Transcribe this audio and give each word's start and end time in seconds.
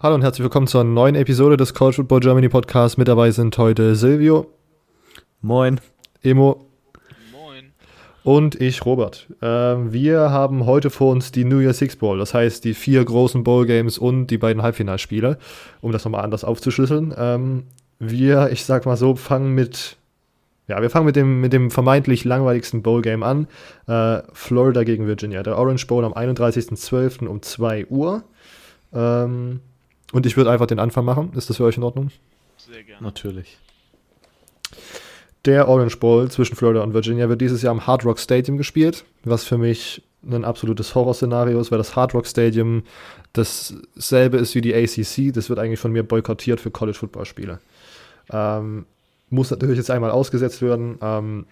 Hallo 0.00 0.14
und 0.14 0.22
herzlich 0.22 0.44
willkommen 0.44 0.68
zur 0.68 0.84
neuen 0.84 1.16
Episode 1.16 1.56
des 1.56 1.74
College 1.74 1.96
Football 1.96 2.20
Germany 2.20 2.48
Podcast. 2.48 2.98
Mit 2.98 3.08
dabei 3.08 3.32
sind 3.32 3.58
heute 3.58 3.96
Silvio. 3.96 4.46
Moin. 5.40 5.80
Emo. 6.22 6.68
Moin. 7.32 7.72
Und 8.22 8.60
ich, 8.60 8.86
Robert. 8.86 9.26
Ähm, 9.42 9.92
wir 9.92 10.30
haben 10.30 10.66
heute 10.66 10.90
vor 10.90 11.10
uns 11.10 11.32
die 11.32 11.44
New 11.44 11.58
Year 11.58 11.72
Six 11.72 11.96
Bowl, 11.96 12.16
das 12.16 12.32
heißt 12.32 12.64
die 12.64 12.74
vier 12.74 13.04
großen 13.04 13.42
Bowl 13.42 13.66
Games 13.66 13.98
und 13.98 14.28
die 14.28 14.38
beiden 14.38 14.62
Halbfinalspiele, 14.62 15.36
um 15.80 15.90
das 15.90 16.04
nochmal 16.04 16.22
anders 16.22 16.44
aufzuschlüsseln. 16.44 17.12
Ähm, 17.18 17.64
wir, 17.98 18.50
ich 18.52 18.64
sag 18.64 18.86
mal 18.86 18.96
so, 18.96 19.16
fangen 19.16 19.52
mit 19.56 19.96
ja, 20.68 20.80
wir 20.80 20.90
fangen 20.90 21.06
mit 21.06 21.16
dem, 21.16 21.40
mit 21.40 21.52
dem 21.52 21.72
vermeintlich 21.72 22.24
langweiligsten 22.24 22.84
Bowl-Game 22.84 23.24
an. 23.24 23.48
Äh, 23.88 24.22
Florida 24.32 24.84
gegen 24.84 25.08
Virginia. 25.08 25.42
Der 25.42 25.58
Orange 25.58 25.88
Bowl 25.88 26.04
am 26.04 26.12
31.12. 26.12 27.26
um 27.26 27.42
2 27.42 27.86
Uhr. 27.86 28.22
Ähm, 28.92 29.58
und 30.12 30.26
ich 30.26 30.36
würde 30.36 30.50
einfach 30.50 30.66
den 30.66 30.78
Anfang 30.78 31.04
machen. 31.04 31.32
Ist 31.34 31.50
das 31.50 31.58
für 31.58 31.64
euch 31.64 31.76
in 31.76 31.82
Ordnung? 31.82 32.10
Sehr 32.56 32.82
gerne. 32.82 33.02
Natürlich. 33.02 33.58
Der 35.44 35.68
Orange 35.68 35.98
Bowl 35.98 36.30
zwischen 36.30 36.56
Florida 36.56 36.82
und 36.82 36.94
Virginia 36.94 37.28
wird 37.28 37.40
dieses 37.40 37.62
Jahr 37.62 37.72
am 37.72 37.86
Hard 37.86 38.04
Rock 38.04 38.18
Stadium 38.18 38.58
gespielt, 38.58 39.04
was 39.24 39.44
für 39.44 39.56
mich 39.56 40.02
ein 40.26 40.44
absolutes 40.44 40.94
Horrorszenario 40.94 41.60
ist, 41.60 41.70
weil 41.70 41.78
das 41.78 41.94
Hard 41.94 42.12
Rock 42.14 42.26
Stadium 42.26 42.82
dasselbe 43.32 44.38
ist 44.38 44.54
wie 44.54 44.60
die 44.60 44.74
ACC. 44.74 45.32
Das 45.32 45.48
wird 45.48 45.58
eigentlich 45.58 45.78
von 45.78 45.92
mir 45.92 46.02
boykottiert 46.02 46.60
für 46.60 46.70
College 46.70 46.98
Football 46.98 47.24
Spiele. 47.24 47.60
Ähm, 48.30 48.86
muss 49.30 49.50
natürlich 49.50 49.78
jetzt 49.78 49.90
einmal 49.90 50.10
ausgesetzt 50.10 50.60
werden. 50.60 50.98
Ähm, 51.00 51.46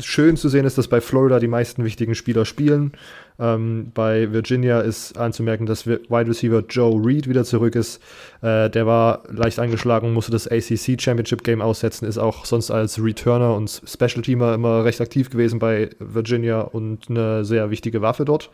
schön 0.00 0.36
zu 0.36 0.48
sehen 0.48 0.64
ist, 0.64 0.78
dass 0.78 0.88
bei 0.88 1.00
Florida 1.00 1.38
die 1.38 1.48
meisten 1.48 1.84
wichtigen 1.84 2.14
Spieler 2.14 2.44
spielen. 2.44 2.92
Ähm, 3.38 3.90
bei 3.94 4.32
Virginia 4.32 4.80
ist 4.80 5.18
anzumerken, 5.18 5.66
dass 5.66 5.86
Wide 5.86 6.28
Receiver 6.28 6.62
Joe 6.68 7.04
Reed 7.04 7.28
wieder 7.28 7.44
zurück 7.44 7.74
ist. 7.74 8.02
Äh, 8.42 8.70
der 8.70 8.86
war 8.86 9.22
leicht 9.28 9.58
angeschlagen, 9.58 10.12
musste 10.12 10.32
das 10.32 10.46
ACC 10.46 11.00
Championship 11.00 11.42
Game 11.44 11.60
aussetzen, 11.60 12.06
ist 12.06 12.18
auch 12.18 12.44
sonst 12.44 12.70
als 12.70 13.02
Returner 13.02 13.54
und 13.54 13.82
Special 13.86 14.22
Teamer 14.22 14.54
immer 14.54 14.84
recht 14.84 15.00
aktiv 15.00 15.30
gewesen 15.30 15.58
bei 15.58 15.90
Virginia 15.98 16.60
und 16.60 17.08
eine 17.08 17.44
sehr 17.44 17.70
wichtige 17.70 18.02
Waffe 18.02 18.24
dort. 18.24 18.50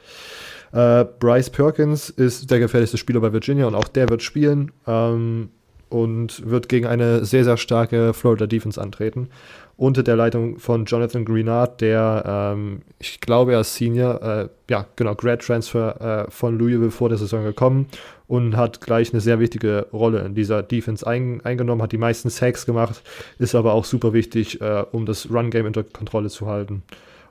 Äh, 0.73 1.05
Bryce 1.19 1.51
Perkins 1.51 2.11
ist 2.11 2.51
der 2.51 2.59
gefährlichste 2.59 2.99
Spieler 2.99 3.21
bei 3.21 3.33
Virginia 3.33 3.67
und 3.67 3.75
auch 3.75 3.89
der 3.89 4.09
wird 4.09 4.23
spielen. 4.23 4.71
Ähm, 4.87 5.51
und 5.89 6.49
wird 6.49 6.69
gegen 6.69 6.87
eine 6.87 7.25
sehr, 7.25 7.45
sehr 7.45 7.57
starke 7.57 8.13
Florida 8.15 8.47
Defense 8.47 8.81
antreten. 8.81 9.29
Unter 9.77 10.03
der 10.03 10.17
Leitung 10.17 10.59
von 10.59 10.87
Jonathan 10.87 11.25
Greenard, 11.25 11.81
der, 11.81 12.25
ähm, 12.27 12.83
ich 12.99 13.21
glaube, 13.21 13.53
er 13.53 13.61
ist 13.61 13.77
Senior, 13.77 14.23
äh, 14.23 14.49
ja, 14.69 14.87
genau, 14.97 15.15
Grad 15.15 15.43
Transfer 15.43 16.27
äh, 16.27 16.31
von 16.31 16.59
Louisville 16.59 16.91
vor 16.91 17.09
der 17.09 17.19
Saison 17.19 17.45
gekommen 17.45 17.87
und 18.27 18.57
hat 18.57 18.81
gleich 18.81 19.13
eine 19.13 19.21
sehr 19.21 19.39
wichtige 19.39 19.87
Rolle 19.93 20.21
in 20.21 20.35
dieser 20.35 20.63
Defense 20.63 21.07
ein, 21.07 21.41
eingenommen, 21.43 21.81
hat 21.81 21.93
die 21.93 21.99
meisten 21.99 22.29
Sacks 22.29 22.67
gemacht, 22.67 23.03
ist 23.39 23.55
aber 23.55 23.73
auch 23.73 23.85
super 23.85 24.13
wichtig, 24.13 24.61
äh, 24.61 24.85
um 24.91 25.07
das 25.07 25.31
Run-Game 25.31 25.67
unter 25.67 25.85
Kontrolle 25.85 26.29
zu 26.29 26.47
halten. 26.47 26.83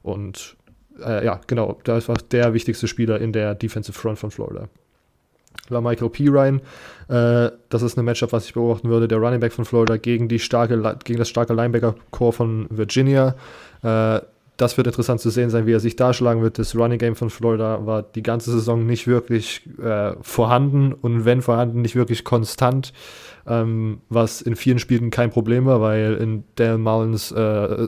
Und 0.01 0.55
äh, 1.05 1.25
ja, 1.25 1.41
genau, 1.47 1.79
da 1.83 1.97
ist 1.97 2.09
der 2.31 2.53
wichtigste 2.53 2.87
Spieler 2.87 3.19
in 3.19 3.33
der 3.33 3.55
Defensive 3.55 3.97
Front 3.97 4.19
von 4.19 4.31
Florida. 4.31 4.69
La 5.69 5.81
Michael 5.81 6.09
P. 6.09 6.27
Ryan. 6.27 6.61
Äh, 7.09 7.51
das 7.69 7.81
ist 7.81 7.97
ein 7.97 8.05
Matchup, 8.05 8.31
was 8.31 8.45
ich 8.45 8.53
beobachten 8.53 8.89
würde. 8.89 9.07
Der 9.07 9.17
Running 9.17 9.39
Back 9.39 9.53
von 9.53 9.65
Florida 9.65 9.97
gegen, 9.97 10.27
die 10.27 10.39
starke, 10.39 10.97
gegen 11.03 11.19
das 11.19 11.29
starke 11.29 11.53
Linebacker-Core 11.53 12.33
von 12.33 12.67
Virginia. 12.69 13.35
Äh, 13.83 14.21
das 14.57 14.75
wird 14.75 14.87
interessant 14.87 15.21
zu 15.21 15.29
sehen 15.29 15.51
sein, 15.51 15.67
wie 15.67 15.73
er 15.73 15.79
sich 15.79 15.95
da 15.95 16.13
schlagen 16.13 16.41
wird. 16.41 16.57
Das 16.57 16.75
Running 16.75 16.97
Game 16.97 17.15
von 17.15 17.29
Florida 17.29 17.85
war 17.85 18.01
die 18.01 18.23
ganze 18.23 18.51
Saison 18.51 18.85
nicht 18.85 19.07
wirklich 19.07 19.69
äh, 19.79 20.13
vorhanden 20.21 20.93
und 20.93 21.25
wenn 21.25 21.43
vorhanden, 21.43 21.83
nicht 21.83 21.95
wirklich 21.95 22.23
konstant, 22.23 22.91
ähm, 23.45 24.01
was 24.09 24.41
in 24.41 24.55
vielen 24.55 24.79
Spielen 24.79 25.11
kein 25.11 25.29
Problem 25.29 25.65
war, 25.67 25.79
weil 25.79 26.15
in 26.15 26.43
Dale 26.55 26.79
Mullins 26.79 27.31
äh, 27.31 27.87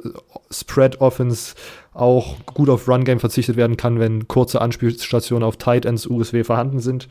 Spread 0.52 1.02
Offense 1.02 1.56
auch 2.00 2.38
gut 2.46 2.70
auf 2.70 2.88
Run 2.88 3.04
Game 3.04 3.20
verzichtet 3.20 3.58
werden 3.58 3.78
kann, 3.78 4.00
wenn 4.00 4.28
kurze 4.28 4.62
Anspielstationen 4.62 5.44
auf 5.44 5.58
Tight 5.58 5.86
Ends 5.86 6.08
USW 6.08 6.44
vorhanden 6.44 6.80
sind. 6.80 7.08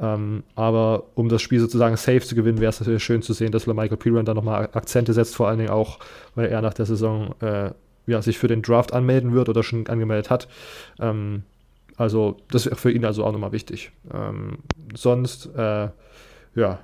Ähm, 0.00 0.42
aber 0.54 1.04
um 1.14 1.28
das 1.28 1.42
Spiel 1.42 1.60
sozusagen 1.60 1.96
safe 1.96 2.20
zu 2.20 2.34
gewinnen, 2.34 2.60
wäre 2.60 2.70
es 2.70 2.80
natürlich 2.80 3.04
schön 3.04 3.22
zu 3.22 3.32
sehen, 3.32 3.52
dass 3.52 3.66
Michael 3.66 3.96
Piran 3.96 4.24
da 4.24 4.34
nochmal 4.34 4.68
Akzente 4.72 5.12
setzt, 5.12 5.36
vor 5.36 5.48
allen 5.48 5.58
Dingen 5.58 5.70
auch, 5.70 5.98
weil 6.34 6.46
er 6.46 6.62
nach 6.62 6.74
der 6.74 6.86
Saison 6.86 7.34
äh, 7.40 7.70
ja, 8.06 8.22
sich 8.22 8.38
für 8.38 8.48
den 8.48 8.62
Draft 8.62 8.92
anmelden 8.92 9.32
wird 9.34 9.48
oder 9.48 9.62
schon 9.62 9.86
angemeldet 9.86 10.30
hat. 10.30 10.48
Ähm, 10.98 11.42
also 11.96 12.36
das 12.50 12.66
wäre 12.66 12.76
für 12.76 12.90
ihn 12.90 13.04
also 13.04 13.24
auch 13.24 13.32
nochmal 13.32 13.52
wichtig. 13.52 13.92
Ähm, 14.12 14.58
sonst, 14.94 15.50
äh, 15.54 15.88
ja, 16.54 16.78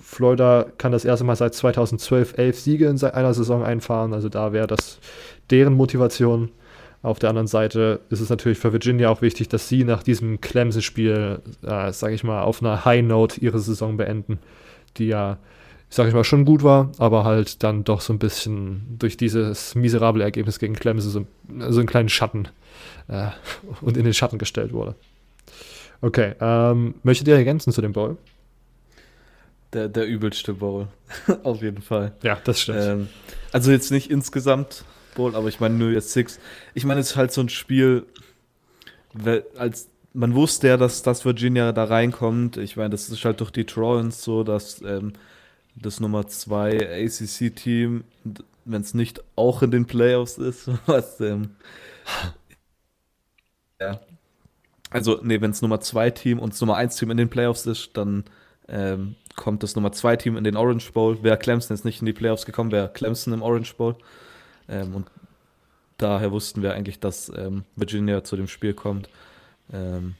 Florida 0.00 0.66
kann 0.76 0.92
das 0.92 1.04
erste 1.04 1.24
Mal 1.24 1.36
seit 1.36 1.54
2012 1.54 2.36
elf 2.36 2.58
Siege 2.58 2.88
in 2.88 3.02
einer 3.02 3.34
Saison 3.34 3.62
einfahren. 3.62 4.12
Also 4.12 4.28
da 4.28 4.52
wäre 4.52 4.66
das 4.66 4.98
deren 5.50 5.74
Motivation. 5.74 6.50
Auf 7.02 7.18
der 7.18 7.30
anderen 7.30 7.46
Seite 7.46 8.00
ist 8.10 8.20
es 8.20 8.28
natürlich 8.28 8.58
für 8.58 8.72
Virginia 8.72 9.08
auch 9.08 9.22
wichtig, 9.22 9.48
dass 9.48 9.68
sie 9.68 9.84
nach 9.84 10.02
diesem 10.02 10.40
Clemson-Spiel, 10.40 11.40
äh, 11.62 11.92
sage 11.92 12.14
ich 12.14 12.24
mal, 12.24 12.42
auf 12.42 12.60
einer 12.60 12.84
High 12.84 13.04
Note 13.04 13.40
ihre 13.40 13.60
Saison 13.60 13.96
beenden, 13.96 14.38
die 14.96 15.06
ja 15.06 15.38
sag 15.90 16.06
ich 16.08 16.14
mal, 16.14 16.24
schon 16.24 16.44
gut 16.44 16.62
war, 16.62 16.92
aber 16.98 17.24
halt 17.24 17.62
dann 17.62 17.84
doch 17.84 18.00
so 18.00 18.12
ein 18.12 18.18
bisschen 18.18 18.96
durch 18.98 19.16
dieses 19.16 19.74
miserable 19.74 20.22
Ergebnis 20.22 20.58
gegen 20.58 20.74
Clemson 20.74 21.10
so, 21.10 21.26
so 21.70 21.78
einen 21.80 21.88
kleinen 21.88 22.08
Schatten 22.08 22.48
äh, 23.08 23.28
und 23.80 23.96
in 23.96 24.04
den 24.04 24.14
Schatten 24.14 24.38
gestellt 24.38 24.72
wurde. 24.72 24.94
Okay, 26.00 26.34
ähm, 26.40 26.94
möchtet 27.02 27.28
ihr 27.28 27.36
ergänzen 27.36 27.72
zu 27.72 27.80
dem 27.80 27.92
Bowl? 27.92 28.16
Der, 29.72 29.88
der 29.88 30.06
übelste 30.06 30.54
Bowl, 30.54 30.88
auf 31.42 31.62
jeden 31.62 31.82
Fall. 31.82 32.12
Ja, 32.22 32.38
das 32.44 32.60
stimmt. 32.60 32.78
Ähm, 32.80 33.08
also 33.52 33.70
jetzt 33.70 33.90
nicht 33.90 34.10
insgesamt 34.10 34.84
Bowl, 35.18 35.36
aber 35.36 35.48
ich 35.48 35.60
meine 35.60 35.74
nur 35.74 35.90
jetzt 35.90 36.12
Six. 36.12 36.40
Ich 36.72 36.86
meine, 36.86 37.00
es 37.00 37.10
ist 37.10 37.16
halt 37.16 37.32
so 37.32 37.42
ein 37.42 37.50
Spiel, 37.50 38.06
als 39.56 39.90
man 40.14 40.34
wusste 40.34 40.68
ja, 40.68 40.76
dass, 40.76 41.02
dass 41.02 41.24
Virginia 41.24 41.72
da 41.72 41.84
reinkommt. 41.84 42.56
Ich 42.56 42.76
meine, 42.76 42.90
das 42.90 43.10
ist 43.10 43.24
halt 43.24 43.40
durch 43.40 43.50
die 43.50 43.66
Trojans 43.66 44.22
so, 44.22 44.42
dass 44.44 44.80
ähm, 44.82 45.12
das 45.74 46.00
Nummer 46.00 46.26
2 46.26 47.04
ACC-Team, 47.04 48.04
wenn 48.64 48.80
es 48.80 48.94
nicht 48.94 49.22
auch 49.36 49.62
in 49.62 49.70
den 49.70 49.86
Playoffs 49.86 50.38
ist, 50.38 50.70
was, 50.86 51.20
ähm, 51.20 51.50
ja. 53.80 54.00
Also, 54.90 55.20
nee, 55.22 55.40
wenn 55.40 55.50
es 55.50 55.60
Nummer 55.60 55.80
2 55.80 56.10
Team 56.10 56.38
und 56.38 56.52
das 56.54 56.60
Nummer 56.60 56.76
1 56.76 56.96
Team 56.96 57.10
in 57.10 57.18
den 57.18 57.28
Playoffs 57.28 57.66
ist, 57.66 57.90
dann 57.96 58.24
ähm, 58.68 59.16
kommt 59.36 59.62
das 59.62 59.76
Nummer 59.76 59.92
2 59.92 60.16
Team 60.16 60.36
in 60.36 60.44
den 60.44 60.56
Orange 60.56 60.92
Bowl. 60.92 61.22
Wäre 61.22 61.36
Clemson 61.36 61.76
jetzt 61.76 61.84
nicht 61.84 62.00
in 62.00 62.06
die 62.06 62.12
Playoffs 62.12 62.46
gekommen, 62.46 62.72
wäre 62.72 62.90
Clemson 62.92 63.34
im 63.34 63.42
Orange 63.42 63.74
Bowl. 63.76 63.96
Ähm, 64.68 64.94
und 64.94 65.10
daher 65.96 66.30
wussten 66.32 66.62
wir 66.62 66.74
eigentlich, 66.74 67.00
dass 67.00 67.30
ähm, 67.36 67.64
Virginia 67.76 68.24
zu 68.24 68.36
dem 68.36 68.48
Spiel 68.48 68.74
kommt. 68.74 69.08
Ähm, 69.72 70.14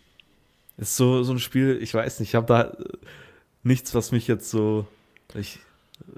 ist 0.76 0.96
so, 0.96 1.22
so 1.22 1.32
ein 1.32 1.38
Spiel, 1.38 1.78
ich 1.82 1.94
weiß 1.94 2.20
nicht, 2.20 2.30
ich 2.30 2.34
habe 2.34 2.46
da 2.46 2.76
nichts, 3.62 3.94
was 3.94 4.12
mich 4.12 4.28
jetzt 4.28 4.50
so 4.50 4.86
ich, 5.34 5.58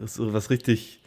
so 0.05 0.33
was 0.33 0.51
richtig, 0.51 1.01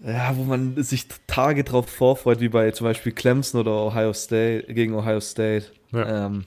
ja, 0.00 0.36
wo 0.36 0.44
man 0.44 0.82
sich 0.82 1.06
Tage 1.26 1.64
drauf 1.64 1.88
vorfreut, 1.88 2.40
wie 2.40 2.48
bei 2.48 2.70
zum 2.72 2.84
Beispiel 2.86 3.12
Clemson 3.12 3.60
oder 3.60 3.72
Ohio 3.72 4.12
State, 4.12 4.72
gegen 4.72 4.94
Ohio 4.94 5.20
State. 5.20 5.66
Ja. 5.92 6.26
Ähm, 6.26 6.44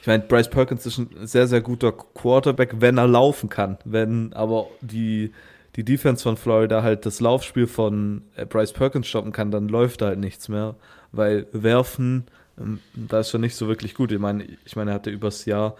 ich 0.00 0.06
meine, 0.06 0.24
Bryce 0.24 0.50
Perkins 0.50 0.86
ist 0.86 0.98
ein 0.98 1.26
sehr, 1.26 1.46
sehr 1.46 1.60
guter 1.60 1.92
Quarterback, 1.92 2.80
wenn 2.80 2.98
er 2.98 3.06
laufen 3.06 3.48
kann. 3.48 3.78
Wenn 3.84 4.32
aber 4.32 4.66
die, 4.80 5.32
die 5.78 5.84
Defense 5.84 6.24
von 6.24 6.36
Florida 6.36 6.82
halt 6.82 7.06
das 7.06 7.20
Laufspiel 7.20 7.68
von 7.68 8.22
äh, 8.34 8.44
Bryce 8.44 8.72
Perkins 8.72 9.06
stoppen 9.06 9.30
kann, 9.30 9.52
dann 9.52 9.68
läuft 9.68 10.02
da 10.02 10.06
halt 10.06 10.18
nichts 10.18 10.48
mehr. 10.48 10.74
Weil 11.12 11.46
werfen, 11.52 12.26
ähm, 12.58 12.80
da 12.94 13.20
ist 13.20 13.30
schon 13.30 13.40
nicht 13.40 13.54
so 13.54 13.68
wirklich 13.68 13.94
gut. 13.94 14.10
Ich 14.10 14.18
meine, 14.18 14.44
ich 14.64 14.74
meine, 14.74 14.90
er 14.90 14.94
hatte 14.94 15.10
übers 15.10 15.44
Jahr 15.44 15.76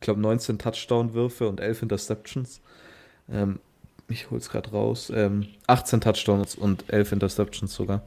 ich 0.00 0.04
glaube, 0.04 0.20
19 0.20 0.58
Touchdown-Würfe 0.58 1.48
und 1.48 1.58
11 1.58 1.82
Interceptions. 1.82 2.60
Ähm, 3.28 3.58
ich 4.08 4.30
hole 4.30 4.40
es 4.40 4.50
gerade 4.50 4.70
raus. 4.70 5.10
Ähm, 5.12 5.48
18 5.66 6.00
Touchdowns 6.00 6.54
und 6.54 6.84
11 6.86 7.12
Interceptions 7.12 7.74
sogar. 7.74 8.02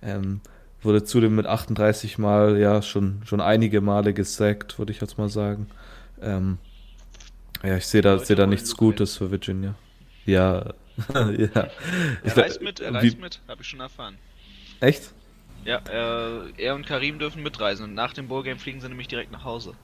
Ähm, 0.00 0.40
wurde 0.80 1.04
zudem 1.04 1.36
mit 1.36 1.44
38 1.44 2.16
Mal, 2.16 2.58
ja, 2.58 2.80
schon, 2.80 3.20
schon 3.26 3.42
einige 3.42 3.82
Male 3.82 4.14
gesackt, 4.14 4.78
würde 4.78 4.92
ich 4.92 5.02
jetzt 5.02 5.18
mal 5.18 5.28
sagen. 5.28 5.66
Ähm, 6.22 6.56
ja, 7.62 7.76
ich 7.76 7.86
sehe 7.86 8.00
da, 8.00 8.18
seh 8.18 8.34
da 8.34 8.46
nichts 8.46 8.74
Gutes 8.74 9.18
für 9.18 9.30
Virginia. 9.30 9.74
Ja, 10.26 10.74
ja. 11.14 11.68
Er 12.24 12.36
reist 12.36 12.62
mit, 12.62 12.80
er 12.80 12.94
reist 12.94 13.18
mit, 13.18 13.40
habe 13.48 13.62
ich 13.62 13.68
schon 13.68 13.80
erfahren. 13.80 14.18
Echt? 14.80 15.12
Ja, 15.64 15.78
er, 15.90 16.44
er 16.56 16.74
und 16.74 16.86
Karim 16.86 17.18
dürfen 17.18 17.42
mitreisen 17.42 17.84
und 17.84 17.94
nach 17.94 18.12
dem 18.12 18.28
Ballgame 18.28 18.58
fliegen 18.58 18.80
sie 18.80 18.88
nämlich 18.88 19.08
direkt 19.08 19.32
nach 19.32 19.44
Hause. 19.44 19.74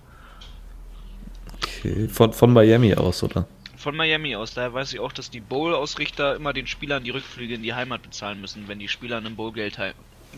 Okay, 1.56 2.08
von, 2.08 2.32
von 2.32 2.52
Miami 2.52 2.94
aus, 2.94 3.22
oder? 3.22 3.46
Von 3.76 3.96
Miami 3.96 4.36
aus. 4.36 4.54
Daher 4.54 4.72
weiß 4.72 4.92
ich 4.92 5.00
auch, 5.00 5.12
dass 5.12 5.30
die 5.30 5.40
Bowl-Ausrichter 5.40 6.36
immer 6.36 6.52
den 6.52 6.66
Spielern 6.66 7.02
die 7.02 7.10
Rückflüge 7.10 7.54
in 7.54 7.62
die 7.62 7.74
Heimat 7.74 8.02
bezahlen 8.02 8.40
müssen, 8.40 8.68
wenn 8.68 8.78
die 8.78 8.88
Spieler 8.88 9.16
an 9.16 9.26
einem 9.26 9.36
Bowl-Game 9.36 9.72
teil 9.72 9.94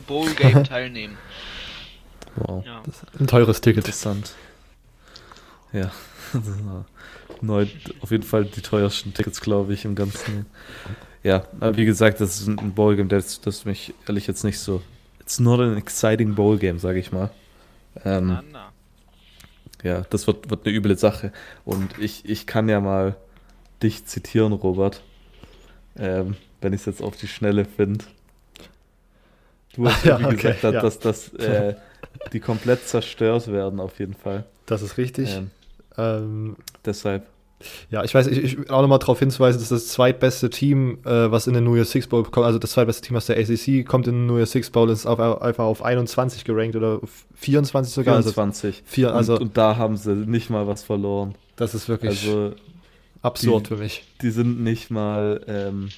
Bowl 0.07 0.27
teilnehmen. 0.65 1.17
Wow. 2.37 2.65
Ja. 2.67 2.83
ein 3.21 3.27
teures 3.27 3.61
Ticket. 3.61 3.85
Interessant. 3.85 4.35
Ja. 5.73 5.93
Neu, 7.43 7.67
auf 8.01 8.11
jeden 8.11 8.23
Fall 8.23 8.45
die 8.45 8.61
teuersten 8.61 9.15
Tickets, 9.15 9.41
glaube 9.41 9.75
ich, 9.75 9.85
im 9.85 9.95
Ganzen. 9.95 10.47
Ja, 11.23 11.45
aber 11.61 11.77
wie 11.77 11.85
gesagt, 11.85 12.21
das 12.21 12.41
ist 12.41 12.49
ein 12.49 12.75
Bowl-Game, 12.75 13.09
das, 13.09 13.41
das 13.41 13.65
mich 13.65 13.95
ehrlich 14.07 14.27
jetzt 14.27 14.45
nicht 14.45 14.59
so. 14.59 14.83
It's 15.21 15.41
not 15.41 15.61
an 15.61 15.77
exciting 15.77 16.35
Bowl-Game, 16.35 16.79
sage 16.79 16.99
ich 16.99 17.13
mal. 17.13 17.31
Ähm, 18.05 18.27
Na, 18.29 18.45
na. 18.53 18.73
ja, 19.83 20.03
das 20.11 20.27
wird, 20.27 20.51
wird 20.51 20.67
eine 20.67 20.75
üble 20.77 20.99
Sache. 20.99 21.33
Und 21.65 21.99
ich, 21.99 22.29
ich 22.29 22.47
kann 22.47 22.69
ja 22.69 22.81
mal 22.81 23.17
dich 23.83 24.05
zitieren, 24.05 24.53
Robert. 24.53 25.03
Ähm, 25.97 26.37
wenn 26.61 26.73
ich 26.73 26.81
es 26.81 26.87
jetzt 26.87 27.03
auf 27.03 27.17
die 27.17 27.29
Schnelle 27.29 27.65
finde. 27.65 28.05
Du 29.75 29.87
hast 29.89 30.05
Ja, 30.05 30.19
ja, 30.19 30.27
okay, 30.27 30.37
gesagt, 30.37 30.65
dass, 30.65 30.75
ja. 30.75 30.81
dass, 30.81 30.99
dass 30.99 31.35
äh, 31.35 31.75
die 32.33 32.41
komplett 32.41 32.87
zerstört 32.87 33.51
werden, 33.51 33.81
auf 33.81 33.99
jeden 33.99 34.15
Fall. 34.15 34.45
Das 34.67 34.83
ist 34.83 34.99
richtig. 34.99 35.35
Ähm, 35.37 35.51
Ähm, 35.97 36.57
deshalb. 36.85 37.27
ja, 37.89 38.03
ich 38.05 38.15
weiß, 38.15 38.27
ich, 38.27 38.39
ich 38.39 38.59
will 38.59 38.69
auch 38.69 38.83
nochmal 38.83 38.99
darauf 38.99 39.19
hinzuweisen, 39.21 39.61
dass 39.61 39.69
das 39.71 39.89
zweitbeste 39.89 40.51
Team, 40.51 40.99
äh, 41.05 41.31
was 41.31 41.47
in 41.47 41.55
den 41.55 41.65
New 41.65 41.77
Year 41.77 41.85
Six 41.85 42.09
Bowl 42.09 42.23
kommt, 42.25 42.45
also 42.47 42.59
das 42.59 42.73
zweitbeste 42.73 43.07
Team 43.07 43.17
aus 43.17 43.27
der 43.27 43.39
ACC, 43.39 43.87
kommt 43.87 44.07
in 44.09 44.15
den 44.15 44.27
New 44.27 44.37
Year 44.37 44.47
Six 44.47 44.71
Bowl, 44.71 44.91
ist 44.91 45.07
auf, 45.07 45.19
einfach 45.21 45.65
auf 45.65 45.83
21 45.83 46.45
gerankt 46.45 46.77
oder 46.77 47.01
auf 47.03 47.25
24 47.37 47.95
sogar. 47.95 48.17
Also 48.17 48.31
24. 48.33 48.83
vier, 48.85 49.15
also 49.15 49.35
und, 49.37 49.43
und 49.43 49.57
da 49.57 49.77
haben 49.77 49.97
sie 49.97 50.15
nicht 50.15 50.51
mal 50.51 50.67
was 50.67 50.83
verloren. 50.83 51.35
das 51.57 51.75
ist 51.75 51.89
wirklich 51.89 52.11
Also 52.11 52.55
absurd 53.23 53.65
die- 53.67 53.69
für 53.69 53.77
mich. 53.77 54.05
die 54.21 54.31
sind 54.31 54.63
nicht 54.63 54.91
mal, 54.91 55.43
ähm, 55.47 55.89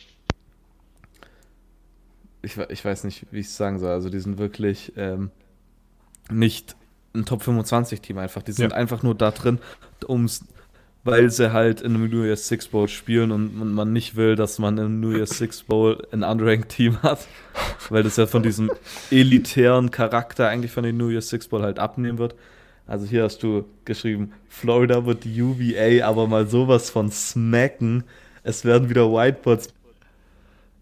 ich, 2.42 2.56
ich 2.68 2.84
weiß 2.84 3.04
nicht, 3.04 3.26
wie 3.32 3.40
ich 3.40 3.46
es 3.46 3.56
sagen 3.56 3.78
soll, 3.78 3.90
also 3.90 4.08
die 4.08 4.20
sind 4.20 4.38
wirklich 4.38 4.92
ähm, 4.96 5.30
nicht 6.30 6.76
ein 7.16 7.24
Top 7.24 7.42
25 7.42 8.00
Team 8.00 8.18
einfach. 8.18 8.42
Die 8.42 8.52
sind 8.52 8.70
Ja. 8.72 8.76
einfach 8.76 9.02
nur 9.02 9.14
da 9.14 9.30
drin, 9.30 9.58
um's, 10.06 10.44
weil 11.04 11.30
sie 11.30 11.52
halt 11.52 11.80
in 11.80 11.94
einem 11.94 12.10
New 12.10 12.24
Year's 12.24 12.48
Six 12.48 12.68
Bowl 12.68 12.88
spielen 12.88 13.30
und, 13.30 13.60
und 13.60 13.72
man 13.72 13.92
nicht 13.92 14.16
will, 14.16 14.34
dass 14.36 14.58
man 14.58 14.76
im 14.78 15.00
New 15.00 15.12
Year's 15.12 15.38
Six 15.38 15.62
Bowl 15.62 16.04
ein 16.12 16.22
unranked 16.24 16.68
Team 16.70 17.00
hat, 17.02 17.26
weil 17.90 18.02
das 18.02 18.16
ja 18.16 18.26
von 18.26 18.42
diesem 18.42 18.70
elitären 19.10 19.90
Charakter 19.90 20.48
eigentlich 20.48 20.72
von 20.72 20.82
den 20.84 20.96
New 20.96 21.08
Year's 21.10 21.28
Six 21.28 21.48
Bowl 21.48 21.62
halt 21.62 21.78
abnehmen 21.78 22.18
wird. 22.18 22.34
Also 22.88 23.06
hier 23.06 23.24
hast 23.24 23.42
du 23.42 23.64
geschrieben, 23.84 24.32
Florida 24.48 25.06
wird 25.06 25.24
die 25.24 25.42
UVA 25.42 26.06
aber 26.06 26.26
mal 26.28 26.46
sowas 26.46 26.90
von 26.90 27.10
smacken. 27.10 28.04
Es 28.44 28.64
werden 28.64 28.88
wieder 28.88 29.10
Whiteboards 29.12 29.68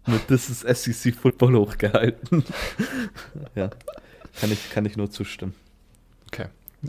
mit 0.07 0.27
This 0.27 0.49
is 0.49 0.59
SEC 0.61 1.15
Football 1.15 1.55
hochgehalten. 1.55 2.43
ja, 3.55 3.69
kann 4.39 4.51
ich, 4.51 4.69
kann 4.69 4.85
ich 4.85 4.97
nur 4.97 5.09
zustimmen. 5.09 5.55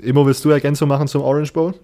Immo, 0.03 0.27
willst 0.27 0.45
du 0.45 0.51
Ergänzung 0.51 0.89
machen 0.89 1.09
zum 1.09 1.23
Orange 1.23 1.53
Bowl? 1.53 1.75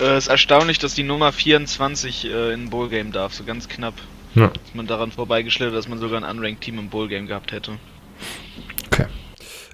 Äh, 0.00 0.18
ist 0.18 0.28
erstaunlich, 0.28 0.78
dass 0.78 0.94
die 0.94 1.02
Nummer 1.02 1.32
24 1.32 2.24
äh, 2.24 2.52
in 2.52 2.64
ein 2.64 2.70
Bowl-Game 2.70 3.12
darf, 3.12 3.34
so 3.34 3.44
ganz 3.44 3.68
knapp. 3.68 3.94
Ja. 4.34 4.46
Ist 4.46 4.74
man 4.74 4.86
daran 4.86 5.12
vorbeigeschlittert, 5.12 5.74
dass 5.74 5.88
man 5.88 5.98
sogar 5.98 6.22
ein 6.22 6.36
unranked 6.36 6.62
Team 6.62 6.78
im 6.78 6.88
Bowl-Game 6.88 7.26
gehabt 7.26 7.52
hätte. 7.52 7.78
Okay. 8.86 9.06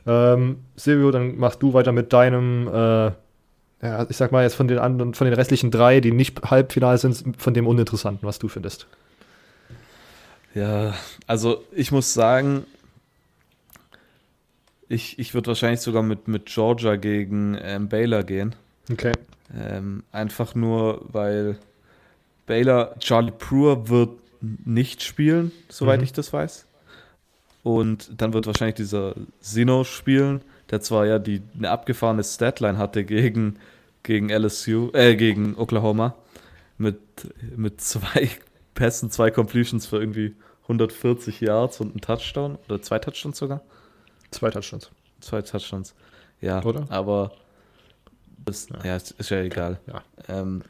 Ähm, 0.06 0.58
Silvio, 0.76 1.10
dann 1.10 1.38
machst 1.38 1.62
du 1.62 1.72
weiter 1.72 1.92
mit 1.92 2.12
deinem, 2.12 2.68
äh, 2.68 3.12
ja, 3.82 4.06
ich 4.08 4.16
sag 4.16 4.32
mal 4.32 4.42
jetzt 4.42 4.54
von 4.54 4.68
den 4.68 4.78
anderen, 4.78 5.14
von 5.14 5.26
den 5.26 5.34
restlichen 5.34 5.70
drei, 5.70 6.00
die 6.00 6.12
nicht 6.12 6.42
halbfinal 6.42 6.98
sind, 6.98 7.36
von 7.38 7.54
dem 7.54 7.66
Uninteressanten, 7.66 8.26
was 8.26 8.38
du 8.38 8.48
findest. 8.48 8.86
Ja, 10.54 10.94
also 11.26 11.64
ich 11.72 11.92
muss 11.92 12.12
sagen, 12.12 12.66
ich, 14.90 15.18
ich 15.20 15.34
würde 15.34 15.46
wahrscheinlich 15.46 15.80
sogar 15.80 16.02
mit, 16.02 16.26
mit 16.28 16.46
Georgia 16.46 16.96
gegen 16.96 17.56
ähm, 17.62 17.88
Baylor 17.88 18.24
gehen. 18.24 18.56
Okay. 18.90 19.12
Ähm, 19.56 20.02
einfach 20.10 20.54
nur, 20.56 21.06
weil 21.12 21.58
Baylor, 22.46 22.96
Charlie 22.98 23.32
Brewer 23.36 23.88
wird 23.88 24.10
nicht 24.40 25.02
spielen, 25.02 25.52
soweit 25.68 26.00
Mhm. 26.00 26.04
ich 26.04 26.12
das 26.12 26.32
weiß. 26.32 26.66
Und 27.62 28.10
dann 28.20 28.32
wird 28.32 28.46
wahrscheinlich 28.46 28.74
dieser 28.76 29.14
Sino 29.40 29.84
spielen, 29.84 30.40
der 30.70 30.80
zwar 30.80 31.06
ja 31.06 31.18
die 31.20 31.40
eine 31.56 31.70
abgefahrene 31.70 32.24
Statline 32.24 32.76
hatte 32.78 33.04
gegen, 33.04 33.56
gegen 34.02 34.28
LSU, 34.28 34.90
äh, 34.92 35.14
gegen 35.14 35.54
Oklahoma, 35.56 36.16
mit, 36.78 36.98
mit 37.56 37.80
zwei 37.80 38.28
Pässen, 38.74 39.10
zwei 39.10 39.30
Completions 39.30 39.86
für 39.86 39.98
irgendwie 40.00 40.34
140 40.62 41.40
Yards 41.42 41.80
und 41.80 41.90
einen 41.90 42.00
Touchdown 42.00 42.58
oder 42.68 42.82
zwei 42.82 42.98
Touchdowns 42.98 43.38
sogar. 43.38 43.60
Zwei 44.30 44.50
Touchdowns. 44.50 44.90
Zwei 45.20 45.42
Touchdowns. 45.42 45.94
Ja, 46.40 46.62
Oder? 46.64 46.86
aber 46.88 47.32
das, 48.44 48.68
Ja. 48.68 48.84
ja. 48.84 48.96
ist, 48.96 49.12
ist 49.12 49.30
ja 49.30 49.40
egal. 49.40 49.78
Ja. 49.86 50.02
Ähm, 50.28 50.62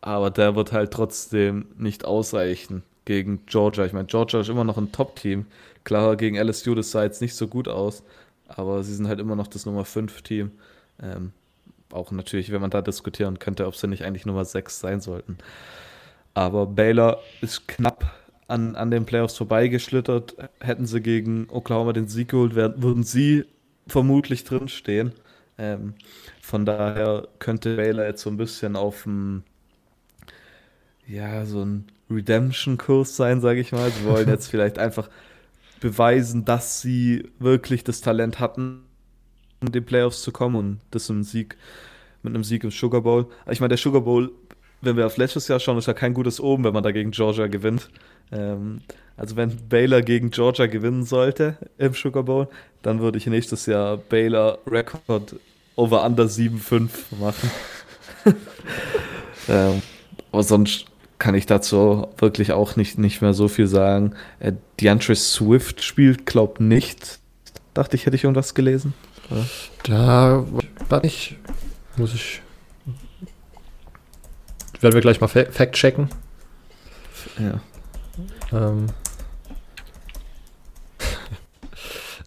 aber 0.00 0.30
der 0.30 0.56
wird 0.56 0.72
halt 0.72 0.92
trotzdem 0.92 1.66
nicht 1.78 2.04
ausreichen 2.04 2.82
gegen 3.04 3.46
Georgia. 3.46 3.84
Ich 3.84 3.92
meine, 3.92 4.06
Georgia 4.06 4.40
ist 4.40 4.48
immer 4.48 4.64
noch 4.64 4.76
ein 4.76 4.92
Top-Team. 4.92 5.46
Klar, 5.84 6.16
gegen 6.16 6.36
LSU, 6.36 6.74
das 6.74 6.90
sah 6.90 7.04
jetzt 7.04 7.20
nicht 7.20 7.34
so 7.34 7.48
gut 7.48 7.68
aus, 7.68 8.02
aber 8.48 8.82
sie 8.82 8.94
sind 8.94 9.08
halt 9.08 9.20
immer 9.20 9.36
noch 9.36 9.46
das 9.46 9.66
Nummer 9.66 9.82
5-Team. 9.84 10.50
Ähm, 11.02 11.32
auch 11.92 12.10
natürlich, 12.10 12.52
wenn 12.52 12.60
man 12.60 12.70
da 12.70 12.82
diskutieren 12.82 13.38
könnte, 13.38 13.66
ob 13.66 13.76
sie 13.76 13.88
nicht 13.88 14.04
eigentlich 14.04 14.26
Nummer 14.26 14.44
6 14.44 14.80
sein 14.80 15.00
sollten. 15.00 15.38
Aber 16.34 16.66
Baylor 16.66 17.20
ist 17.40 17.68
knapp 17.68 18.10
an, 18.52 18.76
an 18.76 18.90
den 18.90 19.06
Playoffs 19.06 19.36
vorbeigeschlittert. 19.36 20.36
Hätten 20.60 20.86
sie 20.86 21.00
gegen 21.00 21.48
Oklahoma 21.50 21.92
den 21.92 22.08
Sieg 22.08 22.28
geholt, 22.28 22.54
wär, 22.54 22.80
würden 22.82 23.02
sie 23.02 23.44
vermutlich 23.86 24.44
drinstehen. 24.44 25.12
Ähm, 25.58 25.94
von 26.40 26.64
daher 26.64 27.28
könnte 27.38 27.76
Baylor 27.76 28.06
jetzt 28.06 28.22
so 28.22 28.30
ein 28.30 28.36
bisschen 28.36 28.76
auf 28.76 29.04
dem, 29.04 29.42
ja, 31.06 31.44
so 31.46 31.64
ein 31.64 31.86
Redemption-Kurs 32.10 33.16
sein, 33.16 33.40
sage 33.40 33.60
ich 33.60 33.72
mal. 33.72 33.90
Sie 33.90 34.04
wollen 34.04 34.28
jetzt 34.28 34.48
vielleicht 34.48 34.78
einfach 34.78 35.08
beweisen, 35.80 36.44
dass 36.44 36.80
sie 36.80 37.30
wirklich 37.38 37.84
das 37.84 38.00
Talent 38.00 38.38
hatten, 38.38 38.82
in 39.60 39.72
die 39.72 39.80
Playoffs 39.80 40.22
zu 40.22 40.32
kommen 40.32 40.56
und 40.56 40.80
das 40.90 41.08
im 41.08 41.22
Sieg, 41.22 41.56
mit 42.22 42.34
einem 42.34 42.44
Sieg 42.44 42.64
im 42.64 42.70
Sugar 42.70 43.00
Bowl. 43.00 43.28
Ich 43.50 43.60
meine, 43.60 43.70
der 43.70 43.78
Sugar 43.78 44.02
Bowl, 44.02 44.30
wenn 44.82 44.96
wir 44.96 45.06
auf 45.06 45.16
letztes 45.16 45.48
Jahr 45.48 45.60
schauen, 45.60 45.78
ist 45.78 45.86
ja 45.86 45.94
kein 45.94 46.12
gutes 46.12 46.40
Oben, 46.40 46.64
wenn 46.64 46.74
man 46.74 46.82
da 46.82 46.90
gegen 46.90 47.12
Georgia 47.12 47.46
gewinnt. 47.46 47.88
Ähm, 48.30 48.82
also 49.16 49.36
wenn 49.36 49.56
Baylor 49.68 50.02
gegen 50.02 50.30
Georgia 50.30 50.66
gewinnen 50.66 51.04
sollte 51.04 51.56
im 51.78 51.94
Sugar 51.94 52.24
Bowl, 52.24 52.48
dann 52.82 53.00
würde 53.00 53.18
ich 53.18 53.26
nächstes 53.26 53.66
Jahr 53.66 53.96
Baylor 53.96 54.58
Rekord 54.66 55.36
over 55.76 56.04
under 56.04 56.24
7-5 56.24 56.88
machen. 57.20 57.50
ähm, 59.48 59.82
aber 60.32 60.42
sonst 60.42 60.86
kann 61.18 61.34
ich 61.36 61.46
dazu 61.46 62.08
wirklich 62.18 62.52
auch 62.52 62.74
nicht, 62.74 62.98
nicht 62.98 63.22
mehr 63.22 63.32
so 63.32 63.46
viel 63.46 63.68
sagen. 63.68 64.14
Äh, 64.40 64.52
DeAndre 64.80 65.14
Swift 65.14 65.82
spielt, 65.82 66.26
glaub 66.26 66.58
nicht. 66.58 67.20
Dachte 67.74 67.96
ich, 67.96 68.06
hätte 68.06 68.16
ich 68.16 68.24
irgendwas 68.24 68.54
gelesen. 68.54 68.92
Oder? 69.30 69.46
Da 69.84 70.44
war 70.88 71.04
ich, 71.04 71.36
muss 71.96 72.14
ich. 72.14 72.41
Werden 74.82 74.94
wir 74.94 75.00
gleich 75.00 75.20
mal 75.20 75.28
fa 75.28 75.44
fact 75.44 75.74
checken. 75.74 76.08
Ja. 77.38 77.60
Ähm. 78.52 78.86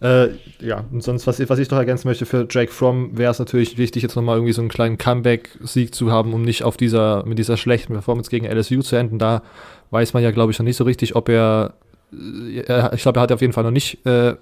äh, 0.00 0.28
ja, 0.60 0.84
und 0.90 1.02
sonst, 1.02 1.26
was, 1.26 1.38
was 1.48 1.58
ich 1.58 1.70
noch 1.70 1.78
ergänzen 1.78 2.08
möchte, 2.08 2.24
für 2.24 2.46
Jake 2.50 2.72
Fromm 2.72 3.16
wäre 3.16 3.30
es 3.30 3.38
natürlich 3.38 3.76
wichtig, 3.76 4.02
jetzt 4.02 4.16
nochmal 4.16 4.36
irgendwie 4.36 4.54
so 4.54 4.62
einen 4.62 4.70
kleinen 4.70 4.96
Comeback-Sieg 4.96 5.94
zu 5.94 6.10
haben, 6.10 6.32
um 6.32 6.42
nicht 6.42 6.62
auf 6.64 6.78
dieser, 6.78 7.26
mit 7.26 7.38
dieser 7.38 7.58
schlechten 7.58 7.92
Performance 7.92 8.30
gegen 8.30 8.46
LSU 8.46 8.80
zu 8.80 8.96
enden. 8.96 9.18
Da 9.18 9.42
weiß 9.90 10.14
man 10.14 10.22
ja, 10.22 10.30
glaube 10.30 10.52
ich, 10.52 10.58
noch 10.58 10.64
nicht 10.64 10.76
so 10.76 10.84
richtig, 10.84 11.14
ob 11.14 11.28
er, 11.28 11.74
äh, 12.12 12.60
er 12.60 12.94
ich 12.94 13.02
glaube, 13.02 13.20
er 13.20 13.22
hat 13.24 13.32
auf 13.32 13.42
jeden 13.42 13.52
Fall 13.52 13.64
noch 13.64 13.70
nicht 13.70 14.04
äh, 14.06 14.34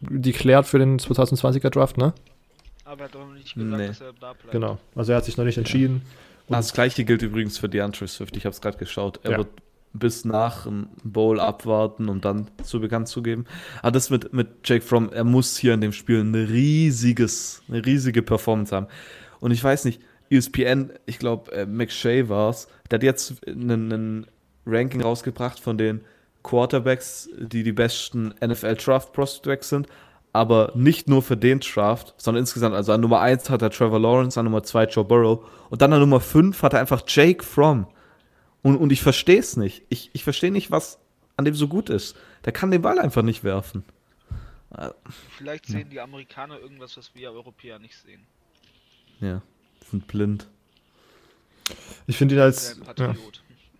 declared 0.00 0.66
für 0.66 0.78
den 0.78 0.98
2020er 0.98 1.70
Draft, 1.70 1.96
ne? 1.96 2.12
Aber 2.84 3.00
er 3.00 3.04
hat 3.06 3.14
doch 3.14 3.32
nicht 3.32 3.54
gesagt, 3.54 3.78
Nee. 3.78 3.86
dass 3.86 4.00
er 4.02 4.12
da 4.20 4.34
bleibt. 4.34 4.50
Genau. 4.50 4.78
Also 4.94 5.12
er 5.12 5.16
hat 5.16 5.24
sich 5.24 5.38
noch 5.38 5.46
nicht 5.46 5.56
entschieden. 5.56 6.02
Ah, 6.48 6.56
Das 6.56 6.72
gleiche 6.72 7.04
gilt 7.04 7.22
übrigens 7.22 7.58
für 7.58 7.68
DeAndre 7.68 8.06
Swift. 8.08 8.36
Ich 8.36 8.44
habe 8.44 8.52
es 8.54 8.60
gerade 8.60 8.78
geschaut. 8.78 9.20
Er 9.24 9.32
Ja. 9.32 9.38
wird 9.38 9.48
bis 9.96 10.24
nach 10.24 10.64
dem 10.64 10.88
Bowl 11.04 11.38
abwarten, 11.38 12.08
um 12.08 12.20
dann 12.20 12.48
zu 12.64 12.80
bekannt 12.80 13.06
zu 13.08 13.22
geben. 13.22 13.44
Aber 13.80 13.92
das 13.92 14.10
mit, 14.10 14.32
mit 14.32 14.48
Jake 14.64 14.84
Fromm, 14.84 15.10
er 15.12 15.22
muss 15.24 15.56
hier 15.56 15.72
in 15.74 15.80
dem 15.80 15.92
Spiel 15.92 16.20
ein 16.20 16.34
riesiges, 16.34 17.62
eine 17.68 17.84
riesige 17.86 18.22
Performance 18.22 18.74
haben. 18.74 18.88
Und 19.40 19.52
ich 19.52 19.62
weiß 19.62 19.84
nicht, 19.84 20.00
ESPN, 20.30 20.90
ich 21.06 21.18
glaube, 21.20 21.52
äh, 21.52 21.64
McShay 21.66 22.28
war 22.28 22.50
es, 22.50 22.66
der 22.90 22.96
hat 22.98 23.02
jetzt 23.04 23.46
einen 23.46 24.26
Ranking 24.66 25.02
rausgebracht 25.02 25.60
von 25.60 25.78
den 25.78 26.00
Quarterbacks, 26.42 27.28
die 27.38 27.62
die 27.62 27.72
besten 27.72 28.34
NFL 28.44 28.74
Draft 28.74 29.12
Prospects 29.12 29.68
sind. 29.68 29.86
Aber 30.34 30.72
nicht 30.74 31.08
nur 31.08 31.22
für 31.22 31.36
den 31.36 31.60
Draft, 31.60 32.12
sondern 32.18 32.42
insgesamt. 32.42 32.74
Also 32.74 32.92
an 32.92 33.00
Nummer 33.00 33.20
1 33.20 33.48
hat 33.48 33.62
er 33.62 33.70
Trevor 33.70 34.00
Lawrence, 34.00 34.38
an 34.38 34.44
Nummer 34.44 34.62
2 34.62 34.84
Joe 34.86 35.04
Burrow. 35.04 35.46
Und 35.70 35.80
dann 35.80 35.92
an 35.92 36.00
Nummer 36.00 36.20
5 36.20 36.60
hat 36.62 36.74
er 36.74 36.80
einfach 36.80 37.02
Jake 37.06 37.42
Fromm. 37.42 37.86
Und, 38.62 38.76
und 38.76 38.92
ich 38.92 39.00
verstehe 39.00 39.38
es 39.38 39.56
nicht. 39.56 39.84
Ich, 39.88 40.10
ich 40.12 40.24
verstehe 40.24 40.50
nicht, 40.50 40.70
was 40.70 40.98
an 41.36 41.44
dem 41.44 41.54
so 41.54 41.68
gut 41.68 41.88
ist. 41.88 42.16
Der 42.44 42.52
kann 42.52 42.70
den 42.70 42.82
Ball 42.82 42.98
einfach 42.98 43.22
nicht 43.22 43.44
werfen. 43.44 43.84
Vielleicht 45.36 45.66
sehen 45.66 45.88
die 45.90 46.00
Amerikaner 46.00 46.58
irgendwas, 46.58 46.96
was 46.96 47.14
wir 47.14 47.30
Europäer 47.30 47.78
nicht 47.78 47.96
sehen. 47.96 48.26
Ja, 49.20 49.40
sind 49.88 50.06
blind. 50.08 50.48
Ich 52.06 52.16
finde 52.16 52.34
ihn 52.34 52.40
als. 52.40 52.80
Ja. 52.98 53.14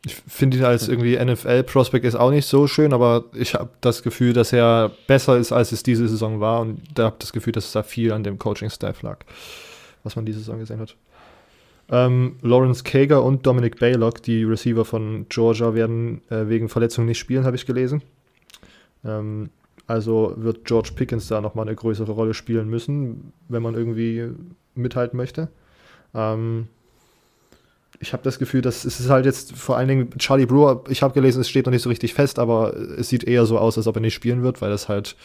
Ich 0.06 0.14
finde 0.14 0.58
ihn 0.58 0.64
als 0.64 0.88
irgendwie 0.88 1.16
NFL-Prospect 1.16 2.04
ist 2.04 2.14
auch 2.14 2.30
nicht 2.30 2.46
so 2.46 2.66
schön, 2.66 2.92
aber 2.92 3.24
ich 3.32 3.54
habe 3.54 3.70
das 3.80 4.02
Gefühl, 4.02 4.34
dass 4.34 4.52
er 4.52 4.90
besser 5.06 5.38
ist, 5.38 5.50
als 5.50 5.72
es 5.72 5.82
diese 5.82 6.06
Saison 6.08 6.40
war. 6.40 6.60
Und 6.60 6.82
da 6.94 7.04
habe 7.04 7.16
das 7.18 7.32
Gefühl, 7.32 7.52
dass 7.54 7.66
es 7.66 7.72
da 7.72 7.82
viel 7.82 8.12
an 8.12 8.22
dem 8.22 8.38
Coaching-Staff 8.38 9.02
lag, 9.02 9.20
was 10.02 10.16
man 10.16 10.26
diese 10.26 10.40
Saison 10.40 10.58
gesehen 10.58 10.80
hat. 10.80 10.94
Ähm, 11.90 12.36
Lawrence 12.42 12.82
Kager 12.84 13.22
und 13.22 13.46
Dominic 13.46 13.78
Baylock, 13.78 14.22
die 14.22 14.44
Receiver 14.44 14.84
von 14.84 15.26
Georgia, 15.28 15.74
werden 15.74 16.20
äh, 16.30 16.48
wegen 16.48 16.68
Verletzung 16.68 17.06
nicht 17.06 17.18
spielen, 17.18 17.44
habe 17.44 17.56
ich 17.56 17.66
gelesen. 17.66 18.02
Ähm, 19.04 19.50
also 19.86 20.34
wird 20.36 20.64
George 20.64 20.90
Pickens 20.94 21.28
da 21.28 21.40
nochmal 21.40 21.66
eine 21.66 21.76
größere 21.76 22.12
Rolle 22.12 22.34
spielen 22.34 22.68
müssen, 22.68 23.32
wenn 23.48 23.62
man 23.62 23.74
irgendwie 23.74 24.30
mithalten 24.74 25.16
möchte. 25.16 25.48
Ähm, 26.14 26.68
ich 28.00 28.12
habe 28.12 28.22
das 28.22 28.38
Gefühl, 28.38 28.60
dass 28.60 28.84
es 28.84 29.00
ist 29.00 29.08
halt 29.08 29.24
jetzt 29.24 29.56
vor 29.56 29.76
allen 29.76 29.88
Dingen 29.88 30.10
Charlie 30.18 30.46
Brewer, 30.46 30.84
ich 30.88 31.02
habe 31.02 31.14
gelesen, 31.14 31.40
es 31.40 31.48
steht 31.48 31.66
noch 31.66 31.72
nicht 31.72 31.82
so 31.82 31.88
richtig 31.88 32.14
fest, 32.14 32.38
aber 32.38 32.74
es 32.76 33.08
sieht 33.08 33.24
eher 33.24 33.46
so 33.46 33.58
aus, 33.58 33.76
als 33.76 33.86
ob 33.86 33.96
er 33.96 34.00
nicht 34.00 34.14
spielen 34.14 34.42
wird, 34.42 34.60
weil 34.60 34.70
das 34.70 34.88
halt 34.88 35.16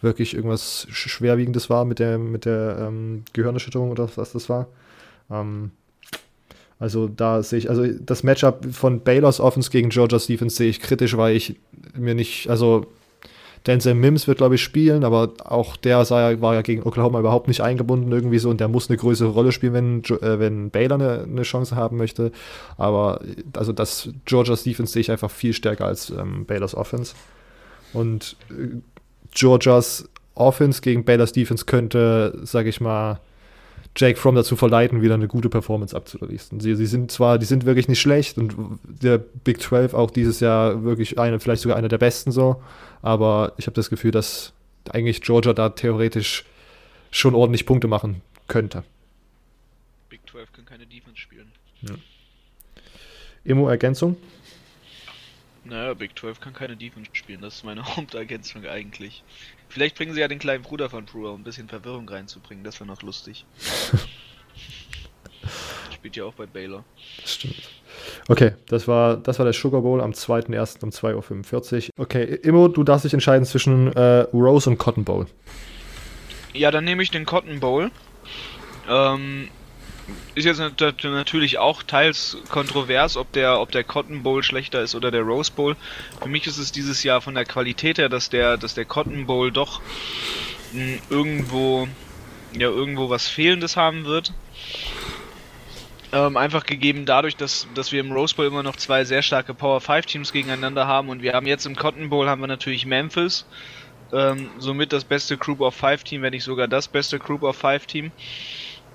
wirklich 0.00 0.34
irgendwas 0.34 0.86
Schwerwiegendes 0.90 1.70
war 1.70 1.84
mit 1.84 1.98
der, 1.98 2.18
mit 2.18 2.44
der 2.44 2.78
ähm, 2.80 3.24
Gehirnerschütterung 3.32 3.90
oder 3.90 4.08
was 4.16 4.32
das 4.32 4.48
war. 4.48 4.68
Ähm, 5.30 5.70
also 6.78 7.08
da 7.08 7.42
sehe 7.42 7.60
ich, 7.60 7.70
also 7.70 7.86
das 7.86 8.22
Matchup 8.22 8.66
von 8.72 9.00
Baylors 9.00 9.40
Offense 9.40 9.70
gegen 9.70 9.90
Georgia 9.90 10.18
Stevens 10.18 10.56
sehe 10.56 10.68
ich 10.68 10.80
kritisch, 10.80 11.16
weil 11.16 11.36
ich 11.36 11.56
mir 11.96 12.14
nicht, 12.14 12.48
also 12.50 12.86
Denzel 13.66 13.94
Mims 13.94 14.28
wird, 14.28 14.38
glaube 14.38 14.56
ich, 14.56 14.62
spielen, 14.62 15.04
aber 15.04 15.32
auch 15.42 15.76
der 15.76 16.02
ja, 16.02 16.40
war 16.40 16.54
ja 16.54 16.60
gegen 16.60 16.82
Oklahoma 16.82 17.20
überhaupt 17.20 17.48
nicht 17.48 17.62
eingebunden 17.62 18.12
irgendwie 18.12 18.38
so 18.38 18.50
und 18.50 18.60
der 18.60 18.68
muss 18.68 18.90
eine 18.90 18.98
größere 18.98 19.30
Rolle 19.30 19.52
spielen, 19.52 19.72
wenn, 19.72 20.04
äh, 20.20 20.38
wenn 20.38 20.70
Baylor 20.70 20.96
eine, 20.96 21.22
eine, 21.22 21.42
Chance 21.42 21.74
haben 21.74 21.96
möchte. 21.96 22.30
Aber 22.76 23.20
also 23.54 23.72
das 23.72 24.10
Georgia 24.26 24.54
Defense 24.54 24.92
sehe 24.92 25.00
ich 25.00 25.10
einfach 25.10 25.30
viel 25.30 25.54
stärker 25.54 25.86
als 25.86 26.10
ähm, 26.10 26.44
Baylors 26.44 26.74
Offense. 26.74 27.14
Und 27.94 28.36
äh, 28.50 28.76
Georgias 29.32 30.08
Offense 30.34 30.82
gegen 30.82 31.04
Baylors 31.04 31.32
Defense 31.32 31.64
könnte, 31.64 32.38
sage 32.42 32.68
ich 32.68 32.80
mal, 32.82 33.20
Jake 33.96 34.18
Fromm 34.18 34.34
dazu 34.34 34.56
verleiten, 34.56 35.02
wieder 35.02 35.14
eine 35.14 35.28
gute 35.28 35.48
Performance 35.48 35.94
abzuliefern. 35.94 36.58
Sie, 36.58 36.74
sie 36.74 36.86
sind 36.86 37.12
zwar, 37.12 37.38
die 37.38 37.46
sind 37.46 37.64
wirklich 37.64 37.88
nicht 37.88 38.00
schlecht 38.00 38.38
und 38.38 38.54
der 38.82 39.18
Big 39.18 39.62
12 39.62 39.94
auch 39.94 40.10
dieses 40.10 40.40
Jahr 40.40 40.82
wirklich 40.82 41.18
eine, 41.18 41.38
vielleicht 41.38 41.62
sogar 41.62 41.78
einer 41.78 41.88
der 41.88 41.98
besten 41.98 42.32
so, 42.32 42.60
aber 43.02 43.52
ich 43.56 43.66
habe 43.66 43.74
das 43.74 43.90
Gefühl, 43.90 44.10
dass 44.10 44.52
eigentlich 44.90 45.22
Georgia 45.22 45.52
da 45.52 45.68
theoretisch 45.70 46.44
schon 47.10 47.34
ordentlich 47.34 47.66
Punkte 47.66 47.86
machen 47.86 48.22
könnte. 48.48 48.82
Big 50.08 50.20
12 50.28 50.52
kann 50.52 50.64
keine 50.64 50.86
Defense 50.86 51.18
spielen. 51.18 51.52
Ja. 51.82 51.94
Emo 53.44 53.68
Ergänzung? 53.68 54.16
Naja, 55.64 55.94
Big 55.94 56.18
12 56.18 56.40
kann 56.40 56.52
keine 56.52 56.76
Defense 56.76 57.10
spielen, 57.12 57.40
das 57.40 57.56
ist 57.56 57.64
meine 57.64 57.84
Hauptergänzung 57.96 58.66
eigentlich. 58.66 59.22
Vielleicht 59.68 59.96
bringen 59.96 60.14
sie 60.14 60.20
ja 60.20 60.28
den 60.28 60.38
kleinen 60.38 60.62
Bruder 60.62 60.90
von 60.90 61.06
Brewer, 61.06 61.32
um 61.32 61.40
ein 61.40 61.44
bisschen 61.44 61.68
Verwirrung 61.68 62.08
reinzubringen, 62.08 62.64
das 62.64 62.80
wäre 62.80 62.86
noch 62.86 63.02
lustig. 63.02 63.44
Spielt 65.92 66.16
ja 66.16 66.24
auch 66.24 66.34
bei 66.34 66.46
Baylor. 66.46 66.84
Stimmt. 67.24 67.70
Okay, 68.28 68.52
das 68.68 68.88
war, 68.88 69.16
das 69.16 69.38
war 69.38 69.44
der 69.44 69.52
Sugar 69.52 69.82
Bowl 69.82 70.00
am 70.00 70.12
2.1. 70.12 70.82
um 70.82 70.90
2.45 70.90 71.84
Uhr. 71.86 71.90
Okay, 71.96 72.24
Immo, 72.42 72.68
du 72.68 72.82
darfst 72.84 73.04
dich 73.04 73.14
entscheiden 73.14 73.44
zwischen 73.46 73.92
äh, 73.92 74.20
Rose 74.32 74.68
und 74.68 74.78
Cotton 74.78 75.04
Bowl. 75.04 75.26
Ja, 76.52 76.70
dann 76.70 76.84
nehme 76.84 77.02
ich 77.02 77.10
den 77.10 77.24
Cotton 77.24 77.60
Bowl. 77.60 77.90
Ähm, 78.88 79.48
ist 80.34 80.44
jetzt 80.44 80.60
natürlich 81.04 81.58
auch 81.58 81.82
teils 81.82 82.36
kontrovers, 82.50 83.16
ob 83.16 83.32
der, 83.32 83.60
ob 83.60 83.70
der 83.70 83.84
Cotton 83.84 84.22
Bowl 84.22 84.42
schlechter 84.42 84.82
ist 84.82 84.94
oder 84.94 85.10
der 85.10 85.22
Rose 85.22 85.52
Bowl. 85.52 85.76
Für 86.20 86.28
mich 86.28 86.46
ist 86.46 86.58
es 86.58 86.72
dieses 86.72 87.02
Jahr 87.04 87.20
von 87.20 87.34
der 87.34 87.44
Qualität 87.44 87.98
her, 87.98 88.08
dass 88.08 88.30
der, 88.30 88.56
dass 88.56 88.74
der 88.74 88.84
Cotton 88.84 89.26
Bowl 89.26 89.52
doch 89.52 89.80
mh, 90.72 90.80
hm, 90.80 90.98
irgendwo, 91.08 91.88
ja, 92.52 92.68
irgendwo 92.68 93.08
was 93.10 93.28
Fehlendes 93.28 93.76
haben 93.76 94.04
wird. 94.04 94.32
Ähm, 96.12 96.36
einfach 96.36 96.64
gegeben 96.64 97.06
dadurch, 97.06 97.36
dass, 97.36 97.66
dass 97.74 97.90
wir 97.90 98.00
im 98.00 98.12
Rose 98.12 98.34
Bowl 98.34 98.46
immer 98.46 98.62
noch 98.62 98.76
zwei 98.76 99.04
sehr 99.04 99.22
starke 99.22 99.54
Power 99.54 99.80
5 99.80 100.06
Teams 100.06 100.32
gegeneinander 100.32 100.86
haben 100.86 101.08
und 101.08 101.22
wir 101.22 101.32
haben 101.32 101.46
jetzt 101.46 101.66
im 101.66 101.76
Cotton 101.76 102.08
Bowl 102.10 102.28
haben 102.28 102.40
wir 102.40 102.46
natürlich 102.46 102.86
Memphis, 102.86 103.46
ähm, 104.12 104.50
somit 104.58 104.92
das 104.92 105.04
beste 105.04 105.36
Group 105.36 105.60
of 105.60 105.74
5 105.74 106.04
Team, 106.04 106.22
wenn 106.22 106.32
nicht 106.32 106.44
sogar 106.44 106.68
das 106.68 106.88
beste 106.88 107.18
Group 107.18 107.42
of 107.42 107.56
5 107.56 107.86
Team. 107.86 108.12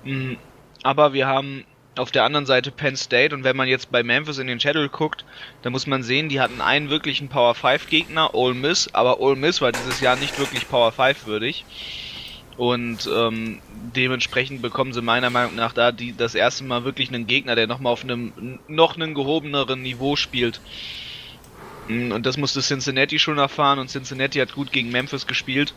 Mhm 0.04 0.38
aber 0.82 1.12
wir 1.12 1.26
haben 1.26 1.64
auf 1.96 2.10
der 2.10 2.24
anderen 2.24 2.46
Seite 2.46 2.70
Penn 2.70 2.96
State 2.96 3.34
und 3.34 3.44
wenn 3.44 3.56
man 3.56 3.68
jetzt 3.68 3.90
bei 3.90 4.02
Memphis 4.02 4.38
in 4.38 4.46
den 4.46 4.60
Schedule 4.60 4.88
guckt, 4.88 5.24
dann 5.62 5.72
muss 5.72 5.86
man 5.86 6.02
sehen, 6.02 6.28
die 6.28 6.40
hatten 6.40 6.60
einen 6.60 6.88
wirklichen 6.88 7.28
Power 7.28 7.54
5 7.54 7.88
Gegner, 7.88 8.34
Ole 8.34 8.54
Miss, 8.54 8.88
aber 8.94 9.20
Ole 9.20 9.36
Miss 9.36 9.60
war 9.60 9.72
dieses 9.72 10.00
Jahr 10.00 10.16
nicht 10.16 10.38
wirklich 10.38 10.68
Power 10.68 10.92
5 10.92 11.26
würdig. 11.26 11.64
Und 12.56 13.08
ähm, 13.10 13.60
dementsprechend 13.96 14.60
bekommen 14.60 14.92
sie 14.92 15.00
meiner 15.00 15.30
Meinung 15.30 15.54
nach 15.54 15.72
da 15.72 15.92
die, 15.92 16.14
das 16.14 16.34
erste 16.34 16.62
Mal 16.64 16.84
wirklich 16.84 17.08
einen 17.08 17.26
Gegner, 17.26 17.54
der 17.54 17.66
nochmal 17.66 17.92
auf 17.92 18.04
einem 18.04 18.58
noch 18.68 18.96
einen 18.96 19.14
gehobeneren 19.14 19.80
Niveau 19.80 20.14
spielt. 20.14 20.60
Und 21.88 22.24
das 22.24 22.36
musste 22.36 22.60
Cincinnati 22.60 23.18
schon 23.18 23.38
erfahren 23.38 23.78
und 23.78 23.88
Cincinnati 23.88 24.38
hat 24.38 24.52
gut 24.52 24.72
gegen 24.72 24.90
Memphis 24.90 25.26
gespielt. 25.26 25.74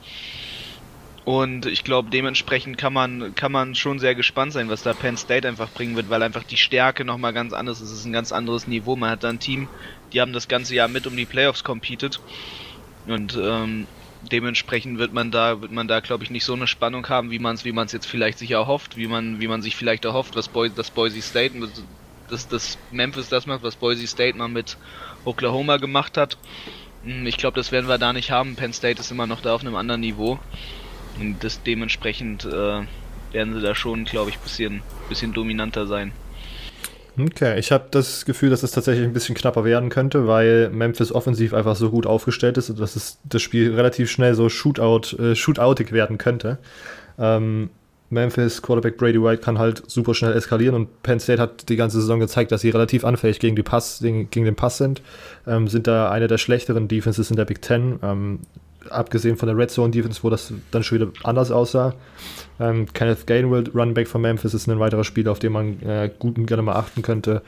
Und 1.25 1.65
ich 1.65 1.85
glaube, 1.85 2.09
dementsprechend 2.09 2.77
kann 2.77 2.91
man, 2.91 3.33
kann 3.33 3.51
man 3.51 3.75
schon 3.75 3.99
sehr 3.99 4.13
gespannt 4.13 4.51
sein, 4.51 4.69
was 4.69 4.83
da 4.83 4.93
Penn 4.93 5.15
State 5.15 5.47
einfach 5.47 5.69
bringen 5.69 5.95
wird, 5.95 6.09
weil 6.09 6.21
einfach 6.21 6.43
die 6.43 6.57
Stärke 6.57 7.05
nochmal 7.05 7.31
ganz 7.31 7.53
anders 7.53 7.79
ist. 7.79 7.91
Es 7.91 7.99
ist 7.99 8.05
ein 8.05 8.13
ganz 8.13 8.33
anderes 8.33 8.67
Niveau. 8.67 8.97
Man 8.97 9.09
hat 9.09 9.23
da 9.23 9.29
ein 9.29 9.39
Team, 9.39 9.69
die 10.11 10.19
haben 10.19 10.33
das 10.33 10.49
ganze 10.49 10.75
Jahr 10.75 10.89
mit 10.89 11.07
um 11.07 11.15
die 11.15 11.25
Playoffs 11.25 11.63
competed. 11.63 12.19
Und 13.07 13.37
ähm, 13.41 13.87
dementsprechend 14.31 14.97
wird 14.99 15.13
man 15.13 15.31
da, 15.31 15.61
wird 15.61 15.71
man 15.71 15.87
da, 15.87 16.01
glaube 16.01 16.25
ich, 16.25 16.29
nicht 16.29 16.43
so 16.43 16.53
eine 16.53 16.67
Spannung 16.67 17.07
haben, 17.07 17.31
wie 17.31 17.39
man 17.39 17.55
es, 17.55 17.63
wie 17.63 17.71
man 17.71 17.85
es 17.85 17.93
jetzt 17.93 18.05
vielleicht 18.05 18.37
sich 18.37 18.51
erhofft, 18.51 18.97
wie 18.97 19.07
man, 19.07 19.39
wie 19.39 19.47
man 19.47 19.61
sich 19.61 19.77
vielleicht 19.77 20.03
erhofft, 20.03 20.35
was 20.35 20.49
Boise, 20.49 20.75
das 20.75 20.91
Boise 20.91 21.21
State, 21.21 21.53
dass 22.29 22.47
das 22.49 22.77
Memphis 22.91 23.29
das 23.29 23.45
macht, 23.45 23.63
was 23.63 23.77
Boise 23.77 24.07
State 24.07 24.37
mal 24.37 24.49
mit 24.49 24.77
Oklahoma 25.23 25.77
gemacht 25.77 26.17
hat. 26.17 26.37
Hm, 27.05 27.25
ich 27.27 27.37
glaube, 27.37 27.55
das 27.55 27.71
werden 27.71 27.87
wir 27.87 27.97
da 27.97 28.11
nicht 28.11 28.31
haben. 28.31 28.55
Penn 28.55 28.73
State 28.73 28.99
ist 28.99 29.11
immer 29.11 29.27
noch 29.27 29.41
da 29.41 29.53
auf 29.53 29.61
einem 29.61 29.75
anderen 29.75 30.01
Niveau. 30.01 30.39
Und 31.19 31.43
das 31.43 31.61
dementsprechend 31.63 32.45
äh, 32.45 32.81
werden 33.31 33.53
sie 33.53 33.61
da 33.61 33.75
schon, 33.75 34.05
glaube 34.05 34.29
ich, 34.29 34.37
ein 34.37 34.43
bisschen, 34.43 34.81
bisschen 35.09 35.33
dominanter 35.33 35.87
sein. 35.87 36.11
Okay, 37.19 37.59
ich 37.59 37.71
habe 37.71 37.85
das 37.91 38.25
Gefühl, 38.25 38.49
dass 38.49 38.63
es 38.63 38.71
tatsächlich 38.71 39.05
ein 39.05 39.13
bisschen 39.13 39.35
knapper 39.35 39.63
werden 39.63 39.89
könnte, 39.89 40.27
weil 40.27 40.69
Memphis 40.69 41.11
offensiv 41.11 41.53
einfach 41.53 41.75
so 41.75 41.91
gut 41.91 42.07
aufgestellt 42.07 42.57
ist, 42.57 42.79
dass 42.79 42.95
es 42.95 43.19
das 43.23 43.41
Spiel 43.41 43.75
relativ 43.75 44.09
schnell 44.09 44.33
so 44.33 44.49
Shootout, 44.49 45.15
äh, 45.17 45.35
shootoutig 45.35 45.91
werden 45.91 46.17
könnte. 46.17 46.57
Ähm, 47.19 47.69
Memphis 48.09 48.61
Quarterback 48.61 48.97
Brady 48.97 49.21
White 49.21 49.41
kann 49.41 49.59
halt 49.59 49.83
super 49.87 50.15
schnell 50.15 50.33
eskalieren 50.33 50.75
und 50.75 51.03
Penn 51.03 51.19
State 51.19 51.41
hat 51.41 51.69
die 51.69 51.75
ganze 51.75 51.99
Saison 51.99 52.19
gezeigt, 52.19 52.51
dass 52.51 52.61
sie 52.61 52.69
relativ 52.69 53.05
anfällig 53.05 53.39
gegen, 53.39 53.55
die 53.55 53.63
Pass, 53.63 53.99
gegen, 54.01 54.29
gegen 54.29 54.45
den 54.45 54.55
Pass 54.55 54.77
sind. 54.77 55.01
Ähm, 55.45 55.67
sind 55.67 55.85
da 55.85 56.09
eine 56.09 56.27
der 56.27 56.37
schlechteren 56.39 56.87
Defenses 56.87 57.29
in 57.29 57.37
der 57.37 57.45
Big 57.45 57.61
Ten. 57.61 57.99
Ähm, 58.01 58.39
abgesehen 58.89 59.37
von 59.37 59.47
der 59.47 59.57
Red 59.57 59.71
Zone 59.71 59.91
Defense, 59.91 60.23
wo 60.23 60.29
das 60.29 60.53
dann 60.71 60.83
schon 60.83 60.99
wieder 60.99 61.11
anders 61.23 61.51
aussah. 61.51 61.93
Ähm, 62.59 62.91
Kenneth 62.93 63.27
Gainwell, 63.27 63.69
Runback 63.73 64.07
von 64.07 64.21
Memphis, 64.21 64.53
ist 64.53 64.67
ein 64.67 64.79
weiterer 64.79 65.03
Spieler, 65.03 65.31
auf 65.31 65.39
den 65.39 65.51
man 65.51 65.81
äh, 65.81 66.09
gut 66.17 66.37
und 66.37 66.45
gerne 66.45 66.63
mal 66.63 66.75
achten 66.75 67.01
könnte. 67.01 67.41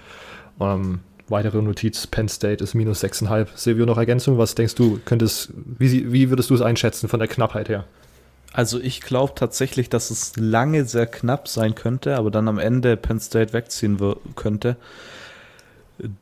Ähm, 0.59 0.99
weitere 1.27 1.61
Notiz: 1.61 2.07
Penn 2.07 2.27
State 2.27 2.63
ist 2.63 2.73
minus 2.73 3.03
6,5. 3.03 3.47
Silvio, 3.55 3.85
noch 3.85 3.97
Ergänzung? 3.97 4.37
Was 4.37 4.55
denkst 4.55 4.75
du, 4.75 4.99
könntest, 5.05 5.51
wie, 5.55 6.11
wie 6.11 6.29
würdest 6.29 6.49
du 6.49 6.55
es 6.55 6.61
einschätzen 6.61 7.07
von 7.07 7.19
der 7.19 7.27
Knappheit 7.27 7.69
her? 7.69 7.85
Also 8.53 8.79
ich 8.79 9.01
glaube 9.01 9.33
tatsächlich, 9.35 9.89
dass 9.89 10.11
es 10.11 10.33
lange 10.37 10.85
sehr 10.85 11.07
knapp 11.07 11.49
sein 11.49 11.75
könnte, 11.75 12.15
aber 12.15 12.31
dann 12.31 12.47
am 12.47 12.57
Ende 12.57 12.95
Penn 12.95 13.19
State 13.19 13.51
wegziehen 13.51 13.97
könnte. 14.35 14.77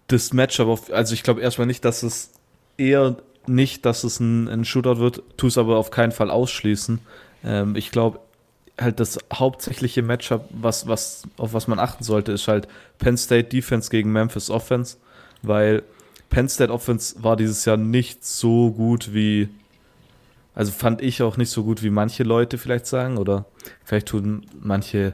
Das 0.08 0.34
Matchup, 0.34 0.90
also 0.92 1.14
ich 1.14 1.22
glaube 1.22 1.42
erstmal 1.42 1.68
nicht, 1.68 1.86
dass 1.86 2.02
es 2.02 2.32
eher 2.78 3.18
nicht, 3.48 3.86
dass 3.86 4.04
es 4.04 4.20
ein, 4.20 4.48
ein 4.48 4.66
Shootout 4.66 5.00
wird, 5.00 5.24
tu 5.38 5.48
es 5.48 5.58
aber 5.58 5.78
auf 5.78 5.92
keinen 5.92 6.12
Fall 6.12 6.30
ausschließen. 6.30 7.00
Ähm, 7.44 7.76
ich 7.76 7.92
glaube, 7.92 8.20
halt 8.80 9.00
das 9.00 9.20
hauptsächliche 9.32 10.02
Matchup, 10.02 10.46
was, 10.50 10.88
was, 10.88 11.24
auf 11.38 11.54
was 11.54 11.68
man 11.68 11.80
achten 11.80 12.04
sollte, 12.04 12.32
ist 12.32 12.48
halt 12.48 12.68
Penn 12.98 13.18
State 13.18 13.50
Defense 13.50 13.90
gegen 13.90 14.12
Memphis 14.12 14.50
Offense, 14.50 14.98
weil 15.42 15.84
Penn 16.30 16.50
State 16.50 16.74
Offense 16.74 17.22
war 17.24 17.36
dieses 17.36 17.66
Jahr 17.66 17.78
nicht 17.78 18.26
so 18.26 18.72
gut 18.72 19.14
wie, 19.14 19.50
also 20.56 20.72
fand 20.72 21.02
ich 21.02 21.22
auch 21.22 21.38
nicht 21.38 21.52
so 21.52 21.64
gut 21.64 21.84
wie 21.84 21.92
manche 21.92 22.24
Leute 22.24 22.58
vielleicht 22.58 22.88
sagen 22.88 23.18
oder 23.18 23.46
vielleicht 23.84 24.08
tun 24.08 24.46
manche, 24.60 25.14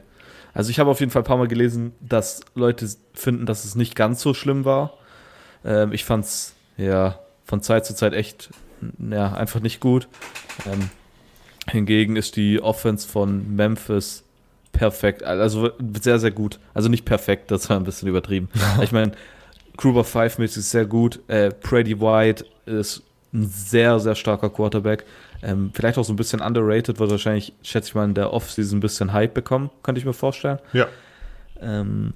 also 0.54 0.70
ich 0.70 0.80
habe 0.80 0.90
auf 0.90 1.00
jeden 1.00 1.12
Fall 1.12 1.22
ein 1.22 1.26
paar 1.26 1.36
Mal 1.36 1.48
gelesen, 1.48 1.92
dass 2.00 2.40
Leute 2.54 2.88
finden, 3.12 3.44
dass 3.44 3.64
es 3.64 3.74
nicht 3.74 3.94
ganz 3.94 4.22
so 4.22 4.32
schlimm 4.32 4.64
war. 4.64 4.94
Ähm, 5.64 5.92
ich 5.92 6.04
fand's, 6.04 6.54
ja, 6.78 7.18
von 7.50 7.62
Zeit 7.62 7.84
zu 7.84 7.96
Zeit 7.96 8.12
echt 8.12 8.50
ja, 9.10 9.32
einfach 9.32 9.58
nicht 9.58 9.80
gut. 9.80 10.06
Ähm, 10.66 10.88
hingegen 11.68 12.14
ist 12.14 12.36
die 12.36 12.62
Offense 12.62 13.06
von 13.08 13.56
Memphis 13.56 14.22
perfekt. 14.70 15.24
Also 15.24 15.70
sehr, 16.00 16.20
sehr 16.20 16.30
gut. 16.30 16.60
Also 16.74 16.88
nicht 16.88 17.04
perfekt, 17.04 17.50
das 17.50 17.68
war 17.68 17.76
ein 17.76 17.82
bisschen 17.82 18.08
übertrieben. 18.08 18.48
ich 18.82 18.92
meine, 18.92 19.12
of 19.84 20.08
Five 20.08 20.38
mäßig 20.38 20.64
sehr 20.64 20.86
gut. 20.86 21.18
Äh, 21.26 21.50
Brady 21.60 22.00
White 22.00 22.44
ist 22.66 23.02
ein 23.32 23.48
sehr, 23.48 23.98
sehr 23.98 24.14
starker 24.14 24.48
Quarterback. 24.48 25.04
Ähm, 25.42 25.72
vielleicht 25.74 25.98
auch 25.98 26.04
so 26.04 26.12
ein 26.12 26.16
bisschen 26.16 26.40
underrated, 26.40 27.00
wird 27.00 27.10
wahrscheinlich, 27.10 27.52
schätze 27.62 27.88
ich 27.88 27.94
mal, 27.96 28.04
in 28.04 28.14
der 28.14 28.32
Offseason 28.32 28.78
ein 28.78 28.80
bisschen 28.80 29.12
Hype 29.12 29.34
bekommen, 29.34 29.70
könnte 29.82 29.98
ich 29.98 30.04
mir 30.04 30.12
vorstellen. 30.12 30.60
Ja. 30.72 30.86
Ähm, 31.60 32.12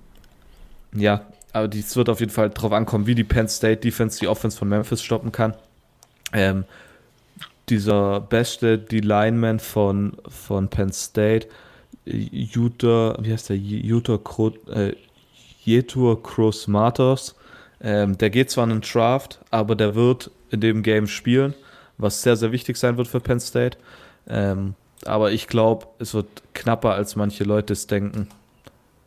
ja, 0.95 1.27
aber 1.55 1.73
es 1.73 1.97
wird 1.97 2.09
auf 2.09 2.21
jeden 2.21 2.33
Fall 2.33 2.51
darauf 2.51 2.73
ankommen, 2.73 3.07
wie 3.07 3.15
die 3.15 3.25
Penn 3.25 3.49
State 3.49 3.81
Defense 3.81 4.19
die 4.19 4.29
Offense 4.29 4.59
von 4.59 4.69
Memphis 4.69 5.03
stoppen 5.03 5.33
kann. 5.33 5.55
Ähm, 6.33 6.65
dieser 7.69 8.21
beste 8.21 8.77
D-Lineman 8.77 9.61
von, 9.61 10.17
von 10.29 10.69
Penn 10.69 10.93
State, 10.93 11.49
Utah, 12.05 13.17
wie 13.21 13.33
heißt 13.33 13.51
der? 13.51 13.57
Utah 13.57 14.19
äh, 14.75 14.95
Jetur 15.63 16.23
Cruz 16.23 16.67
Matos. 16.67 17.37
Ähm, 17.81 18.19
der 18.19 18.31
geht 18.31 18.51
zwar 18.51 18.65
in 18.65 18.71
den 18.71 18.81
Draft, 18.81 19.39
aber 19.51 19.77
der 19.77 19.95
wird 19.95 20.31
in 20.51 20.61
dem 20.61 20.83
Game 20.83 21.07
spielen, 21.07 21.55
was 21.99 22.21
sehr, 22.21 22.37
sehr 22.37 22.51
wichtig 22.51 22.77
sein 22.77 22.97
wird 22.97 23.09
für 23.09 23.21
Penn 23.21 23.41
State. 23.41 23.79
Ähm, 24.27 24.75
aber 25.05 25.31
ich 25.31 25.47
glaube, 25.47 25.87
es 25.99 26.15
wird 26.15 26.27
knapper, 26.53 26.95
als 26.95 27.15
manche 27.15 27.45
Leute 27.45 27.73
es 27.73 27.87
denken. 27.87 28.29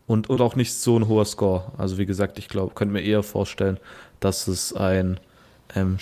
Und, 0.08 0.30
und 0.30 0.42
auch 0.42 0.56
nicht 0.56 0.74
so 0.74 0.98
ein 0.98 1.08
hoher 1.08 1.26
Score. 1.26 1.72
Also 1.78 1.98
wie 1.98 2.06
gesagt, 2.06 2.40
ich 2.40 2.48
glaube, 2.48 2.74
könnte 2.74 2.94
mir 2.94 3.02
eher 3.02 3.24
vorstellen, 3.24 3.78
dass 4.20 4.48
es 4.48 4.74
ein 4.74 5.20
ähm, 5.76 5.98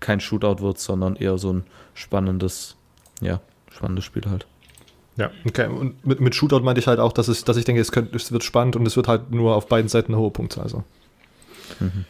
kein 0.00 0.20
Shootout 0.20 0.60
wird, 0.60 0.78
sondern 0.78 1.16
eher 1.16 1.38
so 1.38 1.52
ein 1.52 1.64
spannendes, 1.94 2.76
ja, 3.20 3.40
spannendes 3.70 4.04
Spiel 4.04 4.24
halt. 4.28 4.46
Ja, 5.16 5.30
okay. 5.46 5.68
Und 5.68 6.04
mit, 6.06 6.20
mit 6.20 6.34
Shootout 6.34 6.60
meinte 6.60 6.80
ich 6.80 6.86
halt 6.86 6.98
auch, 6.98 7.12
dass, 7.12 7.28
es, 7.28 7.44
dass 7.44 7.56
ich 7.56 7.64
denke, 7.64 7.80
es, 7.80 7.92
könnte, 7.92 8.16
es 8.16 8.32
wird 8.32 8.44
spannend 8.44 8.76
und 8.76 8.86
es 8.86 8.96
wird 8.96 9.08
halt 9.08 9.30
nur 9.30 9.54
auf 9.54 9.68
beiden 9.68 9.88
Seiten 9.88 10.12
eine 10.12 10.22
hohe 10.22 10.30
Punktzahl. 10.30 10.64
Also. 10.64 10.84
Mhm. 11.80 12.06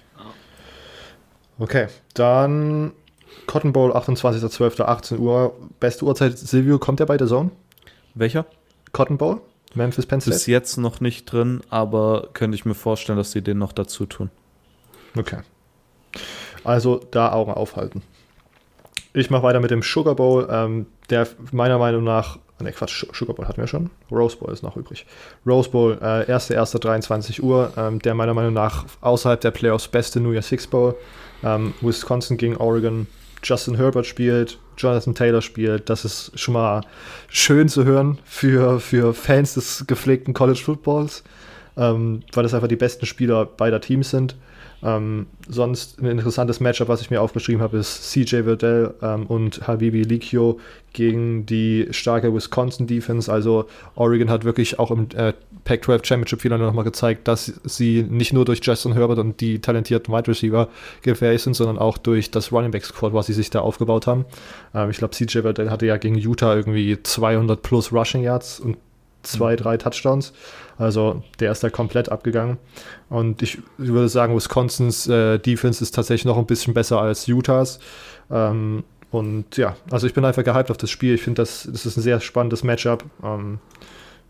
Okay, 1.58 1.88
dann 2.14 2.92
Cotton 3.46 3.72
Bowl, 3.72 3.92
28.12.18 3.92 5.18
Uhr. 5.18 5.54
Beste 5.80 6.04
Uhrzeit, 6.04 6.38
Silvio, 6.38 6.78
kommt 6.78 7.00
der 7.00 7.06
bei 7.06 7.16
der 7.16 7.26
Zone? 7.26 7.50
Welcher? 8.14 8.46
Cotton 8.92 9.18
Bowl, 9.18 9.40
Memphis 9.74 10.06
Penn 10.06 10.20
State? 10.20 10.34
Bis 10.34 10.46
jetzt 10.46 10.76
noch 10.76 11.00
nicht 11.00 11.24
drin, 11.26 11.60
aber 11.70 12.28
könnte 12.32 12.54
ich 12.54 12.64
mir 12.64 12.74
vorstellen, 12.74 13.18
dass 13.18 13.32
sie 13.32 13.42
den 13.42 13.58
noch 13.58 13.72
dazu 13.72 14.06
tun. 14.06 14.30
Okay. 15.16 15.38
Also 16.64 17.00
da 17.10 17.32
Augen 17.32 17.52
aufhalten. 17.52 18.02
Ich 19.14 19.30
mache 19.30 19.42
weiter 19.42 19.60
mit 19.60 19.70
dem 19.70 19.82
Sugar 19.82 20.14
Bowl, 20.14 20.48
ähm, 20.50 20.86
der 21.10 21.28
meiner 21.50 21.78
Meinung 21.78 22.02
nach, 22.04 22.38
ne 22.60 22.72
Quatsch, 22.72 23.04
Sugar 23.12 23.34
Bowl 23.34 23.46
hatten 23.46 23.60
wir 23.60 23.66
schon, 23.66 23.90
Rose 24.10 24.36
Bowl 24.36 24.52
ist 24.52 24.62
noch 24.62 24.76
übrig. 24.76 25.06
Rose 25.46 25.68
Bowl, 25.68 25.98
äh, 26.00 26.32
1.1.23 26.32 27.42
Uhr, 27.42 27.72
ähm, 27.76 27.98
der 27.98 28.14
meiner 28.14 28.32
Meinung 28.32 28.54
nach 28.54 28.86
außerhalb 29.02 29.40
der 29.40 29.50
Playoffs 29.50 29.88
beste 29.88 30.20
New 30.20 30.32
Year 30.32 30.42
Six 30.42 30.66
Bowl. 30.66 30.94
Ähm, 31.44 31.74
Wisconsin 31.80 32.36
gegen 32.36 32.56
Oregon, 32.56 33.06
Justin 33.42 33.76
Herbert 33.76 34.06
spielt, 34.06 34.58
Jonathan 34.76 35.14
Taylor 35.14 35.42
spielt. 35.42 35.90
Das 35.90 36.04
ist 36.04 36.38
schon 36.38 36.54
mal 36.54 36.82
schön 37.28 37.68
zu 37.68 37.84
hören 37.84 38.18
für, 38.24 38.80
für 38.80 39.14
Fans 39.14 39.54
des 39.54 39.84
gepflegten 39.86 40.34
College 40.34 40.60
Footballs, 40.62 41.24
ähm, 41.76 42.22
weil 42.32 42.42
das 42.42 42.54
einfach 42.54 42.68
die 42.68 42.76
besten 42.76 43.06
Spieler 43.06 43.44
beider 43.44 43.80
Teams 43.80 44.10
sind. 44.10 44.36
Ähm, 44.84 45.26
sonst 45.48 46.00
ein 46.00 46.06
interessantes 46.06 46.58
Matchup, 46.58 46.88
was 46.88 47.00
ich 47.00 47.10
mir 47.10 47.22
aufgeschrieben 47.22 47.62
habe, 47.62 47.78
ist 47.78 48.10
CJ 48.10 48.42
Verdell 48.42 48.94
ähm, 49.00 49.26
und 49.26 49.66
Habibi 49.66 50.02
Likio 50.02 50.58
gegen 50.92 51.46
die 51.46 51.86
starke 51.90 52.34
Wisconsin 52.34 52.86
Defense. 52.86 53.32
Also 53.32 53.66
Oregon 53.94 54.28
hat 54.28 54.44
wirklich 54.44 54.78
auch 54.78 54.90
im 54.90 55.06
äh, 55.14 55.32
Pac-12 55.64 56.04
Championship 56.04 56.40
Finale 56.40 56.64
nochmal 56.64 56.84
gezeigt, 56.84 57.28
dass 57.28 57.60
sie 57.64 58.02
nicht 58.02 58.32
nur 58.32 58.44
durch 58.44 58.60
Justin 58.62 58.94
Herbert 58.94 59.18
und 59.18 59.40
die 59.40 59.60
talentierten 59.60 60.12
Wide 60.12 60.28
Receiver 60.28 60.68
gefährlich 61.02 61.42
sind, 61.42 61.54
sondern 61.54 61.78
auch 61.78 61.96
durch 61.98 62.30
das 62.30 62.50
Running 62.50 62.72
Back 62.72 62.84
Squad, 62.84 63.14
was 63.14 63.26
sie 63.26 63.32
sich 63.34 63.50
da 63.50 63.60
aufgebaut 63.60 64.08
haben. 64.08 64.24
Ähm, 64.74 64.90
ich 64.90 64.98
glaube, 64.98 65.14
CJ 65.14 65.40
Verdell 65.40 65.70
hatte 65.70 65.86
ja 65.86 65.96
gegen 65.96 66.16
Utah 66.16 66.56
irgendwie 66.56 67.00
200 67.00 67.62
plus 67.62 67.92
Rushing 67.92 68.22
Yards 68.22 68.58
und 68.58 68.76
zwei, 69.22 69.56
drei 69.56 69.76
Touchdowns. 69.76 70.32
Also 70.78 71.22
der 71.38 71.52
ist 71.52 71.62
da 71.62 71.70
komplett 71.70 72.10
abgegangen. 72.10 72.58
Und 73.08 73.42
ich 73.42 73.58
würde 73.76 74.08
sagen, 74.08 74.34
Wisconsins 74.34 75.06
äh, 75.06 75.38
Defense 75.38 75.82
ist 75.82 75.94
tatsächlich 75.94 76.24
noch 76.24 76.38
ein 76.38 76.46
bisschen 76.46 76.74
besser 76.74 77.00
als 77.00 77.28
Utahs. 77.28 77.78
Ähm, 78.30 78.84
und 79.10 79.56
ja, 79.58 79.76
also 79.90 80.06
ich 80.06 80.14
bin 80.14 80.24
einfach 80.24 80.42
gehypt 80.42 80.70
auf 80.70 80.78
das 80.78 80.90
Spiel. 80.90 81.14
Ich 81.14 81.22
finde, 81.22 81.42
das, 81.42 81.68
das 81.70 81.86
ist 81.86 81.96
ein 81.96 82.02
sehr 82.02 82.20
spannendes 82.20 82.64
Matchup. 82.64 83.04
Ähm, 83.22 83.58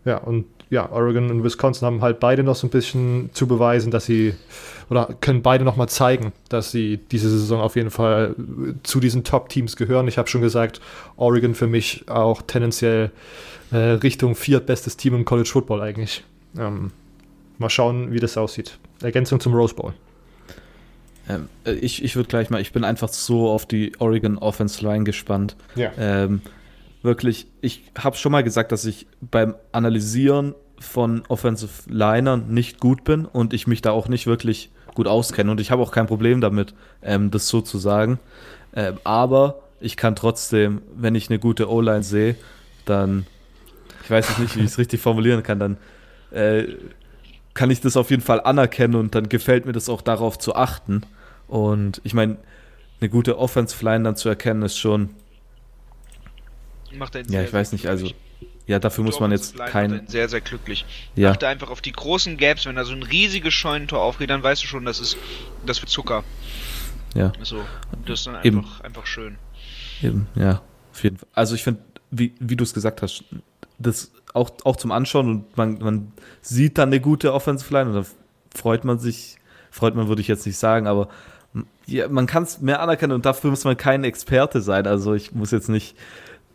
ja, 0.05 0.17
und 0.17 0.45
ja, 0.69 0.91
Oregon 0.91 1.29
und 1.29 1.43
Wisconsin 1.43 1.85
haben 1.85 2.01
halt 2.01 2.19
beide 2.19 2.43
noch 2.43 2.55
so 2.55 2.67
ein 2.67 2.69
bisschen 2.69 3.29
zu 3.33 3.47
beweisen, 3.47 3.91
dass 3.91 4.05
sie 4.05 4.33
oder 4.89 5.15
können 5.21 5.41
beide 5.41 5.63
noch 5.63 5.77
mal 5.77 5.87
zeigen, 5.87 6.33
dass 6.49 6.71
sie 6.71 6.97
diese 6.97 7.29
Saison 7.29 7.61
auf 7.61 7.75
jeden 7.75 7.91
Fall 7.91 8.35
zu 8.83 8.99
diesen 8.99 9.23
Top-Teams 9.23 9.75
gehören. 9.75 10.07
Ich 10.07 10.17
habe 10.17 10.27
schon 10.27 10.41
gesagt, 10.41 10.81
Oregon 11.15 11.55
für 11.55 11.67
mich 11.67 12.09
auch 12.09 12.41
tendenziell 12.41 13.11
äh, 13.73 13.77
Richtung 13.77 14.35
viertbestes 14.35 14.97
Team 14.97 15.15
im 15.15 15.25
College 15.25 15.49
Football 15.49 15.81
eigentlich. 15.81 16.23
Ähm, 16.57 16.91
mal 17.57 17.69
schauen, 17.69 18.11
wie 18.11 18.19
das 18.19 18.37
aussieht. 18.37 18.77
Ergänzung 19.01 19.39
zum 19.39 19.53
Rose 19.53 19.75
Bowl. 19.75 19.93
Ähm, 21.27 21.49
äh, 21.65 21.73
ich 21.73 22.03
ich 22.03 22.15
würde 22.15 22.29
gleich 22.29 22.49
mal, 22.49 22.61
ich 22.61 22.71
bin 22.71 22.83
einfach 22.83 23.09
so 23.09 23.49
auf 23.49 23.65
die 23.65 23.93
Oregon 23.99 24.37
Offense 24.37 24.83
Line 24.83 25.03
gespannt. 25.03 25.55
Ja. 25.75 25.91
Ähm, 25.97 26.41
wirklich, 27.01 27.47
ich 27.61 27.83
habe 27.97 28.15
schon 28.15 28.31
mal 28.31 28.43
gesagt, 28.43 28.71
dass 28.71 28.85
ich 28.85 29.07
beim 29.21 29.55
Analysieren 29.71 30.55
von 30.79 31.23
Offensive 31.29 31.89
Linern 31.89 32.53
nicht 32.53 32.79
gut 32.79 33.03
bin 33.03 33.25
und 33.25 33.53
ich 33.53 33.67
mich 33.67 33.81
da 33.81 33.91
auch 33.91 34.07
nicht 34.07 34.27
wirklich 34.27 34.69
gut 34.93 35.07
auskenne 35.07 35.49
und 35.49 35.59
ich 35.59 35.71
habe 35.71 35.81
auch 35.81 35.91
kein 35.91 36.07
Problem 36.07 36.41
damit, 36.41 36.73
ähm, 37.01 37.31
das 37.31 37.47
so 37.47 37.61
zu 37.61 37.77
sagen. 37.77 38.19
Ähm, 38.75 38.97
aber 39.03 39.63
ich 39.79 39.97
kann 39.97 40.15
trotzdem, 40.15 40.81
wenn 40.95 41.15
ich 41.15 41.29
eine 41.29 41.39
gute 41.39 41.69
O-Line 41.69 42.03
sehe, 42.03 42.35
dann, 42.85 43.25
ich 44.03 44.09
weiß 44.09 44.37
nicht, 44.39 44.55
wie 44.55 44.61
ich 44.61 44.67
es 44.67 44.77
richtig 44.77 45.01
formulieren 45.01 45.43
kann, 45.43 45.59
dann 45.59 45.77
äh, 46.31 46.75
kann 47.53 47.69
ich 47.69 47.81
das 47.81 47.97
auf 47.97 48.09
jeden 48.09 48.21
Fall 48.21 48.41
anerkennen 48.41 48.95
und 48.95 49.15
dann 49.15 49.29
gefällt 49.29 49.65
mir 49.65 49.73
das 49.73 49.89
auch 49.89 50.01
darauf 50.01 50.39
zu 50.39 50.55
achten. 50.55 51.03
Und 51.47 52.01
ich 52.03 52.13
meine, 52.13 52.37
eine 52.99 53.09
gute 53.09 53.37
Offensive 53.37 53.83
Line 53.83 54.03
dann 54.03 54.15
zu 54.15 54.29
erkennen, 54.29 54.63
ist 54.63 54.77
schon. 54.77 55.09
Macht 56.93 57.15
einen 57.15 57.31
ja, 57.31 57.43
ich 57.43 57.53
weiß 57.53 57.71
nicht, 57.71 57.87
also. 57.87 58.09
Ja, 58.65 58.79
dafür 58.79 59.03
muss 59.03 59.19
man 59.19 59.31
jetzt 59.31 59.57
kein. 59.57 60.07
Sehr, 60.07 60.29
sehr 60.29 60.39
glücklich. 60.39 60.85
Ja. 61.15 61.31
Achte 61.31 61.49
einfach 61.49 61.69
auf 61.69 61.81
die 61.81 61.91
großen 61.91 62.37
Gaps. 62.37 62.65
Wenn 62.65 62.77
da 62.77 62.85
so 62.85 62.93
ein 62.93 63.03
riesiges 63.03 63.53
Scheunentor 63.53 64.01
aufgeht, 64.01 64.29
dann 64.29 64.41
weißt 64.41 64.63
du 64.63 64.67
schon, 64.67 64.85
das 64.85 65.01
ist, 65.01 65.17
das 65.65 65.81
wird 65.81 65.89
Zucker. 65.89 66.23
Ja. 67.13 67.33
So, 67.41 67.61
das 68.05 68.19
ist 68.19 68.27
dann 68.27 68.35
einfach, 68.35 68.45
Eben. 68.45 68.65
einfach 68.85 69.05
schön. 69.05 69.35
Eben, 70.01 70.27
ja. 70.35 70.61
Auf 70.91 71.03
jeden 71.03 71.17
Fall. 71.17 71.27
Also 71.33 71.55
ich 71.55 71.63
finde, 71.63 71.81
wie, 72.09 72.33
wie 72.39 72.55
du 72.55 72.63
es 72.63 72.73
gesagt 72.73 73.01
hast, 73.01 73.25
das 73.83 74.11
auch, 74.33 74.51
auch 74.63 74.75
zum 74.75 74.91
Anschauen 74.91 75.29
und 75.29 75.57
man, 75.57 75.77
man 75.79 76.11
sieht 76.41 76.77
dann 76.77 76.89
eine 76.89 76.99
gute 76.99 77.33
Offensive 77.33 77.73
Line 77.73 77.89
und 77.89 77.95
da 77.95 78.05
freut 78.55 78.83
man 78.83 78.99
sich, 78.99 79.37
freut 79.71 79.95
man 79.95 80.07
würde 80.07 80.21
ich 80.21 80.27
jetzt 80.27 80.45
nicht 80.45 80.57
sagen, 80.57 80.87
aber 80.87 81.09
ja, 81.85 82.07
man 82.07 82.25
kann 82.25 82.43
es 82.43 82.61
mehr 82.61 82.81
anerkennen 82.81 83.13
und 83.13 83.25
dafür 83.25 83.49
muss 83.49 83.63
man 83.63 83.77
kein 83.77 84.03
Experte 84.03 84.61
sein. 84.61 84.87
Also 84.87 85.13
ich 85.13 85.33
muss 85.33 85.51
jetzt 85.51 85.69
nicht 85.69 85.95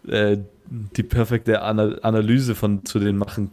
äh, 0.08 0.38
die 0.66 1.02
perfekte 1.02 1.62
Ana 1.62 1.98
Analyse 2.02 2.54
von 2.54 2.84
zu 2.84 2.98
denen 2.98 3.18
machen 3.18 3.50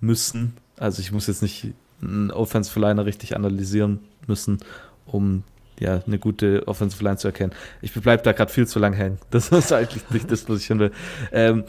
müssen. 0.00 0.56
Also 0.78 1.00
ich 1.00 1.12
muss 1.12 1.26
jetzt 1.26 1.42
nicht 1.42 1.72
einen 2.02 2.30
Offensive 2.30 2.80
Liner 2.80 3.04
richtig 3.04 3.36
analysieren 3.36 4.00
müssen, 4.26 4.58
um 5.06 5.42
ja, 5.78 6.02
eine 6.06 6.18
gute 6.18 6.66
Offensive 6.68 7.02
Line 7.02 7.16
zu 7.16 7.28
erkennen. 7.28 7.52
Ich 7.82 7.92
bleibe 7.92 8.22
da 8.22 8.32
gerade 8.32 8.52
viel 8.52 8.66
zu 8.66 8.78
lang 8.78 8.92
hängen. 8.92 9.18
Das 9.30 9.48
ist 9.48 9.72
eigentlich 9.72 10.08
nicht 10.10 10.30
das, 10.30 10.48
was 10.48 10.60
ich 10.60 10.66
hin 10.66 10.78
will. 10.78 10.92
Ähm, 11.32 11.64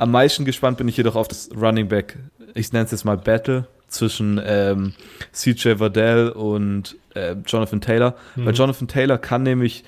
am 0.00 0.12
meisten 0.12 0.46
gespannt 0.46 0.78
bin 0.78 0.88
ich 0.88 0.96
jedoch 0.96 1.14
auf 1.14 1.28
das 1.28 1.50
Running 1.54 1.88
Back, 1.88 2.16
ich 2.54 2.72
nenne 2.72 2.86
es 2.86 2.90
jetzt 2.90 3.04
mal 3.04 3.18
Battle 3.18 3.68
zwischen 3.86 4.40
ähm, 4.42 4.94
CJ 5.32 5.76
Verdell 5.76 6.30
und 6.30 6.96
äh, 7.14 7.36
Jonathan 7.46 7.82
Taylor. 7.82 8.16
Mhm. 8.34 8.46
Weil 8.46 8.54
Jonathan 8.54 8.88
Taylor 8.88 9.18
kann 9.18 9.42
nämlich, 9.42 9.84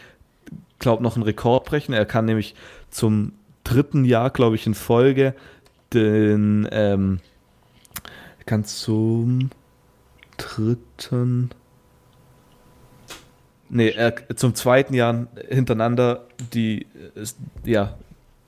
glaube 0.79 1.03
noch 1.03 1.16
einen 1.16 1.22
Rekord 1.22 1.64
brechen. 1.64 1.94
Er 1.94 2.05
kann 2.05 2.27
nämlich 2.27 2.55
zum 2.90 3.33
dritten 3.64 4.05
Jahr, 4.05 4.29
glaube 4.29 4.57
ich, 4.57 4.66
in 4.66 4.75
Folge 4.75 5.35
den, 5.94 6.68
ähm, 6.70 7.20
kann 8.44 8.64
zum 8.64 9.48
dritten, 10.37 11.51
nee, 13.70 13.88
er, 13.88 14.14
zum 14.37 14.55
zweiten 14.55 14.92
Jahr 14.92 15.27
hintereinander 15.48 16.27
die, 16.53 16.87
ja, 17.64 17.96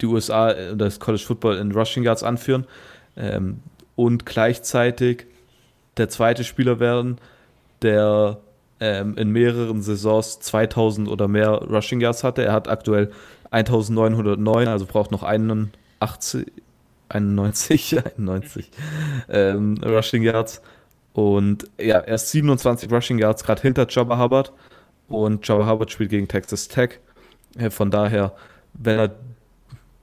die 0.00 0.06
USA 0.06 0.54
und 0.70 0.78
das 0.78 1.00
College 1.00 1.22
Football 1.24 1.56
in 1.56 1.72
Rushing 1.72 2.04
Yards 2.04 2.22
anführen 2.22 2.66
ähm, 3.16 3.60
und 3.96 4.26
gleichzeitig 4.26 5.26
der 5.96 6.08
zweite 6.08 6.44
Spieler 6.44 6.80
werden, 6.80 7.18
der 7.82 8.38
ähm, 8.80 9.16
in 9.16 9.30
mehreren 9.30 9.82
Saisons 9.82 10.40
2000 10.40 11.08
oder 11.08 11.28
mehr 11.28 11.50
Rushing 11.50 12.00
Yards 12.00 12.24
hatte. 12.24 12.44
Er 12.44 12.52
hat 12.52 12.68
aktuell 12.68 13.12
1909, 13.50 14.68
also 14.68 14.86
braucht 14.86 15.12
noch 15.12 15.22
81, 15.22 16.46
91, 17.08 17.98
91 18.18 18.70
ähm, 19.28 19.76
Rushing 19.84 20.22
Yards. 20.22 20.60
Und 21.12 21.70
ja, 21.78 21.98
er 21.98 22.16
ist 22.16 22.30
27 22.32 22.90
Rushing 22.90 23.18
Yards 23.18 23.44
gerade 23.44 23.62
hinter 23.62 23.86
Jabba 23.88 24.18
Hubbard. 24.18 24.52
Und 25.08 25.46
Jabba 25.46 25.68
Hubbard 25.70 25.92
spielt 25.92 26.10
gegen 26.10 26.26
Texas 26.26 26.66
Tech. 26.66 26.98
Von 27.70 27.92
daher, 27.92 28.32
wenn 28.72 28.98
er 28.98 29.14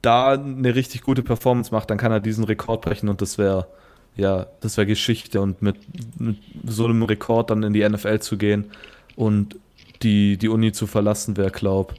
da 0.02 0.34
eine 0.34 0.76
richtig 0.76 1.02
gute 1.02 1.24
Performance 1.24 1.74
macht, 1.74 1.90
dann 1.90 1.98
kann 1.98 2.12
er 2.12 2.20
diesen 2.20 2.44
Rekord 2.44 2.82
brechen 2.82 3.10
und 3.10 3.22
das 3.22 3.38
wäre 3.38 3.68
ja, 4.16 4.48
das 4.60 4.78
wäre 4.78 4.88
Geschichte 4.88 5.40
und 5.40 5.62
mit, 5.62 5.78
mit, 6.20 6.38
so 6.66 6.86
einem 6.86 7.04
Rekord 7.04 7.50
dann 7.50 7.64
in 7.64 7.74
die 7.74 7.88
NFL 7.88 8.20
zu 8.20 8.38
gehen 8.38 8.72
und 9.16 9.58
die, 10.02 10.38
die 10.38 10.50
Uni 10.50 10.72
zu 10.72 10.88
verlassen, 10.88 11.38
wäre, 11.38 11.52
glaube 11.52 11.96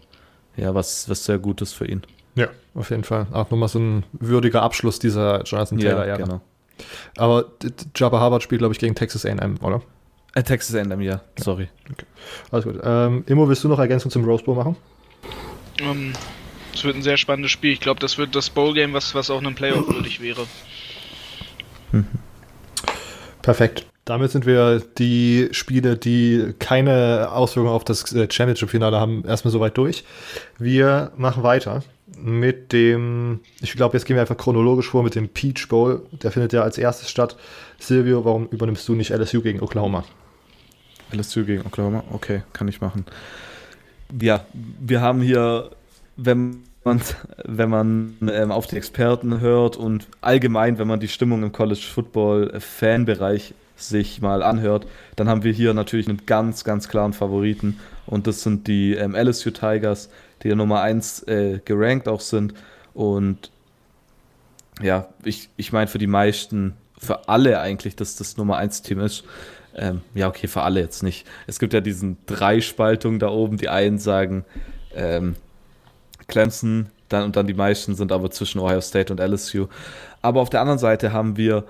ja, 0.56 0.74
was, 0.74 1.08
was 1.08 1.24
sehr 1.24 1.38
Gutes 1.38 1.72
für 1.72 1.86
ihn. 1.86 2.02
Ja, 2.34 2.48
auf 2.74 2.90
jeden 2.90 3.04
Fall. 3.04 3.26
Auch 3.32 3.50
nochmal 3.50 3.68
so 3.68 3.78
ein 3.78 4.04
würdiger 4.12 4.62
Abschluss 4.62 4.98
dieser 4.98 5.42
Jonathan 5.44 5.78
Taylor, 5.78 6.06
ja. 6.06 6.16
Genau. 6.16 6.40
Aber 7.16 7.46
Jabba 7.94 8.20
Harvard 8.20 8.42
spielt, 8.42 8.60
glaube 8.60 8.74
ich, 8.74 8.80
gegen 8.80 8.94
Texas 8.94 9.24
AM, 9.24 9.56
oder? 9.62 9.82
Äh, 10.34 10.42
Texas 10.42 10.74
AM, 10.74 11.00
ja. 11.00 11.20
Sorry. 11.38 11.68
Okay. 11.90 12.06
Alles 12.50 12.64
gut. 12.64 12.80
Ähm, 12.82 13.24
Immo, 13.26 13.48
willst 13.48 13.64
du 13.64 13.68
noch 13.68 13.78
Ergänzung 13.78 14.10
zum 14.10 14.24
Rose 14.24 14.44
Bowl 14.44 14.56
machen? 14.56 14.76
Um, 15.80 15.88
ähm, 15.88 16.12
es 16.74 16.84
wird 16.84 16.96
ein 16.96 17.02
sehr 17.02 17.16
spannendes 17.16 17.50
Spiel. 17.50 17.72
Ich 17.72 17.80
glaube, 17.80 18.00
das 18.00 18.18
wird 18.18 18.34
das 18.34 18.50
Bowl-Game, 18.50 18.92
was, 18.92 19.14
was 19.14 19.30
auch 19.30 19.38
einem 19.38 19.54
Playoff 19.54 19.88
würdig 19.88 20.20
wäre. 20.20 20.46
Mhm. 21.92 22.06
Perfekt. 23.42 23.86
Damit 24.04 24.32
sind 24.32 24.46
wir 24.46 24.82
die 24.98 25.48
Spiele, 25.52 25.96
die 25.96 26.54
keine 26.58 27.28
Auswirkungen 27.30 27.74
auf 27.74 27.84
das 27.84 28.12
äh, 28.12 28.28
Championship-Finale 28.28 28.98
haben, 28.98 29.24
erstmal 29.24 29.52
soweit 29.52 29.76
durch. 29.76 30.04
Wir 30.58 31.12
machen 31.16 31.44
weiter 31.44 31.82
mit 32.16 32.72
dem, 32.72 33.40
ich 33.60 33.72
glaube, 33.72 33.96
jetzt 33.96 34.04
gehen 34.04 34.16
wir 34.16 34.20
einfach 34.20 34.36
chronologisch 34.36 34.88
vor 34.90 35.02
mit 35.02 35.14
dem 35.14 35.28
Peach 35.28 35.68
Bowl. 35.68 36.02
Der 36.10 36.32
findet 36.32 36.52
ja 36.52 36.62
als 36.62 36.78
erstes 36.78 37.10
statt. 37.10 37.36
Silvio, 37.78 38.24
warum 38.24 38.48
übernimmst 38.48 38.88
du 38.88 38.94
nicht 38.94 39.10
LSU 39.10 39.40
gegen 39.40 39.60
Oklahoma? 39.60 40.04
LSU 41.12 41.44
gegen 41.44 41.64
Oklahoma? 41.66 42.04
Okay, 42.10 42.42
kann 42.52 42.68
ich 42.68 42.80
machen. 42.80 43.06
Ja, 44.20 44.46
wir 44.52 45.00
haben 45.00 45.20
hier, 45.20 45.70
wenn 46.24 46.64
und 46.84 47.14
wenn 47.44 47.70
man 47.70 48.16
ähm, 48.28 48.50
auf 48.50 48.66
die 48.66 48.76
Experten 48.76 49.40
hört 49.40 49.76
und 49.76 50.08
allgemein, 50.20 50.78
wenn 50.78 50.88
man 50.88 50.98
die 50.98 51.08
Stimmung 51.08 51.42
im 51.44 51.52
College 51.52 51.80
Football 51.80 52.58
Fanbereich 52.58 53.54
sich 53.76 54.20
mal 54.20 54.42
anhört, 54.42 54.86
dann 55.14 55.28
haben 55.28 55.44
wir 55.44 55.52
hier 55.52 55.74
natürlich 55.74 56.08
einen 56.08 56.26
ganz, 56.26 56.64
ganz 56.64 56.88
klaren 56.88 57.12
Favoriten 57.12 57.78
und 58.06 58.26
das 58.26 58.42
sind 58.42 58.66
die 58.66 58.94
ähm, 58.94 59.14
LSU 59.14 59.50
Tigers, 59.50 60.08
die 60.42 60.48
ja 60.48 60.56
Nummer 60.56 60.80
1 60.80 61.22
äh, 61.28 61.60
gerankt 61.64 62.08
auch 62.08 62.20
sind 62.20 62.54
und 62.94 63.50
ja, 64.80 65.08
ich, 65.24 65.48
ich 65.56 65.72
meine 65.72 65.86
für 65.86 65.98
die 65.98 66.08
meisten, 66.08 66.74
für 66.98 67.28
alle 67.28 67.60
eigentlich, 67.60 67.94
dass 67.94 68.16
das 68.16 68.36
Nummer 68.36 68.56
1 68.56 68.82
Team 68.82 69.00
ist. 69.00 69.24
Ähm, 69.74 70.02
ja, 70.14 70.28
okay, 70.28 70.48
für 70.48 70.62
alle 70.62 70.80
jetzt 70.80 71.02
nicht. 71.02 71.26
Es 71.46 71.58
gibt 71.58 71.72
ja 71.72 71.80
diesen 71.80 72.18
Dreispaltung 72.26 73.18
da 73.18 73.28
oben, 73.28 73.56
die 73.56 73.68
einen 73.68 73.98
sagen, 73.98 74.44
ähm, 74.94 75.36
Clemson 76.32 76.86
dann, 77.08 77.24
und 77.24 77.36
dann 77.36 77.46
die 77.46 77.54
meisten 77.54 77.94
sind 77.94 78.10
aber 78.10 78.30
zwischen 78.30 78.58
Ohio 78.58 78.80
State 78.80 79.12
und 79.12 79.20
LSU. 79.20 79.66
Aber 80.22 80.40
auf 80.40 80.50
der 80.50 80.60
anderen 80.60 80.78
Seite 80.78 81.12
haben 81.12 81.36
wir 81.36 81.64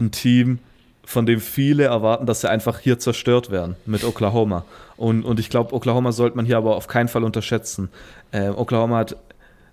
ein 0.00 0.10
Team, 0.10 0.60
von 1.04 1.26
dem 1.26 1.40
viele 1.40 1.84
erwarten, 1.84 2.26
dass 2.26 2.40
sie 2.40 2.50
einfach 2.50 2.78
hier 2.80 2.98
zerstört 2.98 3.50
werden 3.50 3.76
mit 3.86 4.04
Oklahoma. 4.04 4.64
Und, 4.96 5.24
und 5.24 5.40
ich 5.40 5.50
glaube, 5.50 5.74
Oklahoma 5.74 6.12
sollte 6.12 6.36
man 6.36 6.46
hier 6.46 6.56
aber 6.56 6.76
auf 6.76 6.86
keinen 6.86 7.08
Fall 7.08 7.24
unterschätzen. 7.24 7.88
Ähm, 8.32 8.54
Oklahoma 8.56 8.98
hat 8.98 9.16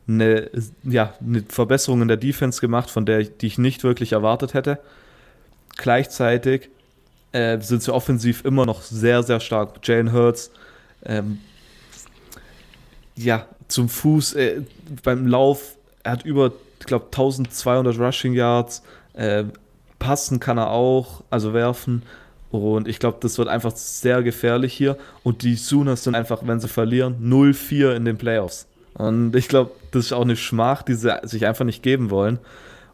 eine, 0.07 0.49
ja, 0.83 1.13
eine 1.19 1.43
Verbesserung 1.47 2.01
in 2.01 2.07
der 2.07 2.17
Defense 2.17 2.61
gemacht, 2.61 2.89
von 2.89 3.05
der 3.05 3.23
die 3.23 3.47
ich 3.47 3.57
nicht 3.57 3.83
wirklich 3.83 4.11
erwartet 4.11 4.53
hätte. 4.53 4.79
Gleichzeitig 5.77 6.69
äh, 7.31 7.59
sind 7.59 7.83
sie 7.83 7.93
offensiv 7.93 8.45
immer 8.45 8.65
noch 8.65 8.81
sehr, 8.81 9.23
sehr 9.23 9.39
stark. 9.39 9.79
Jalen 9.83 10.13
Hurts, 10.13 10.51
ähm, 11.05 11.39
ja, 13.15 13.45
zum 13.67 13.89
Fuß, 13.89 14.34
äh, 14.34 14.62
beim 15.04 15.28
Lauf, 15.28 15.75
er 16.04 16.13
hat 16.13 16.25
über, 16.25 16.54
ich 16.80 16.86
glaube, 16.86 17.06
1200 17.06 17.99
Rushing 17.99 18.34
Yards, 18.34 18.84
äh, 19.13 19.45
passen 19.99 20.39
kann 20.39 20.58
er 20.58 20.69
auch, 20.69 21.23
also 21.30 21.54
werfen. 21.54 22.04
Und 22.51 22.88
ich 22.88 22.99
glaube, 22.99 23.17
das 23.21 23.38
wird 23.38 23.47
einfach 23.47 23.75
sehr 23.75 24.23
gefährlich 24.23 24.73
hier. 24.73 24.97
Und 25.23 25.41
die 25.41 25.56
Sooners 25.56 26.04
sind 26.04 26.15
einfach, 26.15 26.41
wenn 26.45 26.60
sie 26.60 26.67
verlieren, 26.67 27.15
0-4 27.21 27.95
in 27.95 28.06
den 28.06 28.17
Playoffs. 28.17 28.67
Und 28.93 29.36
ich 29.36 29.49
glaube, 29.49 29.71
das 29.91 30.06
ist 30.06 30.13
auch 30.13 30.21
eine 30.21 30.38
Schmach, 30.38 30.84
die 30.84 30.93
sie 30.93 31.13
sich 31.23 31.45
einfach 31.45 31.65
nicht 31.65 31.84
geben 31.84 32.12
wollen. 32.12 32.39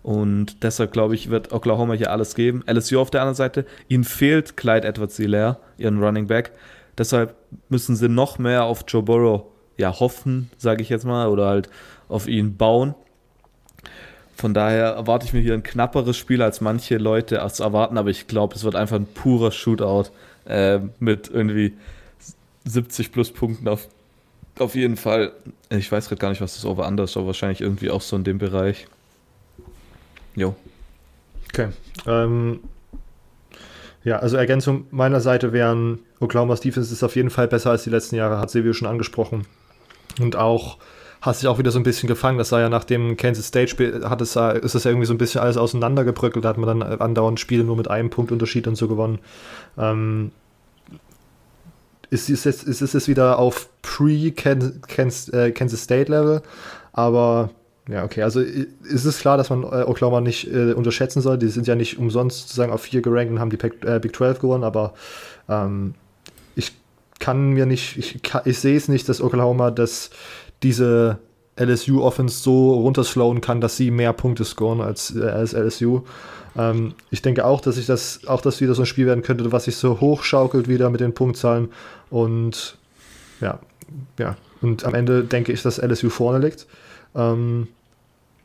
Und 0.04 0.64
deshalb 0.64 0.94
glaube 0.94 1.14
ich, 1.14 1.30
wird 1.30 1.52
Oklahoma 1.52 1.94
hier 1.94 2.12
alles 2.12 2.34
geben. 2.34 2.64
LSU 2.68 3.00
auf 3.00 3.12
der 3.12 3.22
anderen 3.22 3.36
Seite, 3.36 3.66
ihnen 3.88 4.04
fehlt 4.04 4.58
Clyde 4.58 4.88
edwards 4.88 5.18
hilaire 5.18 5.58
ihren 5.78 6.02
Running 6.02 6.26
Back. 6.26 6.52
Deshalb 6.98 7.36
müssen 7.70 7.96
sie 7.96 8.10
noch 8.10 8.40
mehr 8.40 8.64
auf 8.64 8.84
Joe 8.88 9.04
Burrow 9.04 9.44
ja, 9.82 10.00
hoffen, 10.00 10.50
sage 10.58 10.82
ich 10.82 10.89
jetzt 10.89 11.06
mal, 11.06 11.28
oder 11.28 11.48
halt 11.48 11.70
auf 12.08 12.28
ihn 12.28 12.56
bauen. 12.56 12.96
Von 14.36 14.54
daher 14.54 14.94
erwarte 14.94 15.26
ich 15.26 15.34
mir 15.34 15.41
hier 15.41 15.54
ein 15.54 15.63
knapperes 15.63 16.17
Spiel, 16.17 16.41
als 16.41 16.62
manche 16.62 16.98
Leute 16.98 17.38
es 17.38 17.60
erwarten, 17.60 17.98
aber 17.98 18.10
ich 18.10 18.28
glaube, 18.28 18.56
es 18.56 18.63
wird 18.63 18.76
einfach 18.76 18.96
ein 18.96 19.06
purer 19.06 19.52
Shootout 19.52 20.10
äh, 20.46 20.80
mit 21.00 21.30
irgendwie 21.30 21.74
70 22.65 23.12
plus 23.12 23.32
Punkten 23.32 23.67
auf, 23.67 23.88
auf 24.58 24.76
jeden 24.76 24.98
Fall. 24.98 25.32
Ich 25.70 25.91
weiß 25.91 26.08
gerade 26.08 26.20
gar 26.20 26.30
nicht, 26.30 26.41
was 26.41 26.56
das 26.56 26.65
Over 26.65 26.86
anders 26.86 27.12
ist, 27.12 27.17
aber 27.17 27.28
wahrscheinlich 27.28 27.62
irgendwie 27.62 27.91
auch 27.91 28.02
so 28.02 28.15
in 28.15 28.24
dem 28.24 28.38
Bereich. 28.38 28.88
Jo. 30.36 30.56
Okay. 31.50 31.67
Ähm, 32.08 32.62
ja, 34.04 34.17
also 34.17 34.38
Ergänzung 34.38 34.86
meiner 34.89 35.22
Seite 35.22 35.54
wären, 35.54 36.00
Oklahoma's 36.20 36.62
Defense 36.62 36.91
ist 36.91 37.04
auf 37.04 37.15
jeden 37.15 37.30
Fall 37.30 37.48
besser 37.48 37.72
als 37.72 37.84
die 37.84 37.89
letzten 37.91 38.15
Jahre, 38.15 38.39
hat 38.39 38.50
Silvio 38.50 38.74
schon 38.74 38.88
angesprochen. 38.88 39.46
Und 40.19 40.36
auch 40.36 40.78
hat 41.21 41.36
sich 41.36 41.47
auch 41.47 41.60
wieder 41.60 41.71
so 41.71 41.80
ein 41.80 41.84
bisschen 41.84 42.08
gefangen. 42.08 42.38
Das 42.38 42.50
sah 42.50 42.60
ja 42.60 42.69
nach 42.69 42.84
dem 42.84 43.15
Kansas 43.15 43.47
State-Spiel, 43.47 44.04
es, 44.04 44.36
ist 44.36 44.76
das 44.76 44.84
ja 44.84 44.91
irgendwie 44.91 45.06
so 45.06 45.13
ein 45.13 45.19
bisschen 45.19 45.41
alles 45.41 45.58
auseinandergebröckelt. 45.58 46.43
Da 46.43 46.50
hat 46.50 46.58
man 46.58 46.80
dann 46.80 47.00
andauernd 47.00 47.39
Spiele 47.39 47.63
nur 47.63 47.78
mit 47.78 47.89
einem 47.89 48.10
Punkt 48.10 48.32
Unterschied 48.32 48.67
und 48.67 48.76
so 48.76 48.88
gewonnen. 48.88 49.19
Ähm, 49.78 50.32
ist, 52.10 52.30
ist, 52.30 52.43
jetzt, 52.43 52.63
ist 52.63 52.82
es 52.82 52.93
jetzt 52.93 53.08
wieder 53.08 53.39
auf 53.39 53.69
Pre-Kansas 53.84 55.30
äh, 55.30 55.54
State-Level, 55.54 56.41
aber 56.91 57.52
ja, 57.88 58.04
okay. 58.04 58.24
Also 58.24 58.41
ist 58.41 59.06
es 59.06 59.19
klar, 59.19 59.38
dass 59.38 59.50
man 59.50 59.63
äh, 59.63 59.84
Oklahoma 59.84 60.21
nicht 60.21 60.52
äh, 60.52 60.74
unterschätzen 60.74 61.21
soll. 61.21 61.38
Die 61.38 61.47
sind 61.47 61.67
ja 61.67 61.76
nicht 61.76 61.97
umsonst 61.97 62.41
sozusagen 62.41 62.71
auf 62.71 62.82
vier 62.82 63.02
gerankt 63.02 63.32
und 63.32 63.39
haben 63.39 63.50
die 63.50 63.58
äh, 63.86 64.00
Big 64.00 64.15
12 64.15 64.39
gewonnen, 64.39 64.63
aber 64.63 64.93
ähm, 65.50 65.95
kann 67.22 67.52
mir 67.52 67.66
nicht, 67.66 67.98
ich, 67.98 68.20
ich 68.44 68.60
sehe 68.60 68.76
es 68.76 68.90
nicht, 68.90 69.08
dass 69.08 69.22
Oklahoma 69.22 69.72
das, 69.72 70.10
diese 70.64 71.20
LSU-Offense 71.56 72.44
so 72.44 72.74
runterslowen 72.74 73.40
kann, 73.40 73.62
dass 73.62 73.78
sie 73.78 73.92
mehr 73.92 74.12
Punkte 74.12 74.44
scoren 74.44 74.82
als, 74.82 75.16
äh, 75.16 75.24
als 75.24 75.54
LSU. 75.54 76.02
Ähm, 76.58 76.96
ich 77.12 77.22
denke 77.22 77.46
auch, 77.46 77.62
dass 77.62 77.78
ich 77.78 77.86
das, 77.86 78.28
auch 78.28 78.42
das 78.42 78.60
wieder 78.60 78.74
so 78.74 78.82
ein 78.82 78.88
Spiel 78.88 79.06
werden 79.06 79.24
könnte, 79.24 79.50
was 79.52 79.66
sich 79.66 79.78
so 79.78 80.02
hochschaukelt 80.02 80.68
wieder 80.68 80.90
mit 80.90 81.00
den 81.00 81.14
Punktzahlen. 81.14 81.70
Und 82.10 82.78
ja, 83.40 83.60
ja. 84.18 84.36
Und 84.62 84.86
am 84.86 84.94
Ende 84.94 85.24
denke 85.24 85.52
ich, 85.52 85.62
dass 85.62 85.78
LSU 85.78 86.10
vorne 86.10 86.46
liegt. 86.46 86.68
Ähm, 87.16 87.68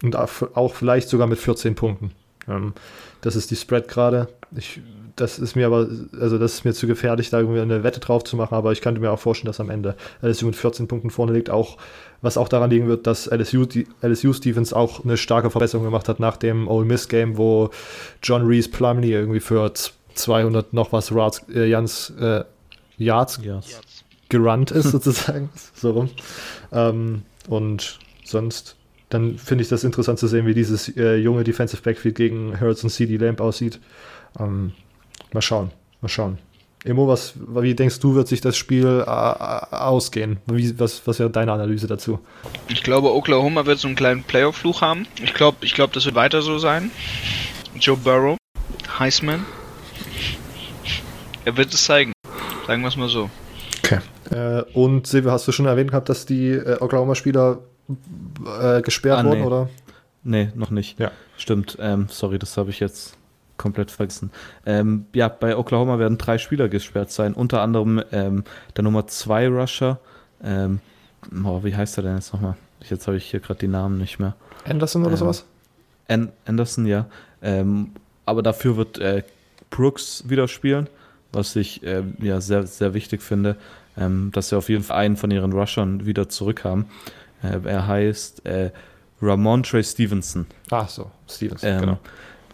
und 0.02 0.14
auch 0.16 0.74
vielleicht 0.74 1.08
sogar 1.08 1.26
mit 1.26 1.38
14 1.38 1.74
Punkten. 1.74 2.12
Ähm, 2.48 2.74
das 3.22 3.34
ist 3.34 3.50
die 3.50 3.56
Spread 3.56 3.88
gerade. 3.88 4.28
Ich 4.54 4.80
das 5.16 5.38
ist 5.38 5.56
mir 5.56 5.66
aber, 5.66 5.88
also 6.20 6.38
das 6.38 6.54
ist 6.54 6.64
mir 6.64 6.74
zu 6.74 6.86
gefährlich, 6.86 7.30
da 7.30 7.40
irgendwie 7.40 7.60
eine 7.60 7.82
Wette 7.82 8.00
drauf 8.00 8.22
zu 8.22 8.36
machen, 8.36 8.54
aber 8.54 8.72
ich 8.72 8.82
könnte 8.82 9.00
mir 9.00 9.10
auch 9.10 9.18
vorstellen, 9.18 9.46
dass 9.46 9.60
am 9.60 9.70
Ende 9.70 9.96
LSU 10.20 10.46
mit 10.46 10.56
14 10.56 10.88
Punkten 10.88 11.10
vorne 11.10 11.32
liegt, 11.32 11.48
auch, 11.48 11.78
was 12.20 12.36
auch 12.36 12.48
daran 12.48 12.68
liegen 12.68 12.86
wird, 12.86 13.06
dass 13.06 13.26
LSU, 13.26 13.64
die, 13.64 13.86
LSU 14.02 14.34
Stevens 14.34 14.74
auch 14.74 15.04
eine 15.04 15.16
starke 15.16 15.50
Verbesserung 15.50 15.86
gemacht 15.86 16.08
hat 16.10 16.20
nach 16.20 16.36
dem 16.36 16.68
Ole 16.68 16.84
Miss 16.84 17.08
Game, 17.08 17.38
wo 17.38 17.70
John 18.22 18.46
Reese 18.46 18.68
Plumley 18.68 19.12
irgendwie 19.12 19.40
für 19.40 19.72
200 20.14 20.74
noch 20.74 20.92
was 20.92 21.08
Yards, 21.08 21.46
äh, 21.54 21.64
Jans, 21.64 22.12
äh, 22.20 22.44
Yards 22.98 23.40
yes. 23.42 23.82
gerannt 24.28 24.70
ist, 24.70 24.90
sozusagen, 24.90 25.48
so 25.74 25.92
rum. 25.92 26.10
Ähm, 26.72 27.22
und 27.48 27.98
sonst, 28.22 28.76
dann 29.08 29.38
finde 29.38 29.62
ich 29.62 29.68
das 29.70 29.82
interessant 29.82 30.18
zu 30.18 30.26
sehen, 30.26 30.46
wie 30.46 30.54
dieses 30.54 30.94
äh, 30.94 31.16
junge 31.16 31.42
Defensive 31.42 31.80
Backfield 31.80 32.16
gegen 32.16 32.60
Hurts 32.60 32.84
und 32.84 32.90
CD 32.90 33.16
Lamp 33.16 33.40
aussieht. 33.40 33.80
Ähm, 34.38 34.72
Mal 35.36 35.42
schauen, 35.42 35.70
mal 36.00 36.08
schauen. 36.08 36.38
Emo, 36.82 37.08
was, 37.08 37.34
wie 37.36 37.74
denkst 37.74 38.00
du, 38.00 38.14
wird 38.14 38.26
sich 38.26 38.40
das 38.40 38.56
Spiel 38.56 39.04
äh, 39.06 39.10
ausgehen? 39.10 40.38
Wie, 40.46 40.80
was, 40.80 41.06
was 41.06 41.18
wäre 41.18 41.28
deine 41.28 41.52
Analyse 41.52 41.86
dazu? 41.86 42.20
Ich 42.68 42.82
glaube, 42.82 43.12
Oklahoma 43.14 43.66
wird 43.66 43.78
so 43.78 43.86
einen 43.86 43.98
kleinen 43.98 44.22
Playoff-Fluch 44.22 44.80
haben. 44.80 45.06
Ich 45.22 45.34
glaube, 45.34 45.58
ich 45.60 45.74
glaub, 45.74 45.92
das 45.92 46.06
wird 46.06 46.14
weiter 46.14 46.40
so 46.40 46.58
sein. 46.58 46.90
Joe 47.78 47.98
Burrow, 47.98 48.38
Heisman. 48.98 49.44
Er 51.44 51.54
wird 51.58 51.74
es 51.74 51.84
zeigen. 51.84 52.12
Sagen 52.66 52.80
wir 52.80 52.88
es 52.88 52.96
mal 52.96 53.10
so. 53.10 53.28
Okay. 53.84 53.98
Äh, 54.30 54.62
und 54.72 55.06
Silvia, 55.06 55.32
hast 55.32 55.46
du 55.46 55.52
schon 55.52 55.66
erwähnt 55.66 55.90
gehabt, 55.90 56.08
dass 56.08 56.24
die 56.24 56.52
äh, 56.52 56.78
Oklahoma-Spieler 56.80 57.58
äh, 58.58 58.80
gesperrt 58.80 59.18
ah, 59.18 59.24
wurden, 59.26 59.40
nee. 59.40 59.46
oder? 59.46 59.68
Nee, 60.24 60.48
noch 60.54 60.70
nicht. 60.70 60.98
Ja. 60.98 61.10
Stimmt. 61.36 61.76
Ähm, 61.78 62.06
sorry, 62.08 62.38
das 62.38 62.56
habe 62.56 62.70
ich 62.70 62.80
jetzt 62.80 63.15
komplett 63.56 63.90
vergessen. 63.90 64.30
Ähm, 64.64 65.06
ja, 65.14 65.28
bei 65.28 65.56
Oklahoma 65.56 65.98
werden 65.98 66.18
drei 66.18 66.38
Spieler 66.38 66.68
gesperrt 66.68 67.10
sein, 67.10 67.32
unter 67.34 67.62
anderem 67.62 68.02
ähm, 68.12 68.44
der 68.76 68.84
Nummer 68.84 69.06
2 69.06 69.48
Rusher. 69.48 69.98
Ähm, 70.42 70.80
oh, 71.44 71.62
wie 71.64 71.74
heißt 71.74 71.96
er 71.98 72.02
denn 72.04 72.16
jetzt 72.16 72.32
nochmal? 72.32 72.56
Jetzt 72.88 73.06
habe 73.06 73.16
ich 73.16 73.24
hier 73.30 73.40
gerade 73.40 73.58
die 73.60 73.68
Namen 73.68 73.98
nicht 73.98 74.18
mehr. 74.18 74.34
Anderson 74.68 75.02
oder 75.02 75.12
Ähm, 75.12 75.16
sowas? 75.18 75.44
An 76.08 76.32
Anderson, 76.44 76.86
ja. 76.86 77.06
Ähm, 77.42 77.92
aber 78.26 78.42
dafür 78.42 78.76
wird 78.76 78.98
äh, 78.98 79.22
Brooks 79.70 80.24
wieder 80.28 80.46
spielen, 80.48 80.88
was 81.32 81.56
ich 81.56 81.82
äh, 81.82 82.02
ja 82.20 82.40
sehr, 82.40 82.66
sehr 82.66 82.94
wichtig 82.94 83.22
finde, 83.22 83.56
ähm, 83.96 84.30
dass 84.32 84.50
sie 84.50 84.56
auf 84.56 84.68
jeden 84.68 84.84
Fall 84.84 84.98
einen 84.98 85.16
von 85.16 85.30
ihren 85.30 85.52
Rushern 85.52 86.06
wieder 86.06 86.28
zurück 86.28 86.64
haben. 86.64 86.86
Äh, 87.42 87.58
er 87.64 87.86
heißt 87.86 88.44
äh, 88.46 88.70
Ramon 89.22 89.62
Trey 89.62 89.82
Stevenson. 89.82 90.46
Ach 90.70 90.88
so, 90.88 91.10
Stevens, 91.28 91.62
Ähm, 91.64 91.80
genau. 91.80 91.98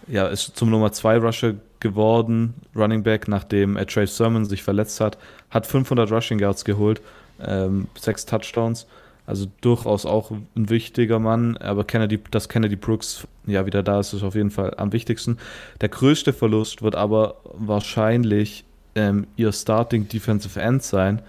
Ja, 0.09 0.27
ist 0.27 0.57
zum 0.57 0.71
Nummer 0.71 0.93
2 0.93 1.19
Rusher 1.19 1.55
geworden, 1.81 2.55
Running 2.75 3.03
Back, 3.03 3.29
nachdem 3.29 3.77
äh, 3.77 3.87
Trey 3.87 4.07
Sermon 4.07 4.45
sich 4.45 4.63
verletzt 4.63 5.01
hat. 5.01 5.19
Hat 5.51 5.67
500 5.67 6.11
Rushing 6.11 6.39
Yards 6.39 6.65
geholt, 6.65 7.01
ähm, 7.41 7.89
sechs 7.99 8.25
Touchdowns. 8.25 8.87
Also 9.27 9.47
durchaus 9.61 10.05
auch 10.05 10.31
ein 10.31 10.69
wichtiger 10.69 11.19
Mann, 11.19 11.57
aber 11.59 11.85
Kennedy, 11.85 12.21
dass 12.31 12.49
Kennedy 12.49 12.75
Brooks 12.75 13.27
ja 13.47 13.67
wieder 13.67 13.83
da 13.83 14.01
ist, 14.01 14.13
ist 14.13 14.25
auf 14.25 14.35
jeden 14.35 14.51
Fall 14.51 14.75
am 14.77 14.93
wichtigsten. 14.93 15.39
Der 15.81 15.89
größte 15.89 16.33
Verlust 16.33 16.83
wird 16.83 16.97
aber 16.97 17.37
wahrscheinlich 17.45 18.65
ähm, 18.95 19.27
ihr 19.37 19.53
Starting 19.53 20.09
Defensive 20.09 20.61
End 20.61 20.83
sein. 20.83 21.23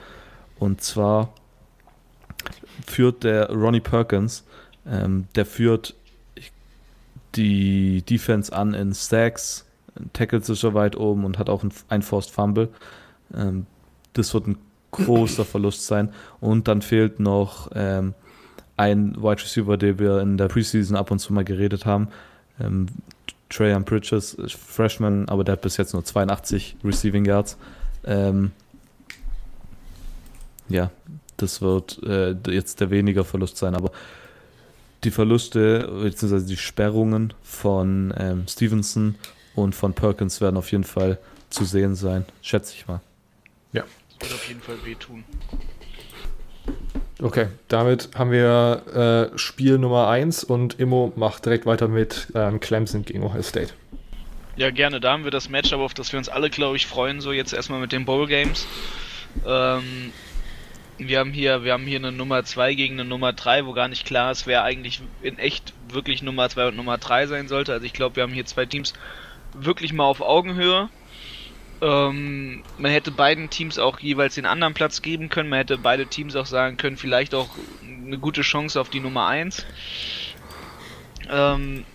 Und 0.57 0.81
zwar 0.81 1.33
führt 2.87 3.23
der 3.23 3.49
Ronnie 3.51 3.79
Perkins, 3.79 4.43
ähm, 4.87 5.27
der 5.35 5.45
führt 5.45 5.95
die 7.35 8.01
Defense 8.03 8.53
an 8.53 8.73
in 8.73 8.93
Stacks, 8.93 9.65
tackelt 10.13 10.45
sich 10.45 10.61
ja 10.61 10.73
weit 10.73 10.95
oben 10.95 11.25
und 11.25 11.37
hat 11.37 11.49
auch 11.49 11.63
ein, 11.89 12.01
Forced 12.01 12.31
Fumble. 12.31 12.69
Ähm, 13.35 13.65
das 14.13 14.33
wird 14.33 14.47
ein 14.47 14.57
großer 14.91 15.45
Verlust 15.45 15.85
sein. 15.85 16.09
Und 16.39 16.67
dann 16.67 16.81
fehlt 16.81 17.19
noch 17.19 17.69
ähm, 17.75 18.13
ein 18.77 19.15
Wide 19.15 19.41
Receiver, 19.41 19.77
den 19.77 19.99
wir 19.99 20.19
in 20.19 20.37
der 20.37 20.47
Preseason 20.47 20.95
ab 20.95 21.11
und 21.11 21.19
zu 21.19 21.33
mal 21.33 21.43
geredet 21.43 21.85
haben. 21.85 22.07
Ähm, 22.59 22.87
Trajan 23.49 23.83
Bridges, 23.83 24.33
ist 24.33 24.55
Freshman, 24.55 25.29
aber 25.29 25.43
der 25.43 25.53
hat 25.53 25.61
bis 25.61 25.77
jetzt 25.77 25.93
nur 25.93 26.03
82 26.03 26.77
Receiving 26.83 27.25
Yards. 27.25 27.57
Ähm, 28.03 28.51
ja, 30.69 30.89
das 31.37 31.61
wird 31.61 32.01
äh, 32.03 32.35
jetzt 32.47 32.81
der 32.81 32.89
weniger 32.89 33.23
Verlust 33.23 33.57
sein, 33.57 33.75
aber 33.75 33.91
die 35.03 35.11
Verluste 35.11 35.89
bzw. 36.01 36.45
die 36.45 36.57
Sperrungen 36.57 37.33
von 37.43 38.13
ähm, 38.17 38.45
Stevenson 38.47 39.15
und 39.55 39.75
von 39.75 39.93
Perkins 39.93 40.41
werden 40.41 40.57
auf 40.57 40.71
jeden 40.71 40.83
Fall 40.83 41.19
zu 41.49 41.65
sehen 41.65 41.95
sein, 41.95 42.25
schätze 42.41 42.73
ich 42.75 42.87
mal. 42.87 43.01
Das 44.23 44.29
wird 44.29 44.39
auf 44.39 44.47
jeden 44.47 44.61
Fall 44.61 44.85
wehtun. 44.85 45.23
Okay, 47.21 47.47
damit 47.67 48.09
haben 48.15 48.31
wir 48.31 49.31
äh, 49.33 49.37
Spiel 49.37 49.77
Nummer 49.77 50.07
1 50.07 50.43
und 50.43 50.79
Immo 50.79 51.13
macht 51.15 51.45
direkt 51.45 51.65
weiter 51.65 51.87
mit 51.87 52.27
ähm, 52.35 52.59
Clemson 52.59 53.03
gegen 53.03 53.23
Ohio 53.23 53.41
State. 53.41 53.73
Ja, 54.55 54.71
gerne. 54.71 54.99
Da 54.99 55.13
haben 55.13 55.23
wir 55.23 55.31
das 55.31 55.49
Matchup, 55.49 55.79
auf 55.79 55.93
das 55.93 56.11
wir 56.11 56.19
uns 56.19 56.29
alle, 56.29 56.49
glaube 56.49 56.75
ich, 56.75 56.85
freuen. 56.85 57.21
So 57.21 57.31
jetzt 57.31 57.53
erstmal 57.53 57.79
mit 57.79 57.91
den 57.91 58.05
Bowl 58.05 58.27
Games. 58.27 58.67
Ähm, 59.45 60.11
wir 60.97 61.19
haben 61.19 61.31
hier, 61.31 61.63
wir 61.63 61.73
haben 61.73 61.85
hier 61.85 61.99
eine 61.99 62.11
Nummer 62.11 62.43
2 62.43 62.75
gegen 62.75 62.99
eine 62.99 63.05
Nummer 63.05 63.33
3, 63.33 63.65
wo 63.65 63.73
gar 63.73 63.87
nicht 63.87 64.05
klar 64.05 64.31
ist, 64.31 64.47
wer 64.47 64.63
eigentlich 64.63 65.01
in 65.21 65.37
echt 65.39 65.73
wirklich 65.89 66.21
Nummer 66.21 66.49
2 66.49 66.69
und 66.69 66.75
Nummer 66.75 66.97
3 66.97 67.27
sein 67.27 67.47
sollte. 67.47 67.73
Also 67.73 67.85
ich 67.85 67.93
glaube, 67.93 68.15
wir 68.15 68.23
haben 68.23 68.33
hier 68.33 68.45
zwei 68.45 68.65
Teams 68.65 68.93
wirklich 69.53 69.93
mal 69.93 70.05
auf 70.05 70.21
Augenhöhe. 70.21 70.89
Ähm, 71.81 72.63
man 72.77 72.91
hätte 72.91 73.11
beiden 73.11 73.49
Teams 73.49 73.79
auch 73.79 73.99
jeweils 73.99 74.35
den 74.35 74.45
anderen 74.45 74.73
Platz 74.73 75.01
geben 75.01 75.29
können. 75.29 75.49
Man 75.49 75.59
hätte 75.59 75.77
beide 75.77 76.05
Teams 76.07 76.35
auch 76.35 76.45
sagen 76.45 76.77
können, 76.77 76.97
vielleicht 76.97 77.35
auch 77.35 77.49
eine 77.83 78.17
gute 78.17 78.41
Chance 78.41 78.79
auf 78.79 78.89
die 78.89 78.99
Nummer 78.99 79.27
1. 79.27 79.65
Ähm, 81.29 81.85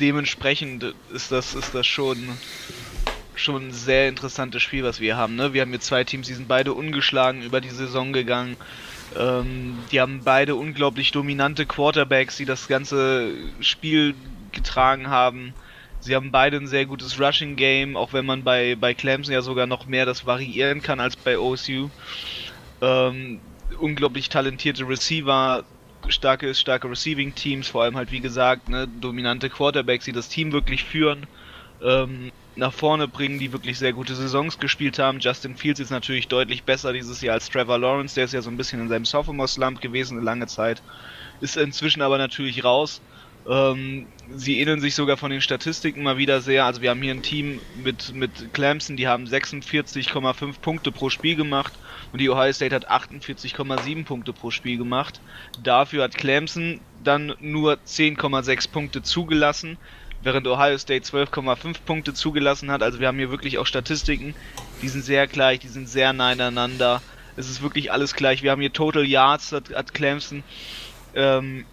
dementsprechend 0.00 0.94
ist 1.12 1.32
das, 1.32 1.54
ist 1.54 1.74
das 1.74 1.86
schon, 1.86 2.36
schon 3.40 3.68
ein 3.68 3.72
sehr 3.72 4.08
interessantes 4.08 4.62
Spiel, 4.62 4.84
was 4.84 5.00
wir 5.00 5.16
haben. 5.16 5.36
Ne? 5.36 5.52
Wir 5.52 5.62
haben 5.62 5.70
hier 5.70 5.80
zwei 5.80 6.04
Teams, 6.04 6.26
die 6.26 6.34
sind 6.34 6.48
beide 6.48 6.72
ungeschlagen 6.72 7.42
über 7.42 7.60
die 7.60 7.70
Saison 7.70 8.12
gegangen. 8.12 8.56
Ähm, 9.18 9.78
die 9.90 10.00
haben 10.00 10.20
beide 10.24 10.54
unglaublich 10.54 11.10
dominante 11.10 11.66
Quarterbacks, 11.66 12.36
die 12.36 12.44
das 12.44 12.68
ganze 12.68 13.32
Spiel 13.60 14.14
getragen 14.52 15.08
haben. 15.08 15.54
Sie 16.00 16.14
haben 16.14 16.30
beide 16.30 16.56
ein 16.56 16.66
sehr 16.66 16.86
gutes 16.86 17.20
Rushing 17.20 17.56
Game, 17.56 17.96
auch 17.96 18.12
wenn 18.12 18.24
man 18.24 18.42
bei, 18.42 18.74
bei 18.74 18.94
Clemson 18.94 19.34
ja 19.34 19.42
sogar 19.42 19.66
noch 19.66 19.86
mehr 19.86 20.06
das 20.06 20.26
variieren 20.26 20.80
kann 20.80 20.98
als 20.98 21.16
bei 21.16 21.38
OSU. 21.38 21.90
Ähm, 22.80 23.40
unglaublich 23.78 24.28
talentierte 24.30 24.88
Receiver, 24.88 25.64
starke, 26.08 26.54
starke 26.54 26.88
Receiving 26.88 27.34
Teams, 27.34 27.68
vor 27.68 27.82
allem 27.82 27.96
halt 27.96 28.12
wie 28.12 28.20
gesagt, 28.20 28.68
ne, 28.68 28.88
dominante 28.88 29.50
Quarterbacks, 29.50 30.06
die 30.06 30.12
das 30.12 30.28
Team 30.28 30.52
wirklich 30.52 30.84
führen, 30.84 31.26
ähm, 31.82 32.32
nach 32.54 32.72
vorne 32.74 33.08
bringen, 33.08 33.38
die 33.38 33.52
wirklich 33.52 33.78
sehr 33.78 33.92
gute 33.92 34.14
Saisons 34.14 34.58
gespielt 34.58 34.98
haben. 34.98 35.20
Justin 35.20 35.56
Fields 35.56 35.80
ist 35.80 35.90
natürlich 35.90 36.28
deutlich 36.28 36.64
besser 36.64 36.92
dieses 36.92 37.20
Jahr 37.20 37.34
als 37.34 37.48
Trevor 37.48 37.78
Lawrence, 37.78 38.14
der 38.14 38.24
ist 38.24 38.32
ja 38.34 38.42
so 38.42 38.50
ein 38.50 38.56
bisschen 38.56 38.80
in 38.80 38.88
seinem 38.88 39.04
Sophomore-Slump 39.04 39.80
gewesen, 39.80 40.16
eine 40.16 40.24
lange 40.24 40.46
Zeit. 40.46 40.82
Ist 41.40 41.56
inzwischen 41.56 42.02
aber 42.02 42.18
natürlich 42.18 42.64
raus. 42.64 43.02
Ähm, 43.46 44.12
sie 44.28 44.60
ähneln 44.60 44.80
sich 44.80 44.94
sogar 44.94 45.16
von 45.16 45.30
den 45.30 45.40
Statistiken 45.40 46.02
mal 46.02 46.18
wieder 46.18 46.42
sehr. 46.42 46.66
Also 46.66 46.82
wir 46.82 46.90
haben 46.90 47.00
hier 47.02 47.14
ein 47.14 47.22
Team 47.22 47.62
mit, 47.72 48.12
mit 48.12 48.52
Clemson, 48.52 48.96
die 48.96 49.08
haben 49.08 49.24
46,5 49.24 50.60
Punkte 50.60 50.92
pro 50.92 51.08
Spiel 51.08 51.36
gemacht 51.36 51.78
und 52.12 52.20
die 52.20 52.28
Ohio 52.28 52.52
State 52.52 52.74
hat 52.74 52.90
48,7 52.90 54.04
Punkte 54.04 54.34
pro 54.34 54.50
Spiel 54.50 54.76
gemacht. 54.76 55.22
Dafür 55.56 56.04
hat 56.04 56.16
Clemson 56.16 56.84
dann 56.92 57.34
nur 57.38 57.74
10,6 57.82 58.70
Punkte 58.70 59.02
zugelassen, 59.02 59.78
während 60.22 60.46
Ohio 60.46 60.76
State 60.78 61.04
12,5 61.04 61.76
Punkte 61.84 62.14
zugelassen 62.14 62.70
hat. 62.70 62.82
Also 62.82 63.00
wir 63.00 63.08
haben 63.08 63.18
hier 63.18 63.30
wirklich 63.30 63.58
auch 63.58 63.66
Statistiken, 63.66 64.34
die 64.82 64.88
sind 64.88 65.04
sehr 65.04 65.26
gleich, 65.26 65.60
die 65.60 65.68
sind 65.68 65.88
sehr 65.88 66.12
nah 66.12 66.30
aneinander. 66.30 67.02
Es 67.36 67.48
ist 67.48 67.62
wirklich 67.62 67.92
alles 67.92 68.14
gleich. 68.14 68.42
Wir 68.42 68.50
haben 68.50 68.60
hier 68.60 68.72
Total 68.72 69.04
Yards, 69.04 69.52
hat, 69.52 69.74
hat 69.74 69.94
Clemson 69.94 70.42
ähm, 71.14 71.64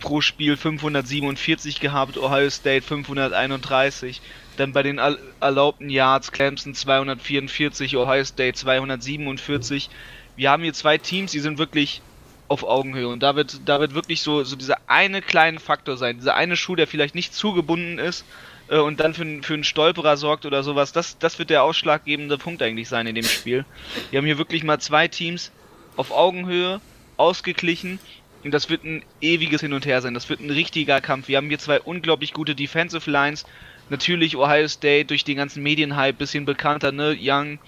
pro 0.00 0.20
Spiel 0.20 0.56
547 0.56 1.80
gehabt, 1.80 2.18
Ohio 2.18 2.50
State 2.50 2.82
531. 2.82 4.20
Dann 4.56 4.72
bei 4.72 4.82
den 4.82 4.98
erlaubten 5.40 5.88
Yards 5.88 6.32
Clemson 6.32 6.74
244, 6.74 7.96
Ohio 7.96 8.24
State 8.24 8.54
247. 8.54 9.88
Wir 10.36 10.50
haben 10.50 10.62
hier 10.62 10.74
zwei 10.74 10.98
Teams, 10.98 11.32
die 11.32 11.40
sind 11.40 11.58
wirklich 11.58 12.02
auf 12.48 12.64
Augenhöhe. 12.64 13.08
Und 13.08 13.22
da 13.22 13.36
wird, 13.36 13.60
da 13.66 13.80
wird 13.80 13.94
wirklich 13.94 14.22
so, 14.22 14.42
so 14.44 14.56
dieser 14.56 14.78
eine 14.86 15.22
kleine 15.22 15.60
Faktor 15.60 15.96
sein, 15.96 16.16
dieser 16.16 16.34
eine 16.34 16.56
Schuh, 16.56 16.76
der 16.76 16.86
vielleicht 16.86 17.14
nicht 17.14 17.34
zugebunden 17.34 17.98
ist 17.98 18.24
äh, 18.68 18.78
und 18.78 19.00
dann 19.00 19.14
für, 19.14 19.42
für 19.42 19.54
einen 19.54 19.64
Stolperer 19.64 20.16
sorgt 20.16 20.46
oder 20.46 20.62
sowas. 20.62 20.92
Das, 20.92 21.18
das 21.18 21.38
wird 21.38 21.50
der 21.50 21.62
ausschlaggebende 21.62 22.38
Punkt 22.38 22.62
eigentlich 22.62 22.88
sein 22.88 23.06
in 23.06 23.14
dem 23.14 23.24
Spiel. 23.24 23.64
Wir 24.10 24.18
haben 24.18 24.26
hier 24.26 24.38
wirklich 24.38 24.64
mal 24.64 24.80
zwei 24.80 25.08
Teams 25.08 25.52
auf 25.96 26.10
Augenhöhe, 26.10 26.80
ausgeglichen. 27.16 27.98
Und 28.44 28.52
das 28.52 28.70
wird 28.70 28.84
ein 28.84 29.02
ewiges 29.20 29.62
Hin 29.62 29.72
und 29.72 29.84
Her 29.84 30.00
sein. 30.00 30.14
Das 30.14 30.28
wird 30.28 30.40
ein 30.40 30.50
richtiger 30.50 31.00
Kampf. 31.00 31.28
Wir 31.28 31.38
haben 31.38 31.48
hier 31.48 31.58
zwei 31.58 31.80
unglaublich 31.80 32.32
gute 32.32 32.54
Defensive 32.54 33.10
Lines. 33.10 33.44
Natürlich 33.90 34.36
Ohio 34.36 34.68
State 34.68 35.06
durch 35.06 35.24
den 35.24 35.36
ganzen 35.36 35.62
Medienhype 35.62 36.12
bisschen 36.12 36.44
bekannter, 36.44 36.92
ne? 36.92 37.16
Young 37.20 37.58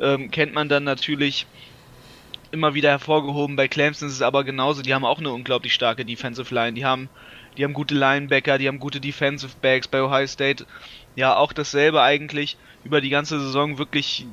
ähm, 0.00 0.30
kennt 0.30 0.54
man 0.54 0.68
dann 0.68 0.84
natürlich 0.84 1.46
immer 2.52 2.74
wieder 2.74 2.90
hervorgehoben. 2.90 3.56
Bei 3.56 3.66
Clemson 3.66 4.08
ist 4.08 4.14
es 4.14 4.22
aber 4.22 4.44
genauso. 4.44 4.82
Die 4.82 4.94
haben 4.94 5.04
auch 5.04 5.18
eine 5.18 5.32
unglaublich 5.32 5.74
starke 5.74 6.04
Defensive 6.04 6.54
Line. 6.54 6.74
Die 6.74 6.84
haben, 6.84 7.08
die 7.56 7.64
haben 7.64 7.72
gute 7.72 7.94
Linebacker, 7.94 8.58
die 8.58 8.68
haben 8.68 8.78
gute 8.78 9.00
Defensive 9.00 9.54
Backs. 9.60 9.88
Bei 9.88 10.02
Ohio 10.02 10.26
State 10.26 10.66
ja 11.16 11.34
auch 11.36 11.52
dasselbe 11.52 12.02
eigentlich 12.02 12.56
über 12.84 13.00
die 13.00 13.10
ganze 13.10 13.40
Saison 13.40 13.78
wirklich. 13.78 14.26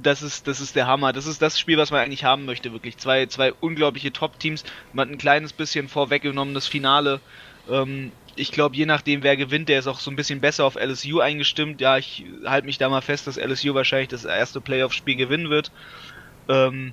Das 0.00 0.22
ist, 0.22 0.46
das 0.46 0.60
ist 0.60 0.76
der 0.76 0.86
Hammer. 0.86 1.12
Das 1.12 1.26
ist 1.26 1.40
das 1.40 1.58
Spiel, 1.58 1.78
was 1.78 1.90
man 1.90 2.00
eigentlich 2.00 2.24
haben 2.24 2.44
möchte, 2.44 2.72
wirklich. 2.72 2.98
Zwei, 2.98 3.26
zwei 3.26 3.52
unglaubliche 3.52 4.12
Top-Teams. 4.12 4.64
Man 4.92 5.08
hat 5.08 5.14
ein 5.14 5.18
kleines 5.18 5.52
bisschen 5.52 5.88
vorweggenommen, 5.88 6.54
das 6.54 6.68
Finale. 6.68 7.20
Ähm, 7.68 8.12
ich 8.36 8.52
glaube, 8.52 8.76
je 8.76 8.86
nachdem, 8.86 9.24
wer 9.24 9.36
gewinnt, 9.36 9.68
der 9.68 9.80
ist 9.80 9.88
auch 9.88 9.98
so 9.98 10.10
ein 10.10 10.16
bisschen 10.16 10.40
besser 10.40 10.64
auf 10.64 10.76
LSU 10.76 11.18
eingestimmt. 11.20 11.80
Ja, 11.80 11.98
ich 11.98 12.24
halte 12.44 12.66
mich 12.66 12.78
da 12.78 12.88
mal 12.88 13.00
fest, 13.00 13.26
dass 13.26 13.36
LSU 13.36 13.74
wahrscheinlich 13.74 14.08
das 14.08 14.24
erste 14.24 14.60
Playoff-Spiel 14.60 15.16
gewinnen 15.16 15.50
wird. 15.50 15.72
Ähm, 16.48 16.92